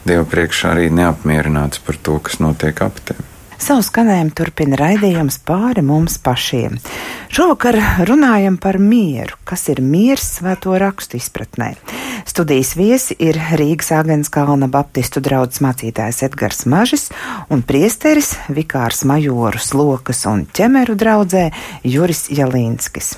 Dieva 0.05 0.27
priekšā 0.29 0.75
arī 0.75 0.91
neapmierināts 0.93 1.81
par 1.81 1.97
to, 1.97 2.19
kas 2.21 2.37
notiek 2.37 2.83
ap 2.85 2.99
tevi. 3.09 3.34
Savu 3.65 3.81
skanējumu 3.81 4.35
turpina 4.37 4.77
raidījums 4.77 5.39
pāri 5.49 5.81
mums 5.81 6.19
pašiem. 6.21 6.75
Šovakar 7.33 7.79
runājam 8.05 8.59
par 8.61 8.77
mieru, 8.77 9.39
kas 9.49 9.63
ir 9.73 9.81
miers 9.81 10.27
svēto 10.35 10.75
rakstu 10.77 11.17
izpratnē. 11.17 11.71
Studijas 12.29 12.75
viesi 12.77 13.17
ir 13.17 13.39
Rīgas 13.57 13.89
Āgenskalna 13.97 14.69
Baptistu 14.69 15.23
draugs 15.25 15.63
mācītājs 15.65 16.21
Edgars 16.29 16.67
Mažis 16.69 17.09
un 17.49 17.65
priesteris 17.65 18.35
Vikārs 18.53 19.01
Majorus 19.09 19.73
Lokas 19.73 20.27
un 20.29 20.45
ķemeru 20.45 20.99
draudzē 21.01 21.47
Juris 21.89 22.27
Jalīnskis. 22.37 23.15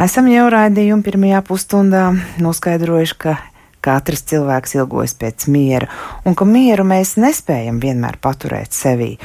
Esam 0.00 0.32
jau 0.32 0.48
raidījumu 0.48 1.04
pirmajā 1.04 1.44
pusstundā 1.44 2.08
noskaidrojuši, 2.40 3.20
ka 3.20 3.36
Katrs 3.82 4.22
cilvēks 4.30 4.76
ilgojas 4.76 5.16
pēc 5.18 5.48
miera, 5.50 5.88
un 6.24 6.36
ka 6.38 6.46
mieru 6.46 6.86
mēs 6.86 7.16
nespējam 7.18 7.80
vienmēr 7.82 8.20
paturēt 8.22 8.74
sevī. 8.76 9.16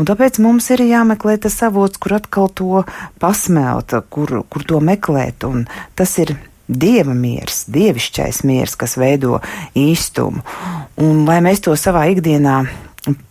Un 0.00 0.08
tāpēc 0.08 0.40
mums 0.40 0.70
ir 0.72 0.86
jāmeklē 0.86 1.36
tas 1.44 1.58
avots, 1.66 2.00
kur 2.00 2.16
atkal 2.16 2.48
to 2.48 2.84
pasmelt, 3.20 3.92
kur, 4.10 4.38
kur 4.48 4.64
to 4.68 4.80
meklēt, 4.80 5.44
un 5.44 5.66
tas 5.98 6.16
ir 6.22 6.36
dieva 6.66 7.14
miers, 7.14 7.64
dievišķais 7.70 8.42
miers, 8.48 8.74
kas 8.78 8.96
veido 8.98 9.40
īstumu. 9.76 10.42
Un, 10.96 11.24
lai 11.28 11.38
mēs 11.44 11.62
to 11.66 11.76
savā 11.78 12.06
ikdienā 12.14 12.62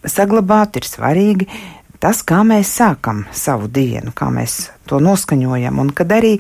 saglabātu, 0.08 0.80
ir 0.80 0.88
svarīgi 0.88 1.50
tas, 2.00 2.22
kā 2.22 2.44
mēs 2.48 2.72
sākam 2.78 3.24
savu 3.36 3.68
dienu, 3.72 4.14
kā 4.16 4.30
mēs 4.34 4.70
to 4.90 5.00
noskaņojam, 5.04 5.80
un 5.82 5.92
kad 5.96 6.12
arī 6.14 6.36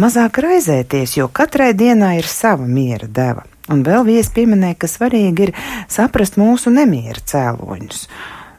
mazāk 0.00 0.42
raizēties, 0.44 1.16
jo 1.18 1.28
katrai 1.32 1.72
dienai 1.72 2.18
ir 2.20 2.28
sava 2.28 2.66
miera 2.68 3.08
deva. 3.08 3.46
Un 3.72 3.84
vēl 3.84 4.06
viesi 4.06 4.32
pieminēja, 4.36 4.78
ka 4.80 4.88
svarīgi 4.88 5.48
ir 5.48 5.54
saprast 5.92 6.38
mūsu 6.40 6.72
nemiera 6.72 7.20
cēloņus. 7.20 8.06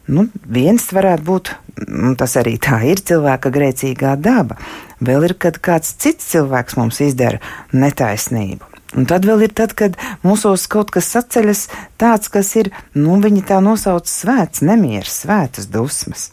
Nu, 0.09 0.25
viens 0.49 0.87
varētu 0.93 1.25
būt, 1.25 1.51
tas 2.17 2.33
arī 2.41 2.55
tā 2.61 2.79
ir 2.89 3.01
cilvēka 3.05 3.51
grēcīgā 3.53 4.15
daba. 4.21 4.57
Vēl 5.05 5.27
ir, 5.29 5.35
kad 5.37 5.59
kāds 5.61 5.93
cits 6.01 6.31
cilvēks 6.31 6.77
mums 6.79 7.01
izdara 7.05 7.41
netaisnību. 7.73 8.65
Un 8.97 9.05
tad 9.05 9.25
vēl 9.29 9.45
ir 9.45 9.53
tad, 9.53 9.75
kad 9.77 9.99
mūsos 10.25 10.65
kaut 10.69 10.89
kas 10.93 11.11
saceļas 11.13 11.67
tāds, 12.01 12.31
kas 12.33 12.55
ir, 12.57 12.71
nu, 12.97 13.19
viņi 13.21 13.45
tā 13.51 13.59
nosauc 13.61 14.09
svēts 14.09 14.63
nemieris, 14.65 15.21
svētas 15.25 15.69
dusmas. 15.69 16.31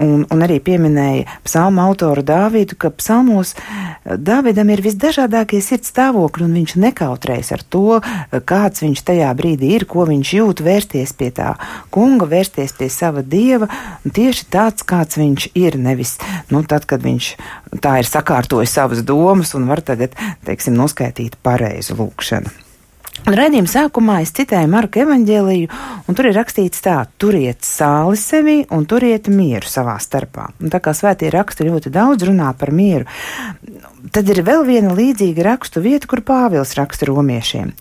Un, 0.00 0.22
un 0.32 0.40
arī 0.40 0.56
pieminēja 0.64 1.26
psalma 1.44 1.84
autoru 1.90 2.22
Dāvidu, 2.24 2.76
ka 2.80 2.88
psalmos 2.94 3.52
eh, 3.52 4.14
Dāvidam 4.16 4.70
ir 4.72 4.80
visdažādākie 4.84 5.60
sirds 5.64 5.92
stāvokļi, 5.92 6.46
un 6.46 6.56
viņš 6.56 6.76
nekautrējas 6.86 7.52
ar 7.56 7.64
to, 7.68 7.98
eh, 8.00 8.38
kāds 8.40 8.80
viņš 8.80 9.04
tajā 9.10 9.28
brīdī 9.36 9.74
ir, 9.76 9.84
ko 9.90 10.06
viņš 10.08 10.32
jūt, 10.38 10.64
vērsties 10.64 11.12
pie 11.20 11.28
tā 11.36 11.50
kunga, 11.92 12.30
vērsties 12.30 12.72
pie 12.78 12.88
sava 12.88 13.20
dieva, 13.20 13.68
tieši 14.08 14.48
tāds, 14.48 14.86
kāds 14.88 15.20
viņš 15.20 15.50
ir, 15.58 15.76
nevis, 15.76 16.16
nu, 16.48 16.64
tad, 16.64 16.88
kad 16.88 17.04
viņš 17.04 17.34
tā 17.84 17.98
ir 18.00 18.08
sakārtojis 18.08 18.72
savas 18.80 19.04
domas 19.04 19.52
un 19.58 19.68
var 19.68 19.84
tagad, 19.84 20.16
teiksim, 20.48 20.80
noskaitīt 20.80 21.36
pareizu 21.44 22.00
lūkšanu. 22.00 22.69
Un 23.28 23.36
redzījuma 23.36 23.68
sākumā 23.68 24.16
es 24.24 24.32
citēju 24.34 24.68
Marka 24.72 25.02
evaņģēliju, 25.04 25.68
un 26.08 26.16
tur 26.16 26.28
ir 26.30 26.36
rakstīts 26.38 26.82
tā: 26.84 26.96
turiet 27.20 27.66
sāli 27.66 28.18
sevi 28.18 28.56
un 28.72 28.86
turiet 28.88 29.28
mieru 29.32 29.68
savā 29.68 29.98
starpā. 30.00 30.48
Un 30.62 30.72
tā 30.72 30.80
kā 30.82 30.94
svētie 30.96 31.30
raksti 31.34 31.68
ļoti 31.68 31.92
daudz 31.94 32.24
runā 32.30 32.50
par 32.58 32.72
mieru, 32.74 33.08
tad 34.14 34.30
ir 34.32 34.40
vēl 34.46 34.64
viena 34.68 34.94
līdzīga 34.96 35.46
rakstu 35.50 35.84
vieta, 35.84 36.08
kur 36.10 36.24
Pāvils 36.26 36.74
raksta 36.78 37.10
romiešiem. 37.10 37.74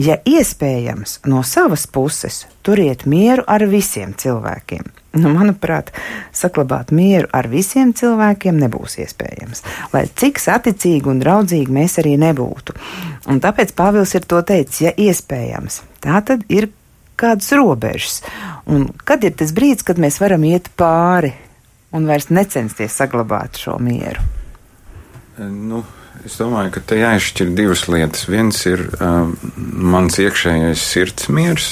Ja 0.00 0.16
iespējams, 0.24 1.18
no 1.28 1.42
savas 1.44 1.82
puses 1.90 2.46
turiet 2.64 3.04
mieru 3.10 3.44
ar 3.50 3.66
visiem 3.68 4.14
cilvēkiem. 4.16 4.86
Nu, 5.20 5.32
manuprāt, 5.34 5.90
saglabāt 6.32 6.92
mieru 6.94 7.28
ar 7.36 7.50
visiem 7.50 7.90
cilvēkiem 7.98 8.56
nebūs 8.62 8.96
iespējams, 9.02 9.64
lai 9.92 10.04
cik 10.22 10.40
saticīgi 10.40 11.10
un 11.10 11.20
draudzīgi 11.20 11.74
mēs 11.74 11.98
arī 12.00 12.14
nebūtu. 12.22 12.76
Un 13.28 13.42
tāpēc 13.44 13.74
Pāvils 13.76 14.14
ir 14.16 14.24
to 14.30 14.40
teicis, 14.46 14.84
ja 14.86 14.94
iespējams. 14.94 15.82
Tā 16.00 16.22
tad 16.24 16.46
ir 16.48 16.70
kādas 17.20 17.50
robežas. 17.52 18.20
Un 18.70 18.88
kad 19.04 19.26
ir 19.26 19.36
tas 19.36 19.52
brīdis, 19.52 19.84
kad 19.84 20.00
mēs 20.00 20.20
varam 20.22 20.46
iet 20.48 20.70
pāri 20.80 21.34
un 21.92 22.06
vairs 22.08 22.30
necensties 22.32 22.96
saglabāt 22.96 23.58
šo 23.60 23.76
mieru? 23.82 24.22
Nu, 25.40 25.82
Es 26.20 26.34
domāju, 26.36 26.74
ka 26.74 26.80
te 26.84 26.98
jāizšķir 27.00 27.54
divas 27.56 27.86
lietas. 27.88 28.26
Viens 28.28 28.58
ir 28.68 28.82
uh, 28.98 29.30
mans 29.56 30.18
iekšējais 30.20 30.82
sirds 30.84 31.30
miers, 31.32 31.68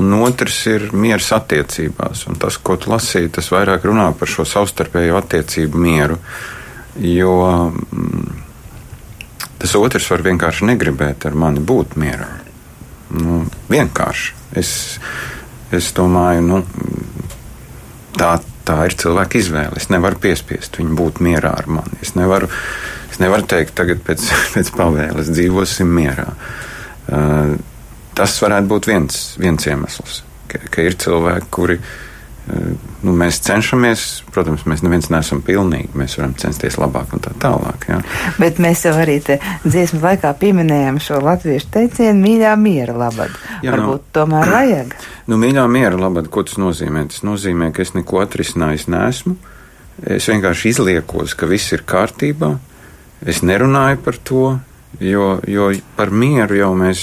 un 0.00 0.14
otrs 0.16 0.62
ir 0.70 0.86
miers 0.96 1.28
attiecībās. 1.36 2.24
Un 2.30 2.40
tas, 2.40 2.56
ko 2.56 2.78
tu 2.80 2.92
lasīji, 2.94 3.34
tas 3.36 3.52
vairāk 3.52 3.84
runā 3.84 4.08
par 4.16 4.32
šo 4.32 4.46
savstarpējo 4.48 5.20
attiecību 5.20 5.82
mieru. 5.82 6.16
Jo 7.04 7.36
mm, 7.68 8.42
tas 9.60 9.76
otrs 9.76 10.08
var 10.14 10.24
vienkārši 10.24 10.72
negribēt 10.72 11.28
ar 11.28 11.36
mani 11.36 11.60
būt 11.60 11.98
mierā. 12.00 12.32
Nu, 13.12 13.44
vienkārši. 13.68 14.32
Es, 14.56 14.70
es 15.74 15.92
domāju, 15.96 16.48
nu, 16.48 16.62
tā, 18.16 18.38
tā 18.64 18.82
ir 18.88 18.96
cilvēka 19.04 19.42
izvēle. 19.42 19.76
Es 19.76 19.92
nevaru 19.92 20.24
piespiest 20.24 20.80
viņu 20.80 20.96
būt 20.96 21.20
mierā 21.28 21.52
ar 21.60 21.68
mani. 21.68 22.00
Es 22.00 22.16
nevaru 22.16 22.48
Es 23.16 23.20
nevaru 23.22 23.46
teikt, 23.48 23.72
tagad 23.72 24.02
pēc, 24.04 24.26
pēc 24.54 24.70
pavēles 24.76 25.30
dzīvosim 25.32 25.88
mierā. 25.88 26.26
Uh, 27.08 27.54
tas 28.18 28.34
varētu 28.42 28.68
būt 28.68 28.88
viens, 28.90 29.22
viens 29.40 29.64
iemesls, 29.70 30.18
ka, 30.52 30.60
ka 30.68 30.84
ir 30.84 30.98
cilvēki, 31.00 31.48
kuri. 31.56 31.78
Uh, 31.80 32.74
nu, 33.00 33.14
mēs 33.16 33.38
cenšamies, 33.46 34.04
protams, 34.36 34.66
mēs 34.68 34.84
neviens 34.84 35.08
neesam 35.14 35.40
pilnīgi. 35.46 35.96
Mēs 35.96 36.18
varam 36.20 36.36
censties 36.36 36.76
labāk 36.76 37.16
un 37.16 37.24
tā 37.24 37.32
tālāk. 37.40 37.88
Jā. 37.88 38.02
Bet 38.36 38.60
mēs 38.60 38.84
jau 38.84 38.92
arī 39.00 39.16
dziesmu 39.24 40.02
laikā 40.04 40.34
pieminējām 40.44 41.00
šo 41.00 41.24
latviešu 41.24 41.72
teicienu 41.72 42.20
mīļā 42.20 42.52
miera 42.60 43.00
labad. 43.06 43.32
Jā, 43.64 43.72
Varbūt 43.72 44.04
nu, 44.04 44.12
tomēr 44.20 44.56
vajag. 44.58 44.96
Nu, 45.32 45.40
mīļā 45.40 45.64
miera 45.72 45.96
labad, 45.98 46.28
ko 46.30 46.44
tas 46.46 46.60
nozīmē? 46.60 47.08
Tas 47.10 47.24
nozīmē, 47.26 47.72
ka 47.74 47.80
es 47.82 47.96
neko 47.96 48.20
atrisinājis 48.22 48.90
nesmu. 48.92 49.40
Es 50.04 50.28
vienkārši 50.28 50.76
izliekos, 50.76 51.32
ka 51.34 51.48
viss 51.50 51.72
ir 51.74 51.82
kārtībā. 51.88 52.52
Uh, 52.52 52.75
Es 53.24 53.40
nerunāju 53.46 54.02
par 54.04 54.18
to, 54.20 54.46
Jo, 55.00 55.40
jo 55.46 55.70
par 55.96 56.10
mieru 56.10 56.56
jau 56.56 56.70
mēs 56.76 57.00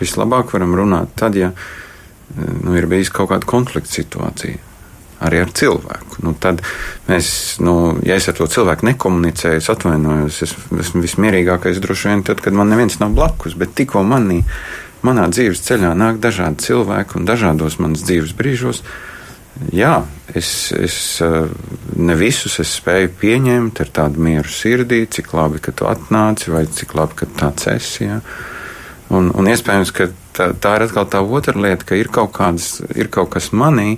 vislabāk 0.00 0.50
varam 0.54 0.74
runāt 0.74 1.12
tad, 1.18 1.36
ja 1.38 1.52
nu, 2.34 2.74
ir 2.74 2.88
bijis 2.90 3.12
kaut 3.14 3.30
kāda 3.30 3.46
konflikta 3.46 3.92
situācija. 3.92 4.62
Arī 5.26 5.38
ar 5.40 5.52
cilvēku. 5.56 6.18
Nu, 6.26 6.34
tad 6.36 6.60
mēs, 7.06 7.28
nu, 7.64 7.94
ja 8.04 8.18
es 8.18 8.26
ar 8.28 8.34
to 8.36 8.48
cilvēku 8.52 8.84
nekomunicēju, 8.90 9.62
es 9.62 9.70
atvainojos. 9.72 10.42
Es 10.44 10.52
esmu 10.82 11.00
vismierīgākais 11.06 11.80
droši 11.80 12.10
vien 12.10 12.24
tad, 12.26 12.42
kad 12.44 12.56
man 12.56 12.68
neviens 12.68 12.98
nav 13.00 13.14
blakus. 13.16 13.54
Bet 13.56 13.72
tikko 13.78 14.02
manī, 14.04 14.42
manā 15.06 15.24
dzīves 15.32 15.62
ceļā 15.64 15.94
nāk 15.96 16.18
dažādi 16.20 16.66
cilvēki 16.66 17.16
un 17.16 17.30
dažādos 17.30 17.78
manas 17.80 18.04
dzīves 18.04 18.36
brīžos, 18.36 18.82
jā, 19.72 19.94
es, 20.34 20.50
es 20.72 20.98
ne 21.96 22.16
visus 22.18 22.58
es 22.62 22.74
spēju 22.78 23.12
pieņemt 23.20 23.80
ar 23.84 23.92
tādu 24.00 24.22
mieru 24.26 24.50
sirdī, 24.52 25.04
cik 25.10 25.32
labi, 25.36 25.62
ka 25.64 25.74
tu 25.76 25.88
atnāci 25.88 26.52
vai 26.52 26.66
cik 26.66 26.94
labi, 26.98 27.18
ka 27.22 27.30
tāds 27.40 27.68
esi. 27.72 28.06
Jā. 28.06 28.20
Un, 29.16 29.30
un 29.38 29.48
iespējams, 29.50 29.92
ka 29.94 30.08
tā, 30.36 30.50
tā 30.58 30.76
ir 30.76 30.86
atkal 30.88 31.06
tā 31.10 31.22
otra 31.22 31.56
lieta, 31.58 31.86
ka 31.86 31.98
ir 31.98 32.10
kaut, 32.12 32.32
kādas, 32.36 32.80
ir 32.94 33.10
kaut 33.12 33.30
kas 33.36 33.52
manī, 33.54 33.96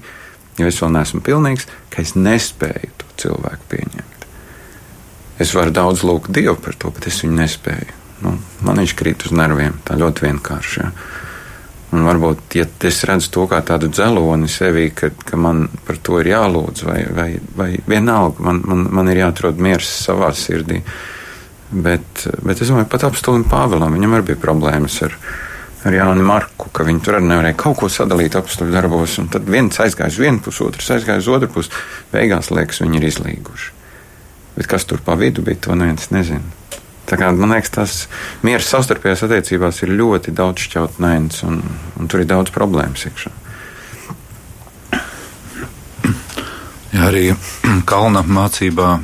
jo 0.61 0.68
es 0.68 0.81
vēl 0.83 0.92
neesmu 0.99 1.23
pilnīgs, 1.25 1.68
ka 1.92 2.03
es 2.05 2.14
nespēju 2.18 2.92
to 3.01 3.12
cilvēku 3.25 3.71
pieņemt. 3.73 4.27
Es 5.38 5.55
varu 5.55 5.73
daudz 5.75 6.03
lūgt 6.03 6.33
Dievu 6.35 6.59
par 6.61 6.77
to, 6.77 6.90
bet 6.94 7.07
es 7.11 7.23
viņu 7.23 7.38
nespēju. 7.38 7.97
Nu, 8.27 8.35
man 8.66 8.81
viņš 8.83 8.94
krīt 8.99 9.29
uz 9.29 9.35
nerviem, 9.38 9.77
tā 9.87 9.94
ļoti 9.99 10.27
vienkārši. 10.27 10.81
Ja. 10.83 10.90
Un 11.88 12.05
varbūt, 12.05 12.53
ja 12.59 12.66
es 12.85 12.98
redzu 13.09 13.31
to 13.33 13.46
kā 13.48 13.62
tādu 13.64 13.88
dzeloni 13.88 14.48
sevī, 14.53 14.90
ka, 14.92 15.09
ka 15.24 15.38
man 15.40 15.64
par 15.87 15.96
to 16.05 16.18
ir 16.20 16.35
jālūdz, 16.35 16.85
vai, 16.85 16.98
vai, 17.16 17.29
vai 17.57 17.68
vienalga, 17.88 18.44
man, 18.44 18.61
man, 18.68 18.83
man 18.98 19.09
ir 19.09 19.22
jāatrod 19.22 19.62
miers 19.64 19.88
savā 20.05 20.29
sirdī. 20.37 20.83
Bet, 21.68 22.27
bet 22.44 22.61
es 22.61 22.68
domāju, 22.68 22.90
pat 22.92 23.07
apstulim 23.09 23.46
Pāvēlam 23.48 23.96
viņam 23.96 24.18
arī 24.18 24.29
bija 24.31 24.42
problēmas 24.42 25.01
ar, 25.05 25.16
ar 25.88 25.96
Jāni 25.96 26.29
Marku, 26.29 26.68
ka 26.77 26.85
viņi 26.85 27.03
tur 27.05 27.18
arī 27.18 27.31
nevarēja 27.31 27.61
kaut 27.64 27.81
ko 27.81 27.90
sadalīt 27.92 28.37
apstuļu 28.37 28.77
darbos, 28.77 29.16
un 29.22 29.33
tad 29.33 29.48
viens 29.48 29.81
aizgāja 29.81 30.12
uz 30.12 30.20
vienu 30.20 30.44
pusi, 30.44 30.64
otrs 30.68 30.92
aizgāja 30.96 31.24
uz 31.24 31.33
otru 31.38 31.53
pusi. 31.57 31.72
Beigās 32.12 32.53
liekas, 32.53 32.85
viņi 32.85 33.01
ir 33.01 33.11
izlīguši. 33.14 33.74
Bet 34.59 34.68
kas 34.68 34.85
tur 34.88 35.01
pa 35.05 35.16
vidu 35.16 35.44
bija, 35.44 35.68
to 35.68 35.77
neviens 35.77 36.11
nezina. 36.12 36.58
Kā, 37.09 37.31
man 37.33 37.55
liekas, 37.55 37.73
tas 37.73 37.92
miers 38.44 38.68
savstarpējās 38.68 39.25
attiecībās 39.25 39.81
ir 39.85 39.94
ļoti 39.97 40.35
daudz 40.37 40.66
šķautnēns, 40.66 41.40
un, 41.49 41.62
un 41.97 42.11
tur 42.11 42.21
ir 42.21 42.29
daudz 42.29 42.53
problēmas 42.53 43.07
iekšā. 43.09 43.33
Jā, 46.92 47.09
arī 47.09 47.25
kalna 47.90 48.25
mācībā 48.27 48.99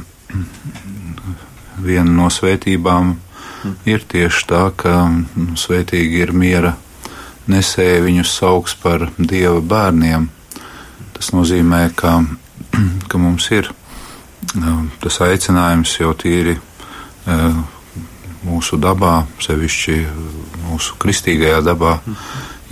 viena 1.85 2.11
no 2.11 2.29
svētībām 2.33 3.15
ir 3.89 4.05
tieši 4.09 4.49
tā, 4.49 4.65
ka 4.77 4.97
svētīgi 5.57 6.21
ir 6.27 6.33
miera 6.37 6.75
nesēja 7.51 8.03
viņus 8.05 8.33
sauks 8.39 8.77
par 8.81 9.09
dieva 9.19 9.61
bērniem. 9.61 10.29
Tas 11.17 11.33
nozīmē, 11.37 11.87
ka, 11.97 12.19
ka 13.09 13.21
mums 13.21 13.49
ir 13.53 13.71
nu, 14.61 14.89
tas 15.01 15.21
aicinājums 15.25 15.97
jau 16.01 16.13
tīri 16.19 16.57
e, 16.57 17.39
mūsu 18.45 18.79
dabā, 18.81 19.25
sevišķi 19.43 19.99
mūsu 20.69 20.99
kristīgajā 21.01 21.61
dabā, 21.65 21.99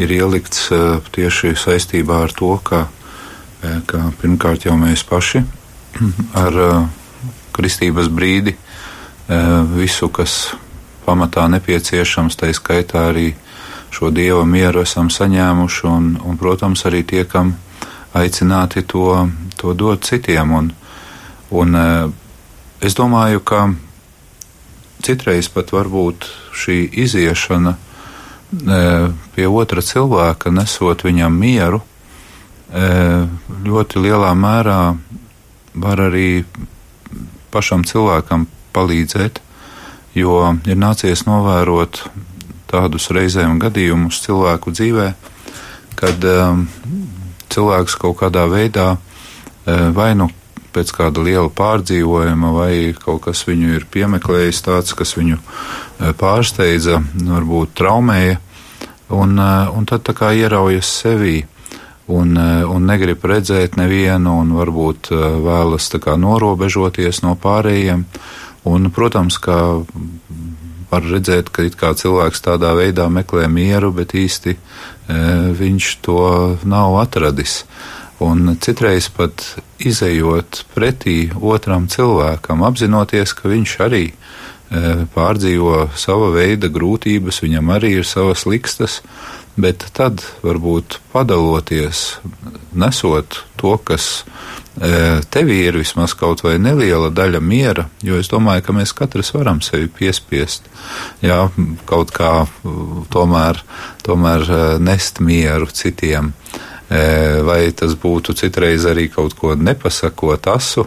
ir 0.02 0.12
ielikts 0.12 0.68
e, 0.72 0.80
tieši 1.14 1.54
saistībā 1.58 2.22
ar 2.26 2.34
to, 2.36 2.54
ka, 2.64 2.86
e, 3.62 3.78
ka 3.86 4.10
pirmkārt 4.20 4.66
jau 4.68 4.76
mēs 4.80 5.04
paši 5.08 5.44
ar 6.44 6.58
kristības 7.52 8.08
brīdi 8.08 8.56
visu, 9.76 10.08
kas 10.08 10.54
pamatā 11.04 11.44
nepieciešams, 11.52 12.36
tā 12.38 12.48
skaitā 12.56 13.08
arī 13.10 13.32
šo 13.92 14.10
dieva 14.14 14.44
mieru 14.48 14.82
esam 14.86 15.10
saņēmuši, 15.12 15.86
un, 15.88 16.08
un 16.24 16.38
protams, 16.40 16.84
arī 16.88 17.02
tiekam 17.04 17.54
aicināti 18.16 18.84
to, 18.88 19.28
to 19.60 19.74
dot 19.76 20.04
citiem. 20.08 20.52
Un, 20.56 20.70
un 21.50 21.76
es 22.80 22.96
domāju, 22.96 23.42
ka 23.44 23.66
citreiz 25.02 25.48
pat 25.52 25.72
varbūt 25.74 26.28
šī 26.56 26.84
iziešana 27.04 27.76
pie 29.32 29.46
otra 29.48 29.82
cilvēka, 29.84 30.52
nesot 30.52 31.04
viņam 31.06 31.32
mieru, 31.32 31.80
ļoti 33.64 34.02
lielā 34.04 34.32
mērā 34.36 34.80
var 35.74 36.02
arī 36.08 36.44
pašam 37.52 37.84
cilvēkam 37.88 38.46
palīdzēt, 38.76 39.40
jo 40.16 40.36
ir 40.68 40.76
nācies 40.80 41.24
novērot 41.28 42.02
tādus 42.72 43.08
reizēm 43.12 43.58
gadījumus 43.60 44.20
cilvēku 44.24 44.72
dzīvē, 44.72 45.08
kad 45.96 46.24
um, 46.28 46.66
cilvēks 47.52 47.96
kaut 48.00 48.20
kādā 48.20 48.46
veidā 48.48 48.94
vai 49.66 50.12
nu 50.18 50.28
pēc 50.74 50.92
kāda 50.96 51.22
liela 51.24 51.50
pārdzīvojuma, 51.52 52.52
vai 52.56 52.72
kaut 52.98 53.24
kas 53.28 53.44
viņu 53.48 53.76
ir 53.76 53.86
piemeklējis 53.92 54.62
tāds, 54.66 54.96
kas 54.98 55.14
viņu 55.18 55.38
uh, 55.38 56.12
pārsteidza, 56.18 57.00
varbūt 57.28 57.74
traumēja, 57.78 58.38
un, 59.12 59.36
uh, 59.38 59.72
un 59.76 59.88
tad 59.88 60.06
tā 60.08 60.16
kā 60.18 60.32
ieraujas 60.36 60.90
sevī. 61.02 61.42
Un, 62.12 62.34
uh, 62.36 62.64
un 62.68 62.88
negrib 62.88 63.22
redzēt 63.24 63.76
nevienu, 63.78 64.34
un 64.42 64.56
varbūt 64.58 65.12
vēlas 65.44 65.86
norobežoties 66.18 67.22
no 67.22 67.36
pārējiem. 67.38 68.02
Un, 68.68 68.90
protams, 68.94 69.38
ka 69.42 69.56
var 70.92 71.06
redzēt, 71.08 71.48
ka 71.48 71.94
cilvēks 71.96 72.44
tādā 72.44 72.74
veidā 72.76 73.08
meklē 73.08 73.48
mieru, 73.48 73.92
bet 73.96 74.12
īsti 74.18 74.52
e, 74.52 74.58
viņš 75.56 75.88
to 76.04 76.24
nav 76.68 76.98
atradis. 77.00 77.62
Un 78.22 78.56
citreiz 78.62 79.08
pat 79.10 79.44
izējot 79.82 80.64
pretī 80.74 81.32
otram 81.40 81.88
cilvēkam, 81.90 82.62
apzinoties, 82.66 83.32
ka 83.38 83.50
viņš 83.50 83.76
arī 83.82 84.04
e, 84.10 84.14
pārdzīvo 85.14 85.88
sava 85.98 86.30
veida 86.36 86.70
grūtības, 86.72 87.42
viņam 87.42 87.72
arī 87.74 87.96
ir 88.00 88.06
savas 88.06 88.44
likstas, 88.46 89.00
bet 89.56 89.88
tad 89.96 90.22
varbūt 90.44 91.00
padaloties, 91.12 92.18
nesot 92.72 93.42
to, 93.60 93.76
kas 93.84 94.22
tevī 94.72 95.58
ir 95.68 95.76
vismaz 95.76 96.14
kaut 96.16 96.42
vai 96.44 96.56
neliela 96.58 97.10
daļa 97.12 97.40
miera, 97.44 97.88
jo 98.02 98.16
es 98.16 98.30
domāju, 98.32 98.64
ka 98.64 98.72
mēs 98.72 98.94
katrs 98.96 99.34
varam 99.34 99.60
sevi 99.60 99.88
piespiest, 99.92 100.64
jā, 101.20 101.50
kaut 101.84 102.12
kā 102.16 102.46
tomēr, 103.12 103.60
tomēr 104.02 104.78
nest 104.80 105.20
mieru 105.20 105.68
citiem. 105.68 106.32
Vai 107.46 107.70
tas 107.72 107.94
būtu 107.96 108.34
citreiz 108.36 108.84
arī 108.84 109.06
kaut 109.08 109.32
ko 109.38 109.54
nepasakot 109.56 110.44
asu, 110.52 110.82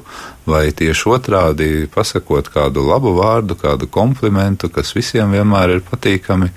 vai 0.46 0.68
tieši 0.70 1.10
otrādi 1.15 1.70
pasakot 1.89 2.52
kādu 2.54 2.84
labu 2.86 3.15
vārdu, 3.18 3.58
kādu 3.58 3.89
komplimentu, 3.89 4.70
kas 4.70 4.94
visiem 4.94 5.34
vienmēr 5.34 5.78
ir 5.78 5.84
patīkami, 5.88 6.52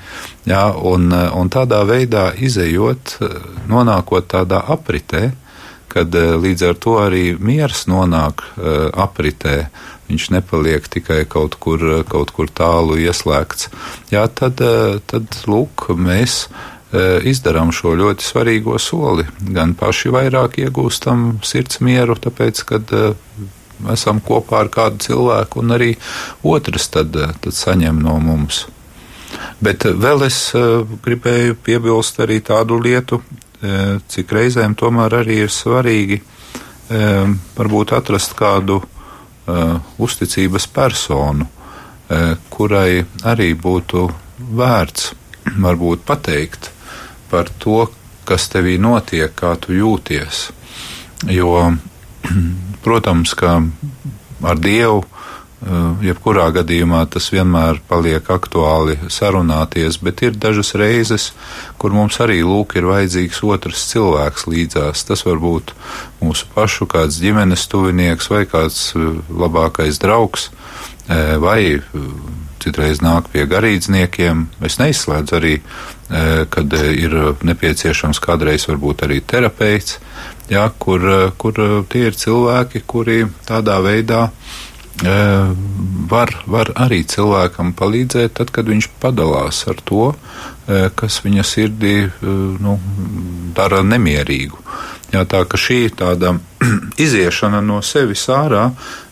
jā, 0.50 0.64
un, 0.76 1.08
un 1.14 1.52
tādā 1.54 1.80
veidā 1.88 2.28
izējot, 2.36 3.16
nonākot 3.72 4.28
tādā 4.28 4.60
apritē, 4.68 5.30
kad 5.88 6.12
līdz 6.12 6.66
ar 6.68 6.76
to 6.76 6.98
arī 7.00 7.24
miers 7.40 7.86
nonāk 7.88 8.44
uh, 8.44 8.88
apritē. 8.92 9.68
Viņš 10.08 10.30
nepaliek 10.32 10.84
tikai 10.88 11.22
kaut 11.28 11.58
kur, 11.60 11.82
kaut 12.08 12.32
kur 12.36 12.48
tālu 12.48 12.96
ieslēgts. 13.00 13.68
Jā, 14.12 14.24
tad, 14.28 14.60
uh, 14.64 15.00
tad 15.08 15.40
lūk, 15.48 15.88
mēs 15.96 16.46
izdarām 17.28 17.68
šo 17.74 17.92
ļoti 18.00 18.24
svarīgo 18.24 18.78
soli. 18.80 19.26
Gan 19.52 19.74
paši 19.76 20.12
vairāk 20.14 20.56
iegūstam 20.62 21.42
sirds 21.44 21.82
mieru, 21.84 22.16
tāpēc, 22.16 22.62
kad 22.64 22.94
esam 23.92 24.22
kopā 24.24 24.62
ar 24.64 24.70
kādu 24.72 25.02
cilvēku, 25.04 25.60
un 25.60 25.76
arī 25.76 25.90
otrs 26.48 26.88
tad, 26.94 27.12
tad 27.12 27.52
saņem 27.52 28.00
no 28.00 28.16
mums. 28.22 28.64
Bet 29.60 29.84
vēl 29.84 30.24
es 30.24 30.40
gribēju 31.04 31.58
piebilst 31.66 32.22
arī 32.24 32.40
tādu 32.46 32.80
lietu, 32.80 33.20
E, 33.58 33.98
cik 34.06 34.30
reizēm 34.30 34.76
tomēr 34.78 35.16
arī 35.18 35.40
ir 35.42 35.50
svarīgi 35.50 36.20
e, 36.20 36.98
varbūt 37.56 37.94
atrast 37.96 38.36
kādu 38.38 38.78
e, 38.78 38.86
uzticības 39.98 40.68
personu, 40.70 41.48
kurai 42.48 43.02
arī 43.28 43.50
būtu 43.58 44.06
vērts 44.56 45.10
varbūt 45.60 46.06
pateikt 46.08 46.70
par 47.30 47.50
to, 47.62 47.86
kas 48.28 48.48
tevī 48.52 48.76
notiek, 48.80 49.32
kā 49.34 49.54
tu 49.60 49.76
jūties. 49.76 50.48
Jo, 51.32 51.72
protams, 52.84 53.34
ka 53.38 53.60
ar 54.48 54.60
Dievu 54.62 55.04
Eh, 55.58 56.04
jebkurā 56.06 56.44
gadījumā 56.54 57.00
tas 57.10 57.32
vienmēr 57.34 57.80
paliek 57.90 58.28
aktuāli 58.30 58.94
sarunāties, 59.10 59.96
bet 60.06 60.20
ir 60.22 60.36
dažas 60.38 60.70
reizes, 60.78 61.32
kur 61.82 61.90
mums 61.90 62.20
arī 62.22 62.44
lūk 62.46 62.76
ir 62.78 62.86
vajadzīgs 62.86 63.40
otrs 63.42 63.88
cilvēks 63.90 64.46
līdzās. 64.46 65.02
Tas 65.08 65.26
var 65.26 65.42
būt 65.42 65.74
mūsu 66.22 66.46
pašu 66.54 66.86
kāds 66.86 67.18
ģimenes 67.18 67.66
tuvinieks 67.72 68.30
vai 68.30 68.44
kāds 68.46 68.92
eh, 68.94 69.18
labākais 69.34 69.98
draugs, 69.98 70.52
eh, 71.10 71.34
vai 71.42 71.82
citreiz 72.62 73.02
nāk 73.02 73.26
pie 73.34 73.42
garīdzniekiem. 73.50 74.46
Es 74.62 74.78
neizslēdzu 74.78 75.40
arī, 75.40 75.56
kad 76.08 76.72
ir 76.72 77.16
nepieciešams 77.44 78.20
kādreiz 78.24 78.64
varbūt 78.70 79.04
arī 79.04 79.20
terapeits, 79.20 79.98
jā, 80.48 80.64
kur, 80.80 81.04
kur 81.36 81.60
tie 81.92 82.06
ir 82.08 82.16
cilvēki, 82.16 82.82
kuri 82.88 83.26
tādā 83.48 83.76
veidā 83.84 84.28
var, 86.10 86.32
var 86.46 86.72
arī 86.74 87.04
cilvēkam 87.06 87.74
palīdzēt, 87.78 88.34
tad, 88.40 88.50
kad 88.50 88.66
viņš 88.66 88.88
padalās 89.00 89.62
ar 89.70 89.78
to, 89.84 90.12
kas 90.98 91.20
viņa 91.24 91.44
sirdī 91.46 91.96
nu, 92.22 92.78
dara 93.54 93.82
nemierīgu. 93.86 94.58
Jā, 95.12 95.22
tā 95.24 95.44
ka 95.48 95.56
šī 95.56 95.88
tāda 95.96 96.34
iziešana 97.04 97.62
no 97.64 97.78
sevis 97.82 98.26
ārā, 98.28 98.68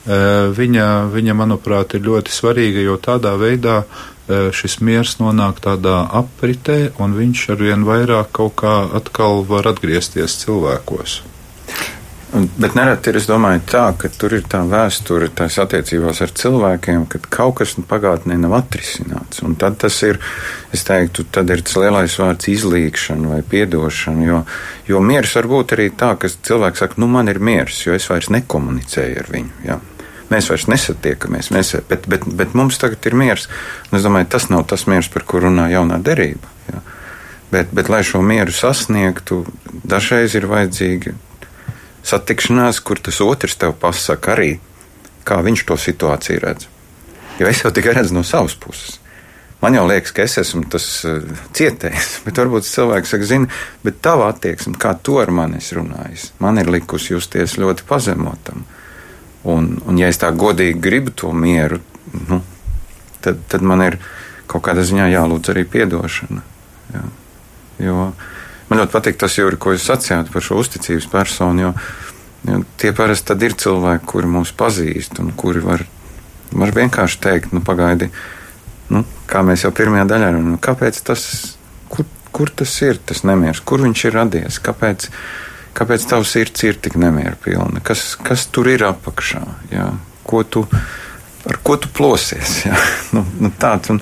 viņa, 0.06 0.88
viņa, 1.12 1.36
manuprāt, 1.38 1.96
ir 1.96 2.04
ļoti 2.06 2.34
svarīga, 2.34 2.82
jo 2.84 2.98
tādā 3.00 3.32
veidā 3.40 3.84
šis 4.28 4.80
miers 4.82 5.16
nonāk 5.20 5.62
tādā 5.62 6.00
apritē, 6.20 6.90
un 7.02 7.14
viņš 7.14 7.46
arvien 7.54 7.86
vairāk 7.86 8.32
kaut 8.34 8.58
kā 8.62 8.76
atkal 8.98 9.44
var 9.46 9.70
atgriezties 9.70 10.40
cilvēkos. 10.42 11.20
Bet 12.36 12.74
nereti 12.74 13.12
ir, 13.12 13.16
es 13.20 13.28
domāju, 13.30 13.62
tā, 13.70 13.84
ka 13.96 14.10
tur 14.12 14.34
ir 14.36 14.42
tā 14.50 14.58
vēsture 14.68 15.28
tās 15.38 15.56
attiecībās 15.62 16.18
ar 16.24 16.32
cilvēkiem, 16.36 17.06
ka 17.08 17.20
kaut 17.32 17.60
kas 17.60 17.76
pagātnē 17.88 18.36
nav 18.42 18.56
atrisināts. 18.58 19.40
Un 19.46 19.54
tad 19.56 19.78
tas 19.80 19.96
ir, 20.04 20.18
es 20.74 20.84
teiktu, 20.84 21.24
tad 21.32 21.54
ir 21.54 21.62
tas 21.64 21.78
lielais 21.80 22.18
vārds 22.20 22.50
izlīkšana 22.52 23.30
vai 23.30 23.40
piedošana, 23.46 24.26
jo, 24.26 24.42
jo 24.90 25.00
miers 25.00 25.32
var 25.38 25.48
būt 25.54 25.76
arī 25.78 25.88
tā, 25.96 26.12
ka 26.20 26.28
cilvēks 26.28 26.84
saka, 26.84 27.00
nu 27.00 27.08
man 27.14 27.30
ir 27.32 27.40
miers, 27.40 27.84
jo 27.86 27.96
es 27.96 28.10
vairs 28.10 28.28
nekomunicēju 28.34 29.22
ar 29.22 29.32
viņu. 29.32 29.54
Jā. 29.70 29.80
Mēs 30.30 30.48
vairs 30.50 30.66
nesatiekamies, 30.66 31.52
mēs, 31.54 31.76
bet, 31.86 32.08
bet, 32.10 32.24
bet 32.26 32.54
mums 32.58 32.80
tagad 32.82 33.04
ir 33.06 33.14
miers. 33.14 33.46
Un 33.90 34.00
es 34.00 34.06
domāju, 34.06 34.30
tas 34.34 34.48
nav 34.50 34.64
tas 34.70 34.86
miers, 34.90 35.10
par 35.12 35.22
kuru 35.28 35.46
runā 35.46 35.68
jaunā 35.70 36.00
derība. 36.02 36.50
Jā. 36.70 36.82
Bet, 37.52 37.70
bet, 37.76 37.90
lai 37.92 38.02
šo 38.06 38.24
mieru 38.26 38.54
sasniegtu, 38.54 39.44
dažreiz 39.86 40.34
ir 40.34 40.48
vajadzīgi 40.50 41.14
satikšanās, 42.06 42.82
kur 42.82 42.98
tas 43.02 43.20
otrs 43.22 43.54
tev 43.60 43.76
pasaka 43.78 44.34
arī, 44.34 44.56
kā 45.26 45.38
viņš 45.46 45.66
to 45.68 45.78
situāciju 45.78 46.42
redz. 46.42 46.70
Jo 47.38 47.50
es 47.50 47.62
jau 47.62 47.72
tikai 47.74 47.94
redzu 47.98 48.16
no 48.16 48.24
savas 48.26 48.56
puses. 48.58 48.98
Man 49.62 49.74
jau 49.74 49.86
liekas, 49.88 50.12
ka 50.12 50.24
es 50.26 50.36
esmu 50.40 50.66
tas 50.70 50.84
uh, 51.08 51.22
cietējs, 51.56 52.10
bet 52.26 52.38
varbūt 52.42 52.68
cilvēks 52.68 53.14
saka, 53.14 53.28
zini, 53.28 53.50
bet 53.86 54.02
tava 54.04 54.28
attieksme, 54.32 54.76
kā 54.80 54.94
tu 55.02 55.16
ar 55.22 55.32
mani 55.34 55.62
esi 55.62 55.78
runājis, 55.78 56.30
man 56.42 56.60
ir 56.60 56.70
likusi 56.70 57.14
justies 57.14 57.56
ļoti 57.60 57.86
pazemotam. 57.88 58.66
Un, 59.46 59.76
un 59.86 59.98
ja 60.00 60.10
es 60.10 60.18
tā 60.18 60.32
godīgi 60.34 60.80
gribu 60.82 61.12
to 61.14 61.30
mieru, 61.32 61.78
nu, 62.26 62.40
tad, 63.22 63.42
tad 63.50 63.62
man 63.62 63.84
ir 63.84 64.00
kaut 64.50 64.64
kādā 64.66 64.82
ziņā 64.86 65.10
jālūdz 65.12 65.52
arī 65.52 65.66
atdošana. 65.86 66.42
Jā. 66.94 67.04
Jo, 67.86 67.94
uh, 68.08 68.34
Man 68.66 68.80
ļoti 68.82 68.94
patīk 68.96 69.18
tas, 69.20 69.36
Jūri, 69.38 69.58
ko 69.62 69.74
jūs 69.74 69.86
sacījāt 69.86 70.32
par 70.34 70.42
šo 70.42 70.58
uzticības 70.58 71.06
personu, 71.10 71.68
jo, 71.68 71.72
jo 72.48 72.62
tie 72.80 72.90
parasti 72.96 73.36
ir 73.46 73.54
cilvēki, 73.62 74.06
kuri 74.10 74.30
mūs 74.30 74.52
pazīst 74.58 75.20
un 75.22 75.30
kuri 75.38 75.62
var, 75.62 75.84
var 76.50 76.74
vienkārši 76.74 77.20
teikt, 77.22 77.54
nu, 77.54 77.62
pagaidi, 77.66 78.10
nu, 78.90 79.04
kā 79.30 79.44
mēs 79.46 79.62
jau 79.66 79.72
pirmajā 79.74 80.08
daļā 80.10 80.32
runājam, 80.32 80.56
nu, 80.56 80.62
kāpēc 80.62 80.98
tas, 81.06 81.28
kur, 81.92 82.08
kur 82.34 82.50
tas 82.50 82.74
ir, 82.82 82.98
tas 82.98 83.22
nemieris, 83.28 83.62
kur 83.62 83.84
viņš 83.86 84.04
ir 84.08 84.18
radies, 84.18 84.58
kāpēc, 84.66 85.06
kāpēc 85.76 86.08
tavs 86.10 86.34
sirds 86.36 86.66
ir 86.66 86.80
tik 86.82 86.98
nemieru 87.00 87.36
pilna, 87.44 87.82
kas, 87.84 88.14
kas 88.16 88.48
tur 88.52 88.70
ir 88.72 88.86
apakšā, 88.88 89.42
jā, 89.72 89.90
ko 90.26 90.42
tu, 90.42 90.66
ar 91.46 91.62
ko 91.62 91.78
tu 91.80 91.92
plosies, 91.92 92.62
nu, 93.14 93.26
nu 93.40 93.52
tāds, 93.60 93.92
un, 93.94 94.00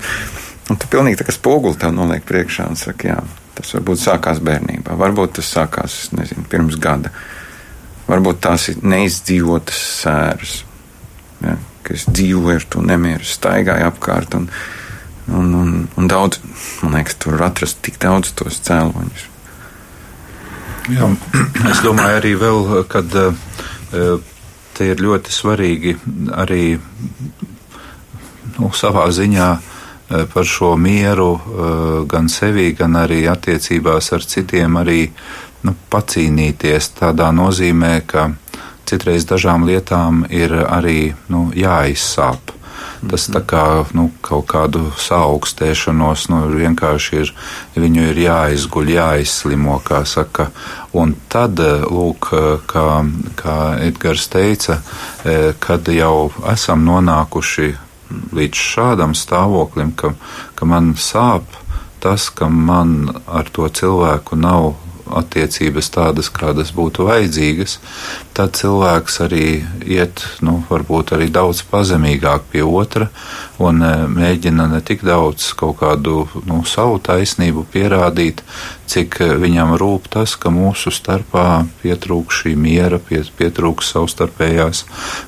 un 0.71 0.79
tu 0.79 0.91
pilnīgi 0.91 1.21
tā 1.21 1.27
kā 1.27 1.35
spoguli 1.35 1.79
tev 1.81 1.95
noliek 1.95 2.23
priekšā 2.27 2.69
un 2.71 2.79
saka, 2.79 3.11
jā, 3.13 3.23
Tas 3.55 3.71
varbūt 3.77 4.01
sākās 4.01 4.41
bērnībā, 4.43 4.97
varbūt 4.99 5.37
tas 5.37 5.49
sākās 5.55 5.95
nezinu, 6.15 6.43
pirms 6.51 6.75
gada. 6.81 7.11
Varbūt 8.05 8.41
tās 8.43 8.67
ir 8.69 8.81
neizdzīvotas 8.85 9.77
sēras, 10.01 10.57
ja, 11.41 11.55
kas 11.87 12.03
dzīvoja 12.09 12.59
ar 12.59 12.65
to 12.75 12.83
nemieru, 12.85 13.25
staigāja 13.25 13.87
apkārt. 13.89 14.35
Un, 14.37 14.49
un, 15.31 15.53
un, 15.61 15.71
un 15.95 16.11
daudz, 16.11 16.41
man 16.83 16.99
liekas, 16.99 17.17
tur 17.23 17.39
atrast 17.47 17.79
tik 17.85 17.97
daudz 18.03 18.35
tos 18.37 18.59
cēloņus. 18.67 19.29
Jā, 20.85 21.09
es 21.71 21.79
domāju 21.81 22.19
arī 22.19 22.33
vēl, 22.37 22.59
kad 22.89 23.15
eh, 23.17 23.37
te 24.75 24.89
ir 24.91 25.01
ļoti 25.01 25.33
svarīgi 25.33 25.95
arī 26.35 26.65
nu, 28.57 28.69
savā 28.75 29.07
ziņā 29.13 29.49
Eh, 30.09 30.25
par 30.33 30.45
šo 30.45 30.75
mieru 30.75 31.33
eh, 31.33 32.05
gan 32.05 32.29
sevī, 32.29 32.75
gan 32.77 32.93
arī 32.93 33.23
attiecībās 33.25 34.11
ar 34.13 34.21
citiem 34.21 34.77
arī 34.77 35.07
nu, 35.65 35.73
pacīnīties 35.89 36.91
tādā 36.99 37.31
nozīmē, 37.33 38.03
ka 38.05 38.27
citreiz 38.85 39.25
dažām 39.25 39.65
lietām 39.65 40.21
ir 40.29 40.53
arī 40.61 41.15
nu, 41.33 41.47
jāizsāp. 41.57 42.53
Tas 43.09 43.27
tā 43.31 43.41
kā 43.45 43.65
nu, 43.97 44.07
kaut 44.25 44.47
kādu 44.51 44.85
saaugstēšanos, 45.01 46.27
nu, 46.31 46.41
vienkārši 46.55 47.21
ir, 47.21 47.33
viņu 47.75 48.07
ir 48.11 48.21
jāizguļ, 48.25 48.91
jāizslimo, 48.95 49.79
kā 49.85 50.03
saka. 50.09 50.49
Un 50.95 51.15
tad, 51.29 51.59
eh, 51.59 51.83
lūk, 51.85 52.31
kā, 52.71 52.87
kā 53.35 53.57
Edgars 53.83 54.29
teica, 54.31 54.79
kad 55.59 55.87
jau 55.91 56.31
esam 56.51 56.85
nonākuši 56.85 57.73
līdz 58.35 58.65
šādam 58.71 59.15
stāvoklim, 59.17 59.93
ka, 59.97 60.13
ka 60.55 60.65
man 60.69 60.93
sāp 60.99 61.43
tas, 61.99 62.29
ka 62.29 62.49
man 62.49 63.09
ar 63.25 63.49
to 63.49 63.67
cilvēku 63.69 64.37
nav 64.37 64.75
attiecības 65.11 65.89
tādas, 65.93 66.29
kādas 66.33 66.71
būtu 66.75 67.05
vajadzīgas, 67.09 67.77
tad 68.35 68.55
cilvēks 68.57 69.19
arī 69.25 69.47
iet, 69.85 70.23
nu, 70.45 70.57
varbūt 70.69 71.15
arī 71.15 71.29
daudz 71.33 71.63
pazemīgāk 71.71 72.49
pie 72.51 72.63
otra 72.65 73.09
un 73.61 73.81
e, 73.83 73.91
mēģina 74.11 74.67
ne 74.71 74.81
tik 74.85 75.03
daudz 75.05 75.51
kaut 75.57 75.79
kādu 75.79 76.25
nu, 76.47 76.61
savu 76.67 76.97
taisnību 77.03 77.65
pierādīt, 77.71 78.41
cik 78.91 79.19
e, 79.23 79.29
viņam 79.41 79.75
rūp 79.79 80.09
tas, 80.15 80.35
ka 80.39 80.51
mūsu 80.53 80.91
starpā 80.93 81.65
pietrūks 81.83 82.41
šī 82.43 82.55
miera, 82.59 82.99
pietrūks 82.99 83.93
savstarpējās 83.95 84.83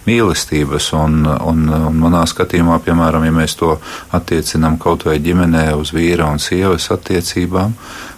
mīlestības. 0.07 0.91
Un, 0.97 1.23
un, 1.27 1.63
un 1.77 2.03
manā 2.03 2.25
skatījumā, 2.29 2.79
piemēram, 2.85 3.25
ja 3.27 3.35
mēs 3.35 3.57
to 3.59 3.77
attiecinām 4.15 4.79
kaut 4.81 5.07
vai 5.07 5.19
ģimenē 5.23 5.69
uz 5.77 5.93
vīra 5.95 6.29
un 6.31 6.43
sievas 6.43 6.91
attiecībām, 6.93 7.75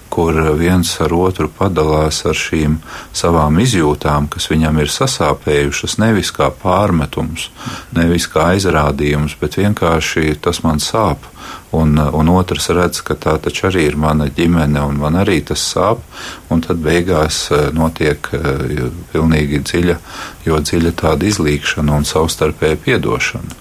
kur 0.09 0.35
viens 0.57 0.89
ar 1.01 1.13
otru 1.13 1.49
padalās 1.53 2.23
ar 2.25 2.37
šīm 2.37 2.79
savām 3.15 3.59
izjūtām, 3.61 4.27
kas 4.33 4.49
viņam 4.51 4.81
ir 4.81 4.91
sasāpējušas, 4.93 5.97
nevis 6.01 6.31
kā 6.35 6.49
pārmetums, 6.63 7.49
nevis 7.95 8.27
kā 8.31 8.49
aizrādījums, 8.55 9.37
bet 9.39 9.59
vienkārši 9.61 10.39
tas 10.41 10.63
man 10.65 10.81
sāp. 10.83 11.29
Un, 11.71 11.97
un 11.97 12.29
otrs 12.33 12.71
redz, 12.73 13.03
ka 13.05 13.13
tā 13.13 13.35
taču 13.41 13.67
arī 13.69 13.85
ir 13.91 13.97
mana 13.97 14.25
ģimene, 14.33 14.81
un 14.89 14.97
man 15.01 15.17
arī 15.21 15.39
tas 15.45 15.61
sāp. 15.61 16.01
Tad 16.49 16.81
beigās 16.85 17.47
eh, 17.53 17.69
notiek 17.73 18.27
eh, 18.33 18.89
pilnīgi 19.13 19.61
dziļa, 19.65 19.95
jo 20.45 20.59
dziļa 20.61 20.93
tāda 20.99 21.25
izlīkšana 21.29 21.95
un 21.97 22.05
savstarpēja 22.09 22.77
piedošana. 22.85 23.57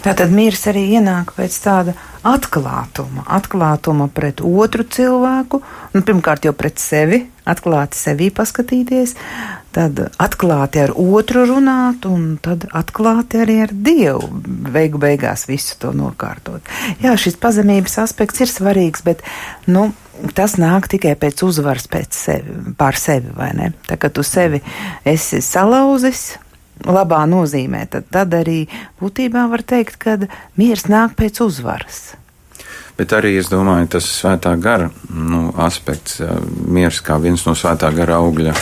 Tātad 0.00 0.32
miers 0.32 0.64
arī 0.68 0.86
ienāk 0.96 1.34
pēc 1.36 1.56
tāda 1.60 1.94
atklātuma, 2.26 3.24
atklātuma 3.32 4.08
pret 4.12 4.42
otru 4.44 4.84
cilvēku, 4.84 5.60
nu, 5.94 6.02
pirmkārt 6.04 6.44
jau 6.44 6.52
pret 6.56 6.80
sevi, 6.80 7.22
atklāti 7.48 7.98
sevi 7.98 8.28
paskatīties, 8.34 9.14
tad 9.74 10.02
atklāti 10.20 10.82
ar 10.84 10.92
otru 10.98 11.46
runāt, 11.48 12.04
un 12.10 12.36
tad 12.42 12.66
atklāti 12.76 13.40
arī 13.44 13.60
ar 13.64 13.72
Dievu 13.72 14.28
beigu 14.70 15.00
beigās 15.02 15.46
visu 15.48 15.78
to 15.80 15.94
nokārtot. 15.96 16.66
Jā, 17.02 17.16
šis 17.16 17.40
pazemības 17.40 17.98
aspekts 18.04 18.44
ir 18.44 18.52
svarīgs, 18.52 19.04
bet, 19.06 19.24
nu, 19.70 19.88
tas 20.36 20.58
nāk 20.60 20.90
tikai 20.92 21.16
pēc 21.18 21.42
uzvaras 21.46 21.88
pēc 21.90 22.14
sevi, 22.16 22.60
pār 22.78 23.00
sevi, 23.00 23.32
vai 23.36 23.50
ne? 23.56 23.72
Tā 23.88 23.96
kā 24.00 24.12
tu 24.12 24.26
sevi 24.26 24.60
esi 25.08 25.40
salauzis, 25.44 26.34
labā 26.86 27.24
nozīmē, 27.28 27.84
tad, 27.90 28.08
tad 28.12 28.34
arī 28.36 28.64
būtībā 29.00 29.46
var 29.50 29.64
teikt, 29.66 29.98
ka 30.00 30.16
miers 30.60 30.86
nāk 30.90 31.16
pēc 31.18 31.42
uzvaras. 31.44 32.00
Bet 33.00 33.14
arī 33.16 33.32
es 33.40 33.48
domāju, 33.48 33.86
tas 33.94 34.04
svētā 34.04 34.52
gara 34.60 34.90
nu, 35.08 35.46
aspekts, 35.64 36.18
miers 36.68 36.98
kā 37.00 37.16
viens 37.22 37.46
no 37.46 37.54
svētā 37.56 37.88
gara 37.96 38.18
augļa 38.20 38.52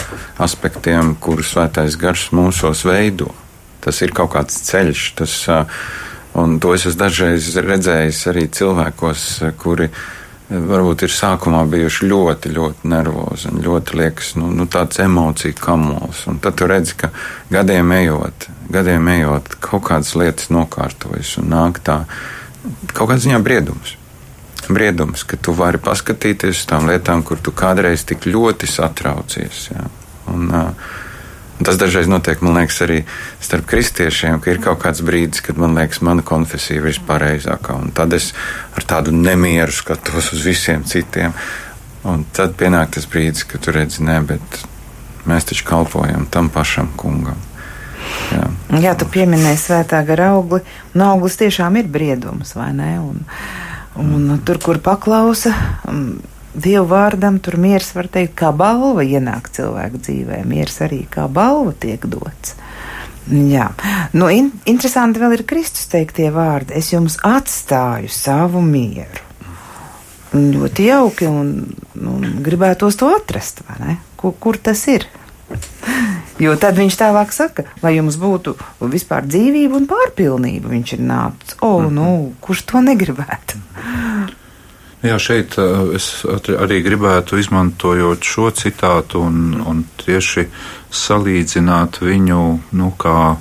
aspektiem, 0.45 1.17
kuru 1.19 1.43
svētais 1.43 1.97
gars 1.99 2.29
mūsos 2.31 2.85
veido. 2.87 3.33
Tas 3.83 3.99
ir 4.07 4.15
kaut 4.15 4.31
kāds 4.37 4.61
ceļš, 4.69 5.03
tas, 5.19 5.35
un 6.39 6.59
to 6.63 6.71
es 6.77 6.87
esmu 6.87 7.03
dažreiz 7.03 7.51
redzējis 7.57 8.23
arī 8.31 8.47
cilvēkos, 8.55 9.27
kuri 9.59 9.91
varbūt 10.49 11.05
ir 11.05 11.13
sākumā 11.13 11.61
bijuši 11.69 12.09
ļoti, 12.09 12.53
ļoti 12.57 12.89
nervozi 12.89 13.51
un 13.51 13.61
ļoti 13.65 13.99
liekas, 14.01 14.33
nu, 14.41 14.49
nu 14.55 14.65
tāds 14.71 15.01
emociju 15.05 15.57
kamols. 15.61 16.25
Un 16.31 16.41
tad 16.45 16.57
tu 16.59 16.69
redzi, 16.71 16.97
ka 17.03 17.11
gadiem 17.53 17.93
ejot, 17.99 18.49
gadiem 18.73 19.11
ejot, 19.13 19.59
kaut 19.65 19.85
kādas 19.91 20.15
lietas 20.17 20.49
nokārtojas 20.55 21.37
un 21.43 21.51
nāk 21.53 21.83
tā, 21.85 22.01
kaut 22.95 23.11
kādā 23.11 23.21
ziņā 23.27 23.43
briedums. 23.45 23.97
Briedums, 24.69 25.25
ka 25.25 25.37
tu 25.41 25.55
vari 25.57 25.81
paskatīties 25.81 26.63
uz 26.63 26.65
tām 26.69 26.89
lietām, 26.89 27.23
kur 27.25 27.41
tu 27.41 27.53
kādreiz 27.57 28.05
tik 28.09 28.27
ļoti 28.29 28.69
satraucies. 28.69 29.69
Ja? 29.73 29.85
Un, 30.33 30.49
uh, 30.53 30.97
Tas 31.65 31.79
dažreiz 31.79 32.07
notiek, 32.07 32.39
man 32.45 32.55
liekas, 32.55 32.79
arī 32.87 33.01
starp 33.43 33.67
kristiešiem, 33.67 34.39
ka 34.43 34.53
ir 34.53 34.61
kaut 34.63 34.79
kāds 34.85 35.03
brīdis, 35.03 35.43
kad 35.43 35.59
man 35.59 35.75
liekas, 35.75 36.01
mana 36.07 36.23
konfesija 36.23 36.79
ir 36.79 36.87
vispareizākā. 36.87 37.75
Un 37.75 37.91
tad 37.95 38.15
es 38.15 38.31
ar 38.79 38.87
tādu 38.87 39.15
nemieru 39.15 39.75
skatos 39.75 40.31
uz 40.37 40.47
visiem 40.47 40.87
citiem. 40.87 41.35
Un 42.07 42.23
tad 42.33 42.55
pienāk 42.59 42.95
tas 42.95 43.09
brīdis, 43.11 43.43
kad 43.49 43.65
tu 43.65 43.75
redzi, 43.75 44.05
nē, 44.07 44.21
bet 44.31 44.63
mēs 45.27 45.51
taču 45.51 45.67
kalpojam 45.67 46.29
tam 46.31 46.51
pašam 46.55 46.93
kungam. 46.97 47.43
Jā, 48.31 48.47
Jā 48.79 48.95
tu 48.99 49.09
pieminēji 49.11 49.59
svētā 49.67 50.05
gara 50.07 50.31
augli, 50.37 50.63
un 50.95 51.07
auglis 51.09 51.41
tiešām 51.43 51.81
ir 51.81 51.91
briedums, 51.91 52.55
vai 52.55 52.71
ne? 52.77 52.93
Un, 53.03 53.25
un 53.99 54.39
tur, 54.47 54.63
kur 54.63 54.79
paklausa. 54.85 55.57
Um, 55.91 56.21
Dievu 56.59 56.87
vārdam 56.91 57.39
tur 57.43 57.59
miers 57.61 57.93
var 57.95 58.09
teikt, 58.11 58.35
kā 58.39 58.51
balva 58.57 59.05
ienāk 59.07 59.51
cilvēku 59.55 60.01
dzīvē. 60.03 60.43
Miers 60.49 60.81
arī 60.85 61.05
kā 61.11 61.29
balva 61.31 61.75
tiek 61.79 62.05
dots. 62.11 62.57
Jā, 63.29 63.67
nu, 64.17 64.31
in, 64.33 64.49
interesanti 64.71 65.21
vēl 65.21 65.37
ir 65.37 65.45
Kristus 65.49 65.91
teiktie 65.93 66.31
vārdi. 66.33 66.75
Es 66.79 66.91
jums 66.95 67.19
atstāju 67.27 68.09
savu 68.13 68.63
mieru. 68.65 69.27
Ļoti 70.33 70.89
jauki 70.89 71.29
un, 71.29 71.53
un 71.97 72.27
gribētos 72.45 72.99
to 73.01 73.09
atrast, 73.13 73.63
vai 73.69 73.79
ne? 73.85 73.97
Kur, 74.21 74.35
kur 74.41 74.59
tas 74.61 74.83
ir? 74.93 75.07
Jo 76.39 76.55
tad 76.61 76.77
viņš 76.79 76.97
tālāk 77.01 77.33
saka, 77.35 77.65
lai 77.83 77.97
jums 77.97 78.19
būtu 78.21 78.55
vispār 78.93 79.27
dzīvība 79.27 79.81
un 79.81 79.89
pārpilnība. 79.91 80.71
Viņš 80.71 80.93
ir 80.97 81.03
nācis. 81.09 81.57
O, 81.61 81.79
oh, 81.79 81.89
nu, 81.93 82.11
kurš 82.45 82.63
to 82.69 82.83
negribētu? 82.85 83.59
Jā, 84.99 85.15
šeit 85.23 85.55
uh, 85.63 85.93
es 85.95 86.25
arī 86.27 86.81
gribētu 86.83 87.39
izmantojot 87.39 88.25
šo 88.27 88.49
citātu 88.51 89.21
un, 89.23 89.61
un 89.63 89.85
tieši 90.01 90.49
salīdzināt 90.91 92.01
viņu 92.03 92.41
nu, 92.75 92.89
kā 92.99 93.37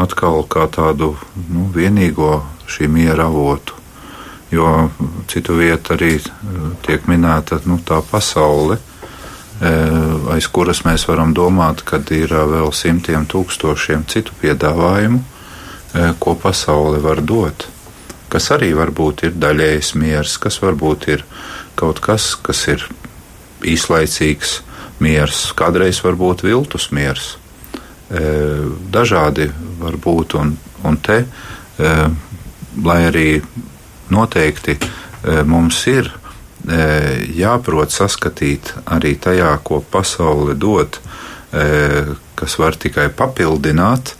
atkal 0.00 0.44
kā 0.52 0.66
tādu 0.68 1.14
nu, 1.48 1.64
vienīgo 1.72 2.42
šī 2.68 2.90
miera 2.92 3.30
avotu. 3.32 3.80
Jo 4.52 4.90
citu 5.32 5.56
vietu 5.56 5.96
arī 5.96 6.12
uh, 6.20 6.76
tiek 6.84 7.08
minēta 7.08 7.62
nu, 7.64 7.80
tā 7.80 8.02
pasaule, 8.12 8.76
uh, 8.76 10.30
aiz 10.36 10.52
kuras 10.52 10.84
mēs 10.84 11.08
varam 11.08 11.32
domāt, 11.32 11.86
ka 11.88 12.04
ir 12.12 12.36
vēl 12.36 12.68
simtiem 12.76 13.24
tūkstošiem 13.24 14.04
citu 14.12 14.36
piedāvājumu, 14.44 15.24
ko 16.22 16.36
pasaule 16.38 17.00
var 17.02 17.18
dot 17.24 17.64
kas 18.30 18.50
arī 18.54 18.70
varbūt 18.78 19.26
ir 19.28 19.36
daļējs 19.40 19.94
miers, 19.98 20.36
kas 20.40 20.60
varbūt 20.62 21.08
ir 21.10 21.24
kaut 21.78 22.00
kas, 22.04 22.32
kas 22.38 22.66
ir 22.70 22.86
īslaicīgs 23.66 24.60
miers, 25.00 25.50
kādreiz 25.56 26.00
varbūt 26.04 26.44
viltus 26.46 26.90
miers. 26.94 27.34
E, 28.10 28.22
dažādi 28.92 29.48
var 29.80 29.96
būt, 30.02 30.36
un, 30.40 30.54
un 30.86 30.98
te, 31.02 31.22
e, 31.24 31.92
lai 32.84 33.00
arī 33.08 33.28
noteikti 34.10 34.76
e, 34.76 35.42
mums 35.46 35.84
ir 35.90 36.16
jāprot 36.60 37.88
saskatīt 37.88 38.74
arī 38.92 39.14
tajā, 39.16 39.54
ko 39.64 39.78
pasaule 39.80 40.52
dod, 40.60 40.98
kas 42.36 42.56
var 42.60 42.76
tikai 42.76 43.06
papildināt, 43.16 44.12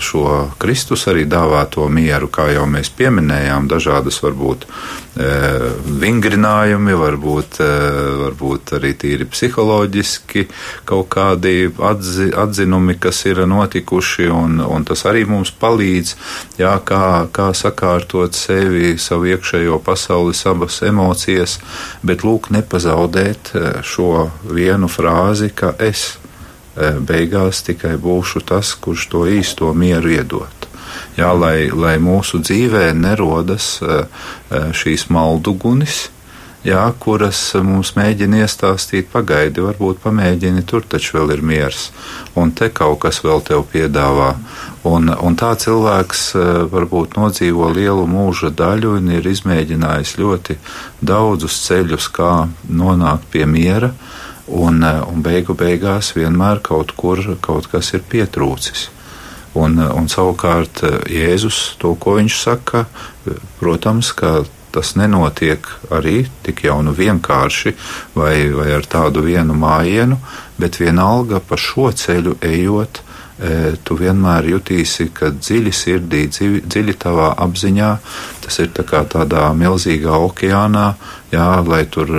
šo 0.00 0.50
Kristus 0.58 1.04
arī 1.10 1.26
dāvāto 1.28 1.84
mieru, 1.92 2.30
kā 2.32 2.46
jau 2.54 2.64
mēs 2.70 2.88
pieminējām, 2.96 3.66
dažādas 3.68 4.22
varbūt 4.24 4.64
eh, 4.64 5.66
vingrinājumi, 6.00 6.94
varbūt, 6.96 7.58
eh, 7.60 7.98
varbūt 8.22 8.72
arī 8.78 8.94
tīri 8.96 9.28
psiholoģiski 9.28 10.46
kaut 10.88 11.10
kādi 11.12 11.68
atzi, 11.68 12.30
atzinumi, 12.32 12.96
kas 12.96 13.20
ir 13.28 13.42
notikuši, 13.50 14.30
un, 14.32 14.64
un 14.64 14.88
tas 14.88 15.04
arī 15.10 15.26
mums 15.28 15.52
palīdz, 15.60 16.16
jā, 16.62 16.72
kā, 16.88 17.28
kā 17.28 17.52
sakārtot 17.52 18.32
sevi, 18.32 18.96
savu 18.96 19.28
iekšējo 19.34 19.82
pasauli, 19.84 20.32
savas 20.32 20.80
emocijas, 20.88 21.60
bet 22.00 22.24
lūk, 22.24 22.48
nepazaudēt 22.54 23.52
šo 23.84 24.30
vienu 24.48 24.88
frāzi, 24.88 25.52
ka 25.52 25.76
es 25.76 26.14
Eh, 26.14 26.23
beigās 26.76 27.62
tikai 27.66 27.94
būšu 28.02 28.42
tas, 28.48 28.74
kurš 28.74 29.08
to 29.12 29.24
īsto 29.30 29.70
mieru 29.74 30.16
iedot. 30.16 30.68
Jā, 31.18 31.30
lai, 31.38 31.70
lai 31.70 31.94
mūsu 32.02 32.40
dzīvē 32.42 32.88
nerodas 32.98 33.78
eh, 33.82 34.02
eh, 34.50 34.72
šīs 34.74 35.06
maldugunis, 35.14 36.08
jā, 36.66 36.82
kuras 36.98 37.38
mums 37.62 37.92
mēģina 37.94 38.40
iestāstīt, 38.42 39.10
pagaidi, 39.12 39.62
varbūt 39.62 40.00
pamēģini, 40.02 40.64
tur 40.66 40.82
taču 40.82 41.18
vēl 41.18 41.36
ir 41.36 41.44
miers, 41.46 41.90
un 42.34 42.50
te 42.50 42.70
kaut 42.74 43.02
kas 43.04 43.22
vēl 43.22 43.44
tev 43.46 43.66
piedāvā. 43.70 44.32
Un, 44.84 45.08
un 45.08 45.36
tā 45.40 45.54
cilvēks 45.56 46.24
varbūt 46.72 47.14
nodzīvo 47.16 47.70
lielu 47.72 48.04
mūža 48.10 48.50
daļu 48.52 48.98
un 48.98 49.14
ir 49.14 49.30
izmēģinājis 49.30 50.18
ļoti 50.20 50.58
daudzus 51.00 51.62
ceļus, 51.68 52.10
kā 52.12 52.32
nonākt 52.68 53.30
pie 53.32 53.46
miera, 53.48 53.94
uh, 53.94 54.23
un, 54.46 54.82
eh, 54.82 55.00
un 55.08 55.22
beigu 55.22 55.54
beigās 55.56 56.12
vienmēr 56.16 56.60
kaut 56.62 56.94
kur 56.96 57.20
kaut 57.40 57.68
kas 57.72 57.94
ir 57.94 58.04
pietrūcis. 58.10 58.88
Un, 59.54 59.78
eh, 59.78 59.88
un 59.88 60.08
savukārt 60.08 60.82
eh, 60.82 60.98
Jēzus 61.08 61.76
to, 61.78 61.94
ko 61.94 62.18
viņš 62.18 62.36
saka, 62.42 62.86
protams, 63.60 64.12
ka 64.12 64.44
tas 64.74 64.94
nenotiek 64.98 65.64
arī 65.90 66.26
tik 66.42 66.64
jau 66.64 66.82
nu 66.82 66.92
vienkārši 66.92 67.74
vai, 68.14 68.50
vai 68.50 68.72
ar 68.74 68.82
tādu 68.82 69.22
vienu 69.22 69.54
mājienu, 69.54 70.18
bet 70.58 70.80
vienalga 70.82 71.40
pa 71.40 71.56
šo 71.56 71.92
ceļu 71.94 72.36
ejot, 72.42 73.00
tu 73.84 73.96
vienmēr 73.98 74.46
jutīsi, 74.46 75.08
ka 75.14 75.32
dziļi 75.34 75.72
sirdī, 75.74 76.20
dziļi, 76.30 76.94
tavā 77.02 77.32
apziņā, 77.42 77.88
tas 78.42 78.58
ir 78.62 78.70
tā 78.74 78.84
kā 78.86 79.02
tādā 79.10 79.48
milzīgā 79.58 80.14
okeānā, 80.26 80.84
jā, 81.34 81.48
lai 81.66 81.82
tur, 81.90 82.10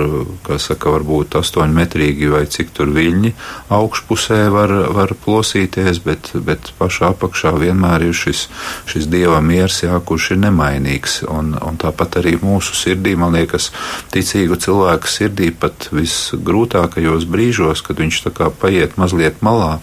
kā 0.46 0.58
saka, 0.62 0.92
varbūt 0.94 1.38
astoņmetrīgi 1.40 2.30
vai 2.32 2.44
cik 2.50 2.72
tur 2.76 2.92
viļņi 2.94 3.32
augšpusē 3.74 4.40
var, 4.54 4.72
var 4.96 5.14
plosīties, 5.24 6.00
bet, 6.04 6.32
bet 6.46 6.72
pašā 6.80 7.12
apakšā 7.14 7.54
vienmēr 7.60 8.06
ir 8.08 8.16
šis, 8.16 8.46
šis 8.90 9.08
dieva 9.12 9.40
miers, 9.44 9.82
jā, 9.84 9.96
kurš 10.06 10.32
ir 10.36 10.42
nemainīgs. 10.44 11.20
Un, 11.32 11.54
un 11.56 11.80
tāpat 11.80 12.20
arī 12.22 12.36
mūsu 12.42 12.76
sirdī, 12.78 13.16
man 13.18 13.36
liekas, 13.36 13.70
ticīgu 14.14 14.60
cilvēku 14.62 15.10
sirdī 15.10 15.52
pat 15.54 15.88
visgrūtākajos 15.94 17.26
brīžos, 17.30 17.84
kad 17.86 18.02
viņš 18.02 18.22
tā 18.28 18.34
kā 18.36 18.52
paiet 18.52 18.98
mazliet 19.00 19.42
malā 19.46 19.76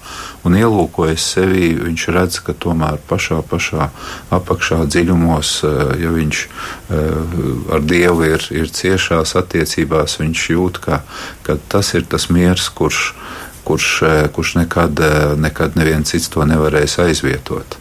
un 0.43 0.57
ielūkojas 0.59 1.25
sevi, 1.35 1.71
viņš 1.79 2.05
redz, 2.13 2.39
ka 2.43 2.55
tomēr 2.65 2.99
pašā, 3.07 3.39
pašā 3.47 3.89
apakšā 4.35 4.81
dziļumos, 4.91 5.53
ja 6.01 6.11
viņš 6.13 6.43
ar 7.73 7.85
Dievu 7.87 8.27
ir, 8.27 8.47
ir 8.51 8.71
ciešā 8.71 9.22
savās 9.23 9.45
attiecībās 9.45 10.19
viņš 10.19 10.49
jūt, 10.49 10.79
ka, 10.83 11.01
ka 11.43 11.57
tas 11.69 11.93
ir 11.93 12.05
tas 12.05 12.29
miers, 12.29 12.69
kurš, 12.69 13.13
kurš, 13.63 14.01
eh, 14.03 14.27
kurš 14.33 14.55
nekad, 14.55 14.99
eh, 14.99 15.35
nekad 15.37 15.75
neviens 15.75 16.09
cits 16.09 16.29
to 16.29 16.45
nevarēs 16.45 16.99
aizvietot. 16.99 17.77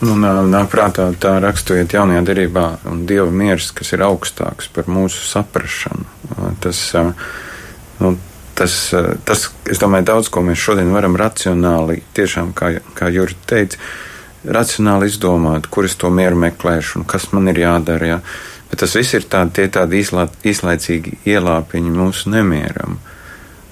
Nu, 0.00 0.14
nāk 0.14 0.68
prātā 0.70 1.12
tā 1.18 1.40
raksturiet 1.42 1.90
jaunajā 1.90 2.22
derībā 2.22 2.78
un 2.86 3.04
Dieva 3.06 3.30
miers, 3.30 3.72
kas 3.72 3.92
ir 3.92 3.98
augstāks 3.98 4.68
par 4.72 4.84
mūsu 4.84 5.24
saprašanu. 5.26 6.06
Tas, 6.60 6.94
nu, 7.98 8.16
tas, 8.54 8.94
tas, 9.24 9.50
es 9.66 9.78
domāju, 9.78 10.04
daudz 10.04 10.28
ko 10.30 10.40
mēs 10.40 10.62
šodien 10.62 10.92
varam 10.94 11.16
racionāli, 11.18 12.04
tiešām, 12.14 12.54
kā, 12.54 12.78
kā 12.94 13.10
Jurgi 13.10 13.42
teica, 13.50 13.76
racionāli 14.46 15.10
izdomāt, 15.10 15.66
kur 15.66 15.88
es 15.88 15.96
to 15.98 16.10
mieru 16.14 16.38
meklēšu 16.38 17.00
un 17.00 17.08
kas 17.08 17.32
man 17.32 17.50
ir 17.50 17.58
jādara. 17.64 18.06
Ja? 18.06 18.20
Bet 18.68 18.82
tas 18.82 18.96
viss 18.98 19.16
ir 19.16 19.24
tādi, 19.30 19.68
tādi 19.72 20.02
īslā, 20.02 20.26
īslaicīgi 20.44 21.18
ielāpiņi 21.28 21.94
mūsu 21.94 22.32
nemieram. 22.34 22.98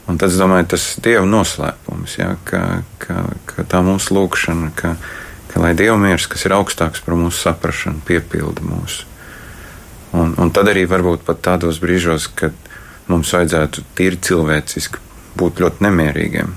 Un 0.06 0.20
tad 0.20 0.30
es 0.30 0.38
domāju, 0.38 0.70
tas 0.72 0.84
ir 0.94 1.02
Dieva 1.04 1.26
noslēpums, 1.26 2.14
ja, 2.20 2.36
ka, 2.46 2.62
ka, 3.02 3.24
ka 3.48 3.64
tā 3.66 3.82
mūsu 3.84 4.14
lūkšana, 4.14 4.70
ka, 4.78 4.94
ka 5.50 5.62
lai 5.62 5.74
Dieva 5.78 5.98
miers, 6.00 6.28
kas 6.30 6.46
ir 6.46 6.54
augstāks 6.56 7.02
par 7.04 7.18
mūsu 7.18 7.42
saprašanu, 7.42 8.04
piepilda 8.06 8.62
mūsu. 8.64 9.08
Un, 10.16 10.36
un 10.38 10.52
tad 10.54 10.70
arī 10.70 10.86
varbūt 10.88 11.26
pat 11.26 11.42
tādos 11.44 11.80
brīžos, 11.82 12.30
kad 12.38 12.54
mums 13.10 13.34
vajadzētu 13.34 13.82
tīri 13.98 14.20
cilvēciski 14.22 15.02
būt 15.36 15.60
ļoti 15.64 15.84
nemierīgiem. 15.84 16.54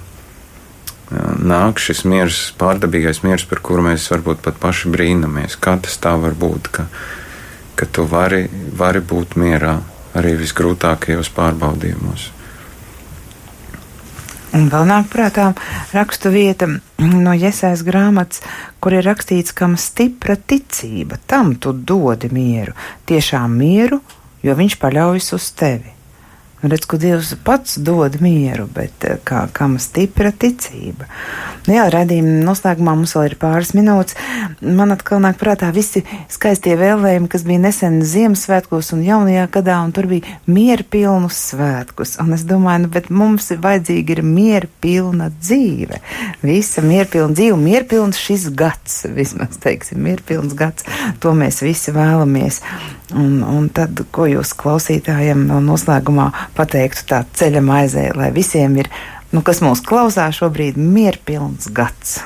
Nāk 1.42 1.82
šis 1.82 2.04
miers, 2.06 2.40
pārdabīgais 2.62 3.24
miers, 3.26 3.44
par 3.50 3.64
kuru 3.66 3.88
mēs 3.88 4.06
varbūt 4.14 4.44
pat 4.46 4.60
paši 4.62 4.92
brīnamies. 4.94 5.58
Kā 5.58 5.74
tas 5.82 5.98
tā 5.98 6.14
var 6.22 6.38
būt? 6.38 6.70
Ka, 6.76 6.86
ka 7.80 7.88
tu 7.88 8.04
vari, 8.04 8.44
vari 8.76 9.00
būt 9.00 9.38
mierā 9.40 9.78
arī 10.20 10.36
visgrūtākajos 10.42 11.32
pārbaudījumos. 11.38 12.26
Un 14.58 14.66
vēl 14.72 14.88
nāk 14.90 15.12
prātā 15.14 15.52
rakstu 15.94 16.32
vieta 16.34 16.68
no 17.00 17.36
Iesais 17.38 17.84
grāmatas, 17.86 18.42
kur 18.82 18.96
ir 18.98 19.06
rakstīts, 19.06 19.54
kam 19.54 19.78
stipra 19.78 20.36
ticība, 20.36 21.20
tam 21.30 21.54
tu 21.62 21.72
dodi 21.72 22.32
mieru, 22.34 22.74
tiešām 23.06 23.54
mieru, 23.62 24.02
jo 24.42 24.58
viņš 24.58 24.80
paļaujas 24.82 25.32
uz 25.38 25.52
tevi. 25.54 25.99
Redz, 26.62 26.84
ka 26.92 26.98
Dievs 27.00 27.36
pats 27.44 27.78
dod 27.80 28.18
mieru, 28.20 28.66
bet 28.76 29.06
eh, 29.08 29.16
kā, 29.24 29.46
kam 29.56 29.78
stipra 29.80 30.34
ticība. 30.36 31.06
Nu 31.70 31.78
jā, 31.78 31.86
redzījuma 31.94 32.42
noslēgumā 32.44 32.98
mums 33.00 33.14
vēl 33.16 33.30
ir 33.30 33.36
pāris 33.40 33.72
minūtes. 33.78 34.18
Man 34.60 34.92
atkal 34.92 35.22
nāk 35.24 35.38
prātā 35.40 35.70
visi 35.72 36.02
skaistie 36.32 36.76
vēlējumi, 36.80 37.30
kas 37.32 37.46
bija 37.48 37.62
nesen 37.64 38.02
Ziemassvētkos 38.04 38.92
un 38.98 39.06
jaunajā 39.08 39.46
gadā, 39.54 39.78
un 39.86 39.94
tur 39.96 40.10
bija 40.12 40.36
miera 40.52 40.84
pilnus 40.84 41.40
svētkus. 41.54 42.18
Un 42.20 42.36
es 42.36 42.44
domāju, 42.50 42.88
nu, 42.88 42.92
bet 42.92 43.08
mums 43.08 43.48
ir 43.56 43.64
vajadzīga 43.64 44.18
ir 44.18 44.24
miera 44.28 44.72
pilna 44.84 45.30
dzīve. 45.32 46.02
Visa 46.44 46.84
miera 46.84 47.08
pilna 47.08 47.40
dzīve, 47.40 47.56
miera 47.56 47.88
pilns 47.88 48.20
šis 48.20 48.50
gads, 48.52 49.06
vismaz 49.20 49.62
teiksim, 49.64 50.04
miera 50.10 50.28
pilns 50.28 50.60
gads. 50.60 50.84
To 51.24 51.32
mēs 51.40 51.64
visi 51.64 51.96
vēlamies. 51.96 52.60
Un, 53.16 53.40
un 53.42 53.72
tad, 53.74 54.04
ko 54.14 54.28
jūs 54.30 54.52
klausītājiem 54.60 55.48
noslēgumā 55.66 56.28
pateiktu 56.56 57.06
tā 57.10 57.24
ceļa 57.38 57.62
maizē, 57.66 58.10
lai 58.18 58.30
visiem 58.36 58.78
ir, 58.82 58.90
nu, 59.34 59.44
kas 59.46 59.62
mūs 59.66 59.82
klausās 59.86 60.40
šobrīd, 60.40 60.78
mierpilns 60.80 61.70
gads? 61.74 62.20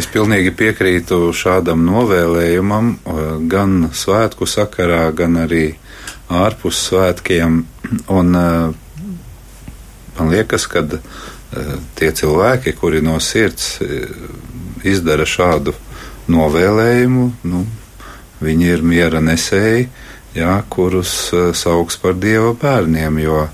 Es 0.00 0.08
pilnīgi 0.08 0.54
piekrītu 0.56 1.26
šādam 1.36 1.82
novēlējumam, 1.84 2.94
gan 3.52 3.90
svētku 3.92 4.48
sakarā, 4.48 5.04
gan 5.12 5.36
arī 5.42 5.66
ārpus 6.32 6.80
svētkiem. 6.88 7.58
Un, 8.08 8.32
man 10.16 10.32
liekas, 10.32 10.64
ka 10.72 10.86
tie 11.98 12.08
cilvēki, 12.08 12.72
kuri 12.80 13.04
no 13.04 13.18
sirds 13.20 13.76
izdara 14.88 15.28
šādu 15.28 15.76
novēlējumu, 16.32 17.28
nu, 17.52 17.66
Viņi 18.42 18.72
ir 18.74 18.82
miera 18.82 19.22
nesēji, 19.22 19.86
jā, 20.36 20.56
kurus 20.72 21.14
eh, 21.34 21.50
sauc 21.56 21.94
par 22.02 22.16
dieva 22.20 22.52
bērniem, 22.58 23.18
jo, 23.22 23.46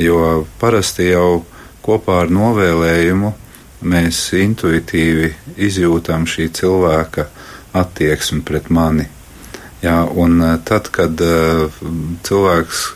jo 0.00 0.20
parasti 0.60 1.10
jau 1.10 1.44
kopā 1.86 2.22
ar 2.24 2.32
novēlējumu 2.34 3.32
mēs 3.86 4.22
intuitīvi 4.34 5.32
izjūtam 5.68 6.26
šī 6.26 6.48
cilvēka 6.56 7.28
attieksmi 7.76 8.42
pret 8.46 8.70
mani. 8.72 9.06
Jā, 9.84 10.00
un 10.08 10.40
eh, 10.42 10.54
tad, 10.66 10.88
kad 10.90 11.20
uh, 11.22 11.82
cilvēks, 12.26 12.86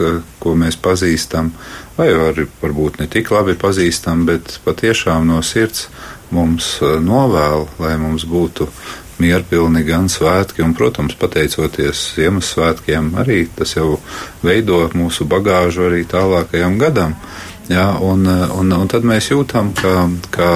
ko 0.41 0.55
mēs 0.59 0.81
pazīstam, 0.81 1.53
vai 1.99 2.09
var, 2.17 2.41
varbūt 2.63 3.03
ne 3.03 3.07
tik 3.13 3.31
labi 3.35 3.55
pazīstam, 3.61 4.25
bet 4.27 4.59
patiešām 4.65 5.29
no 5.29 5.43
sirds 5.45 5.89
mums 6.35 6.79
novēl, 6.81 7.67
lai 7.83 7.97
mums 8.01 8.25
būtu 8.27 8.69
mierpilni 9.21 9.85
gan 9.87 10.09
svētki, 10.11 10.65
un, 10.65 10.75
protams, 10.77 11.17
pateicoties 11.21 12.03
Ziemassvētkiem, 12.17 13.13
arī 13.21 13.45
tas 13.57 13.77
jau 13.77 13.99
veido 14.45 14.83
mūsu 14.97 15.27
bagāžu 15.31 15.87
arī 15.89 16.05
tālākajam 16.09 16.79
gadam. 16.81 17.17
Jā, 17.71 17.87
un, 18.03 18.27
un, 18.27 18.73
un 18.75 18.91
tad 18.91 19.07
mēs 19.07 19.31
jūtam, 19.31 19.71
ka, 19.79 20.09
ka, 20.35 20.51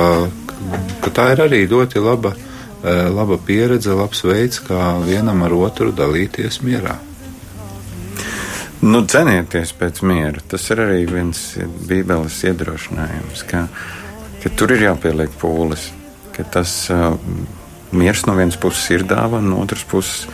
ka 1.05 1.15
tā 1.15 1.31
ir 1.37 1.45
arī 1.45 1.65
ļoti 1.71 2.03
laba, 2.03 2.35
eh, 2.35 3.07
laba 3.13 3.39
pieredze, 3.39 3.95
labs 3.95 4.25
veids, 4.27 4.63
kā 4.67 4.97
vienam 5.07 5.45
ar 5.47 5.55
otru 5.55 5.93
dalīties 5.95 6.63
mierā. 6.67 6.99
Nu, 8.85 9.01
cenieties 9.09 9.71
pēc 9.79 10.03
miera. 10.05 10.43
Tas 10.49 10.67
ir 10.75 10.83
arī 10.83 11.05
viens 11.09 11.39
bībeles 11.89 12.37
iedrošinājums, 12.51 13.45
ka, 13.49 13.63
ka 14.43 14.51
tur 14.59 14.75
ir 14.75 14.91
jāpieliek 14.91 15.33
pūles, 15.41 15.87
ka 16.35 16.45
tas 16.59 16.75
uh, 16.93 17.15
miers 17.97 18.25
no 18.29 18.37
vienas 18.39 18.59
puses 18.61 18.85
ir 18.95 19.07
dāvana, 19.09 19.49
no 19.53 19.63
otras 19.63 19.85
puses 19.89 20.29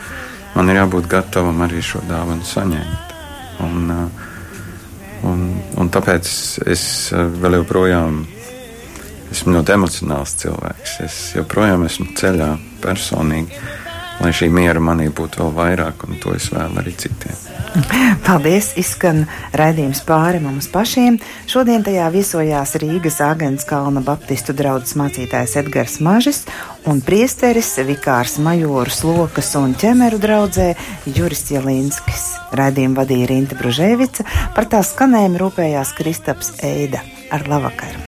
man 0.54 0.70
ir 0.70 0.80
jābūt 0.80 1.08
gatavam 1.10 1.62
arī 1.66 1.82
šo 1.84 2.02
dāvanu 2.08 2.46
saņemt. 2.46 3.14
Un, 3.60 3.90
uh, 3.92 4.28
un, 5.28 5.46
un 5.78 5.90
tāpēc 5.92 6.30
es 6.70 6.84
uh, 7.12 7.26
vēl 7.42 7.60
joprojām 7.60 8.22
esmu 9.30 9.54
ļoti 9.58 9.76
emocionāls 9.76 10.34
cilvēks. 10.40 10.96
Es 11.04 11.18
joprojām 11.36 11.84
esmu 11.86 12.08
ceļā 12.18 12.50
personīgi, 12.82 13.60
lai 14.20 14.32
šī 14.36 14.50
miera 14.52 14.80
manī 14.82 15.08
būtu 15.12 15.40
vēl 15.42 15.54
vairāk, 15.56 16.04
un 16.08 16.18
to 16.22 16.34
es 16.36 16.50
vēlu 16.52 16.80
arī 16.82 16.92
citiem. 17.00 17.36
Paldies! 18.26 18.72
Izskan 18.80 19.24
raidījums 19.56 20.02
pāri 20.06 20.40
mums 20.42 20.68
pašiem. 20.72 21.18
Šodien 21.50 21.84
tajā 21.86 22.08
viesojās 22.14 22.76
Rīgas 22.82 23.20
Agents 23.24 23.66
Kalna 23.68 24.02
Baptistu 24.04 24.54
draugs 24.56 24.96
mācītājs 24.98 25.56
Edgars 25.62 25.98
Mažis 26.04 26.44
un 26.90 27.02
priesteris 27.04 27.72
Vikārs 27.86 28.38
Majoru 28.42 28.90
Slokas 28.94 29.54
un 29.60 29.74
ķemeru 29.78 30.20
draudzē 30.22 30.72
Juris 31.06 31.46
Jelinskis. 31.52 32.26
Raidījumu 32.56 32.98
vadīja 32.98 33.30
Rinta 33.30 33.58
Bružēvica, 33.58 34.26
par 34.56 34.70
tā 34.70 34.82
skanējumu 34.86 35.44
rūpējās 35.44 35.94
Kristaps 35.98 36.56
Eida. 36.66 37.04
Ar 37.30 37.46
labvakaru! 37.46 37.98